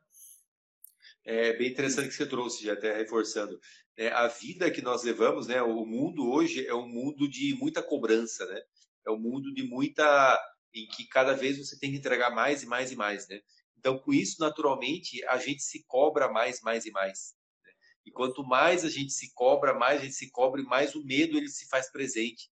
É 1.23 1.53
bem 1.53 1.69
interessante 1.69 2.09
que 2.09 2.15
você 2.15 2.25
trouxe, 2.25 2.65
já 2.65 2.73
até 2.73 2.97
reforçando 2.97 3.59
é, 3.97 4.09
a 4.09 4.27
vida 4.27 4.71
que 4.71 4.81
nós 4.81 5.03
levamos, 5.03 5.47
né? 5.47 5.61
O 5.61 5.85
mundo 5.85 6.29
hoje 6.31 6.65
é 6.65 6.73
um 6.73 6.87
mundo 6.87 7.29
de 7.29 7.55
muita 7.55 7.83
cobrança, 7.83 8.45
né? 8.45 8.61
É 9.05 9.11
um 9.11 9.19
mundo 9.19 9.53
de 9.53 9.63
muita 9.63 10.39
em 10.73 10.87
que 10.87 11.05
cada 11.07 11.33
vez 11.33 11.57
você 11.57 11.77
tem 11.77 11.91
que 11.91 11.97
entregar 11.97 12.29
mais 12.29 12.63
e 12.63 12.65
mais 12.65 12.91
e 12.91 12.95
mais, 12.95 13.27
né? 13.27 13.41
Então, 13.77 13.97
com 13.97 14.13
isso, 14.13 14.37
naturalmente, 14.39 15.23
a 15.25 15.37
gente 15.37 15.63
se 15.63 15.83
cobra 15.87 16.31
mais, 16.31 16.61
mais 16.61 16.85
e 16.85 16.91
mais. 16.91 17.35
Né? 17.63 17.71
E 18.05 18.11
quanto 18.11 18.43
mais 18.43 18.85
a 18.85 18.89
gente 18.89 19.11
se 19.11 19.33
cobra, 19.33 19.73
mais 19.73 20.01
a 20.01 20.03
gente 20.03 20.15
se 20.15 20.29
cobra 20.29 20.61
e 20.61 20.65
mais 20.65 20.93
o 20.93 21.03
medo 21.03 21.35
ele 21.35 21.49
se 21.49 21.67
faz 21.67 21.91
presente. 21.91 22.49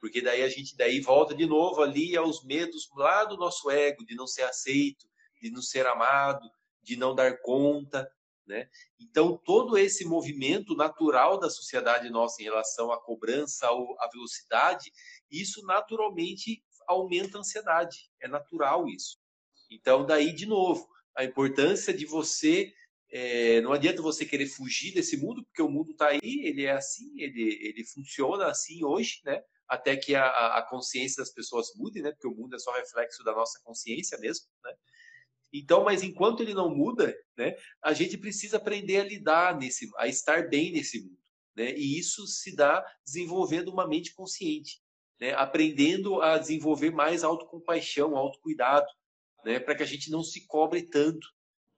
Porque 0.00 0.22
daí 0.22 0.42
a 0.42 0.48
gente 0.48 0.74
daí 0.76 1.00
volta 1.00 1.34
de 1.34 1.44
novo 1.44 1.82
ali 1.82 2.16
aos 2.16 2.42
medos 2.44 2.88
lá 2.96 3.24
do 3.24 3.36
nosso 3.36 3.70
ego, 3.70 4.04
de 4.06 4.14
não 4.14 4.26
ser 4.26 4.42
aceito, 4.44 5.06
de 5.40 5.50
não 5.50 5.60
ser 5.60 5.86
amado, 5.86 6.48
de 6.82 6.96
não 6.96 7.14
dar 7.14 7.38
conta, 7.42 8.10
né? 8.50 8.68
Então, 9.00 9.36
todo 9.36 9.78
esse 9.78 10.04
movimento 10.04 10.74
natural 10.74 11.38
da 11.38 11.48
sociedade 11.48 12.10
nossa 12.10 12.42
em 12.42 12.44
relação 12.44 12.92
à 12.92 13.00
cobrança, 13.00 13.66
à 13.66 14.10
velocidade, 14.12 14.92
isso 15.30 15.64
naturalmente 15.64 16.62
aumenta 16.86 17.38
a 17.38 17.40
ansiedade. 17.40 18.10
É 18.20 18.28
natural 18.28 18.88
isso. 18.88 19.16
Então, 19.70 20.04
daí, 20.04 20.34
de 20.34 20.44
novo, 20.44 20.86
a 21.16 21.24
importância 21.24 21.94
de 21.94 22.04
você. 22.04 22.72
É, 23.12 23.60
não 23.62 23.72
adianta 23.72 24.00
você 24.00 24.24
querer 24.24 24.46
fugir 24.46 24.94
desse 24.94 25.16
mundo, 25.16 25.44
porque 25.44 25.62
o 25.62 25.68
mundo 25.68 25.90
está 25.90 26.08
aí, 26.08 26.20
ele 26.22 26.64
é 26.64 26.70
assim, 26.70 27.20
ele, 27.20 27.58
ele 27.60 27.84
funciona 27.84 28.46
assim 28.46 28.84
hoje, 28.84 29.20
né? 29.24 29.42
até 29.66 29.96
que 29.96 30.14
a, 30.14 30.58
a 30.58 30.62
consciência 30.62 31.20
das 31.22 31.32
pessoas 31.32 31.74
mude, 31.76 32.02
né? 32.02 32.10
porque 32.12 32.28
o 32.28 32.34
mundo 32.34 32.54
é 32.54 32.58
só 32.58 32.72
reflexo 32.72 33.24
da 33.24 33.32
nossa 33.32 33.60
consciência 33.64 34.18
mesmo. 34.18 34.46
Né? 34.64 34.74
Então, 35.52 35.84
mas 35.84 36.02
enquanto 36.02 36.42
ele 36.42 36.54
não 36.54 36.74
muda, 36.74 37.14
né, 37.36 37.56
a 37.82 37.92
gente 37.92 38.16
precisa 38.16 38.56
aprender 38.56 39.00
a 39.00 39.04
lidar 39.04 39.58
nesse, 39.58 39.90
a 39.96 40.06
estar 40.06 40.48
bem 40.48 40.72
nesse 40.72 41.02
mundo, 41.02 41.18
né? 41.56 41.74
E 41.76 41.98
isso 41.98 42.26
se 42.26 42.54
dá 42.54 42.84
desenvolvendo 43.04 43.68
uma 43.68 43.86
mente 43.86 44.14
consciente, 44.14 44.80
né? 45.20 45.34
Aprendendo 45.34 46.22
a 46.22 46.38
desenvolver 46.38 46.90
mais 46.90 47.24
autocompaixão, 47.24 48.16
autocuidado, 48.16 48.86
né? 49.44 49.58
Para 49.58 49.74
que 49.74 49.82
a 49.82 49.86
gente 49.86 50.10
não 50.10 50.22
se 50.22 50.46
cobre 50.46 50.82
tanto, 50.82 51.26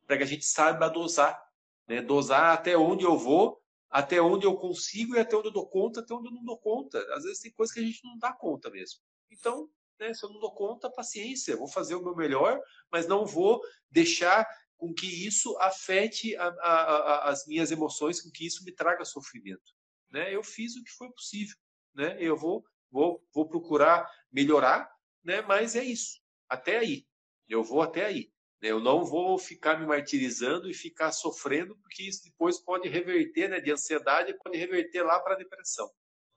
para 0.07 0.19
que 0.19 0.23
a 0.23 0.27
gente 0.27 0.45
saiba 0.45 0.89
dosar, 0.89 1.43
né? 1.89 2.03
Dosar 2.03 2.53
até 2.53 2.77
onde 2.77 3.05
eu 3.05 3.17
vou, 3.17 3.63
até 3.89 4.21
onde 4.21 4.47
eu 4.47 4.57
consigo 4.57 5.15
e 5.15 5.19
até 5.19 5.37
onde 5.37 5.49
eu 5.49 5.53
dou 5.53 5.69
conta, 5.69 6.01
até 6.01 6.15
onde 6.15 6.29
eu 6.29 6.33
não 6.33 6.45
dou 6.45 6.59
conta. 6.59 6.99
Às 7.15 7.25
vezes 7.25 7.41
tem 7.41 7.53
coisas 7.53 7.75
que 7.75 7.81
a 7.81 7.85
gente 7.85 8.05
não 8.05 8.19
dá 8.19 8.33
conta 8.33 8.71
mesmo. 8.71 9.01
Então, 9.31 9.69
né? 10.03 10.13
Se 10.13 10.27
eu 10.27 10.31
não 10.31 10.41
dou 10.41 10.53
conta, 10.53 10.91
paciência, 10.91 11.57
vou 11.57 11.69
fazer 11.69 11.95
o 11.95 12.03
meu 12.03 12.15
melhor, 12.15 12.61
mas 12.91 13.07
não 13.07 13.25
vou 13.25 13.61
deixar 13.91 14.47
com 14.77 14.93
que 14.93 15.07
isso 15.07 15.57
afete 15.59 16.35
a, 16.37 16.49
a, 16.49 16.73
a, 16.73 17.31
as 17.31 17.47
minhas 17.47 17.71
emoções, 17.71 18.21
com 18.21 18.31
que 18.31 18.45
isso 18.45 18.65
me 18.65 18.73
traga 18.73 19.05
sofrimento. 19.05 19.73
Né? 20.11 20.35
Eu 20.35 20.43
fiz 20.43 20.75
o 20.75 20.83
que 20.83 20.91
foi 20.91 21.09
possível, 21.13 21.57
né? 21.95 22.17
Eu 22.19 22.37
vou, 22.37 22.65
vou, 22.91 23.25
vou 23.33 23.49
procurar 23.49 24.11
melhorar, 24.31 24.91
né? 25.23 25.41
Mas 25.41 25.77
é 25.77 25.85
isso, 25.85 26.21
até 26.49 26.79
aí. 26.79 27.07
Eu 27.49 27.63
vou 27.63 27.81
até 27.81 28.05
aí. 28.05 28.33
Né? 28.61 28.71
Eu 28.71 28.81
não 28.81 29.05
vou 29.05 29.39
ficar 29.39 29.79
me 29.79 29.87
martirizando 29.87 30.69
e 30.69 30.75
ficar 30.75 31.13
sofrendo, 31.13 31.79
porque 31.79 32.03
isso 32.03 32.25
depois 32.25 32.59
pode 32.59 32.89
reverter, 32.89 33.49
né? 33.49 33.61
De 33.61 33.71
ansiedade, 33.71 34.37
pode 34.43 34.59
reverter 34.59 35.03
lá 35.05 35.21
para 35.21 35.35
a 35.35 35.39
depressão, 35.39 35.89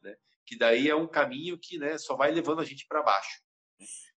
né? 0.02 0.16
Que 0.46 0.56
daí 0.56 0.88
é 0.88 0.96
um 0.96 1.08
caminho 1.08 1.58
que, 1.60 1.80
né? 1.80 1.98
Só 1.98 2.16
vai 2.16 2.32
levando 2.32 2.62
a 2.62 2.66
gente 2.66 2.86
para 2.88 3.02
baixo. 3.02 3.45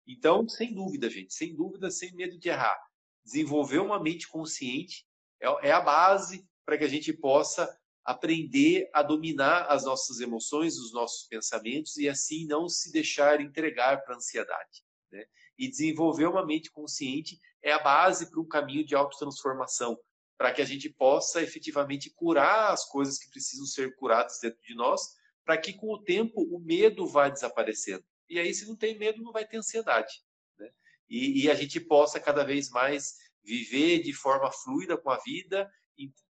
Então, 0.07 0.47
sem 0.47 0.73
dúvida, 0.73 1.09
gente, 1.09 1.33
sem 1.33 1.55
dúvida, 1.55 1.91
sem 1.91 2.13
medo 2.15 2.37
de 2.37 2.49
errar. 2.49 2.77
Desenvolver 3.23 3.79
uma 3.79 4.01
mente 4.01 4.27
consciente 4.27 5.05
é, 5.41 5.69
é 5.69 5.71
a 5.71 5.81
base 5.81 6.47
para 6.65 6.77
que 6.77 6.83
a 6.83 6.87
gente 6.87 7.13
possa 7.13 7.69
aprender 8.03 8.89
a 8.93 9.03
dominar 9.03 9.67
as 9.67 9.85
nossas 9.85 10.19
emoções, 10.19 10.77
os 10.77 10.91
nossos 10.91 11.27
pensamentos 11.27 11.97
e 11.97 12.09
assim 12.09 12.47
não 12.47 12.67
se 12.67 12.91
deixar 12.91 13.39
entregar 13.39 14.03
para 14.03 14.15
a 14.15 14.17
ansiedade. 14.17 14.83
Né? 15.11 15.23
E 15.57 15.67
desenvolver 15.67 16.25
uma 16.25 16.45
mente 16.45 16.71
consciente 16.71 17.37
é 17.61 17.71
a 17.71 17.79
base 17.79 18.29
para 18.29 18.39
um 18.39 18.47
caminho 18.47 18.85
de 18.85 18.95
autotransformação, 18.95 19.99
para 20.37 20.51
que 20.53 20.61
a 20.61 20.65
gente 20.65 20.89
possa 20.89 21.41
efetivamente 21.41 22.09
curar 22.09 22.71
as 22.71 22.85
coisas 22.85 23.19
que 23.19 23.29
precisam 23.29 23.65
ser 23.65 23.95
curadas 23.95 24.39
dentro 24.41 24.61
de 24.63 24.73
nós, 24.73 25.01
para 25.45 25.57
que 25.57 25.73
com 25.73 25.93
o 25.93 26.01
tempo 26.01 26.41
o 26.41 26.59
medo 26.59 27.05
vá 27.05 27.29
desaparecendo. 27.29 28.03
E 28.29 28.39
aí, 28.39 28.53
se 28.53 28.67
não 28.67 28.75
tem 28.75 28.97
medo, 28.97 29.23
não 29.23 29.31
vai 29.31 29.45
ter 29.45 29.57
ansiedade. 29.57 30.13
Né? 30.57 30.69
E, 31.09 31.43
e 31.45 31.51
a 31.51 31.55
gente 31.55 31.79
possa 31.79 32.19
cada 32.19 32.43
vez 32.43 32.69
mais 32.69 33.15
viver 33.43 33.99
de 33.99 34.13
forma 34.13 34.51
fluida 34.51 34.97
com 34.97 35.09
a 35.09 35.17
vida, 35.17 35.69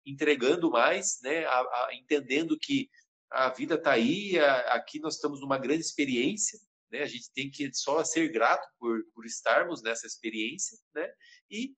entregando 0.06 0.72
mais, 0.72 1.20
né? 1.22 1.45
A, 1.45 1.60
a, 1.60 1.89
entendendo 1.93 2.58
que 2.58 2.89
a 3.30 3.50
vida 3.50 3.76
está 3.76 3.91
aí, 3.91 4.39
a, 4.39 4.74
aqui 4.74 5.00
nós 5.00 5.16
estamos 5.16 5.41
numa 5.41 5.58
grande 5.58 5.82
experiência, 5.82 6.60
né? 6.91 7.04
A 7.04 7.08
gente 7.08 7.32
tem 7.32 7.50
que 7.52 7.72
só 7.74 8.04
ser 8.04 8.30
grato 8.32 8.68
por, 8.80 9.04
por 9.14 9.26
estarmos 9.26 9.82
nessa 9.84 10.08
experiência, 10.08 10.78
né? 10.93 11.12
E 11.50 11.76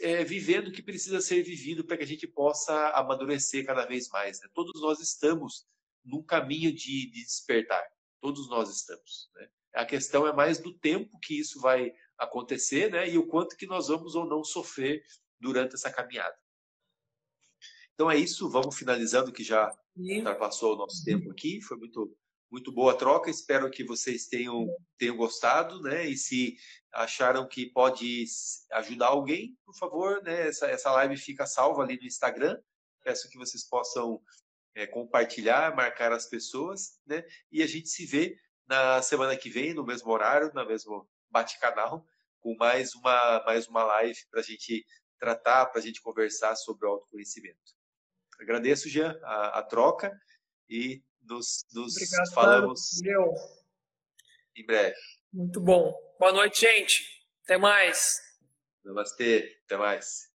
é, 0.00 0.24
vivendo 0.24 0.68
o 0.68 0.72
que 0.72 0.82
precisa 0.82 1.20
ser 1.20 1.42
vivido 1.42 1.84
para 1.84 1.96
que 1.96 2.04
a 2.04 2.06
gente 2.06 2.26
possa 2.26 2.90
amadurecer 2.90 3.66
cada 3.66 3.84
vez 3.84 4.08
mais. 4.08 4.40
Né? 4.40 4.48
Todos 4.54 4.80
nós 4.80 5.00
estamos 5.00 5.66
num 6.04 6.22
caminho 6.22 6.72
de, 6.72 7.10
de 7.10 7.24
despertar. 7.24 7.84
Todos 8.22 8.48
nós 8.48 8.70
estamos. 8.70 9.28
Né? 9.34 9.48
A 9.74 9.84
questão 9.84 10.26
é 10.26 10.32
mais 10.32 10.58
do 10.58 10.72
tempo 10.78 11.18
que 11.20 11.38
isso 11.38 11.60
vai 11.60 11.92
acontecer 12.16 12.90
né? 12.90 13.10
e 13.10 13.18
o 13.18 13.26
quanto 13.26 13.56
que 13.56 13.66
nós 13.66 13.88
vamos 13.88 14.14
ou 14.14 14.24
não 14.24 14.42
sofrer 14.42 15.02
durante 15.38 15.74
essa 15.74 15.92
caminhada. 15.92 16.34
Então 17.94 18.10
é 18.10 18.16
isso, 18.16 18.48
vamos 18.48 18.76
finalizando 18.76 19.32
que 19.32 19.44
já 19.44 19.70
passou 20.38 20.74
o 20.74 20.76
nosso 20.76 21.04
tempo 21.04 21.30
aqui. 21.30 21.60
Foi 21.60 21.76
muito 21.76 22.16
muito 22.52 22.70
boa 22.70 22.94
troca. 22.94 23.30
Espero 23.30 23.70
que 23.70 23.82
vocês 23.82 24.26
tenham, 24.26 24.68
tenham 24.98 25.16
gostado, 25.16 25.80
né? 25.80 26.06
E 26.06 26.18
se 26.18 26.54
acharam 26.92 27.48
que 27.48 27.72
pode 27.72 28.26
ajudar 28.72 29.06
alguém, 29.06 29.56
por 29.64 29.74
favor, 29.74 30.22
né? 30.22 30.48
Essa, 30.48 30.66
essa 30.66 30.92
live 30.92 31.16
fica 31.16 31.46
salva 31.46 31.82
ali 31.82 31.96
no 31.96 32.06
Instagram. 32.06 32.60
Peço 33.02 33.30
que 33.30 33.38
vocês 33.38 33.66
possam 33.66 34.20
é, 34.74 34.86
compartilhar, 34.86 35.74
marcar 35.74 36.12
as 36.12 36.26
pessoas, 36.26 36.98
né? 37.06 37.24
E 37.50 37.62
a 37.62 37.66
gente 37.66 37.88
se 37.88 38.06
vê 38.06 38.36
na 38.66 39.02
semana 39.02 39.36
que 39.36 39.50
vem, 39.50 39.74
no 39.74 39.84
mesmo 39.84 40.10
horário, 40.10 40.52
na 40.54 40.64
mesmo 40.64 41.08
bate-canal, 41.30 42.06
com 42.40 42.56
mais 42.56 42.94
uma, 42.94 43.42
mais 43.44 43.68
uma 43.68 43.84
live 43.84 44.18
para 44.30 44.40
a 44.40 44.42
gente 44.42 44.84
tratar, 45.18 45.66
para 45.66 45.80
a 45.80 45.82
gente 45.82 46.00
conversar 46.00 46.56
sobre 46.56 46.86
o 46.86 46.90
autoconhecimento. 46.90 47.58
Agradeço, 48.40 48.88
Jean, 48.88 49.18
a, 49.22 49.60
a 49.60 49.62
troca 49.62 50.12
e 50.68 51.02
nos, 51.22 51.64
nos 51.72 51.96
Obrigado, 51.96 52.34
falamos 52.34 53.00
meu. 53.02 53.32
em 54.56 54.66
breve. 54.66 54.96
Muito 55.32 55.60
bom. 55.60 55.94
Boa 56.18 56.32
noite, 56.32 56.60
gente. 56.62 57.04
Até 57.44 57.56
mais. 57.56 58.20
Namastê. 58.84 59.60
Até 59.64 59.76
mais. 59.76 60.31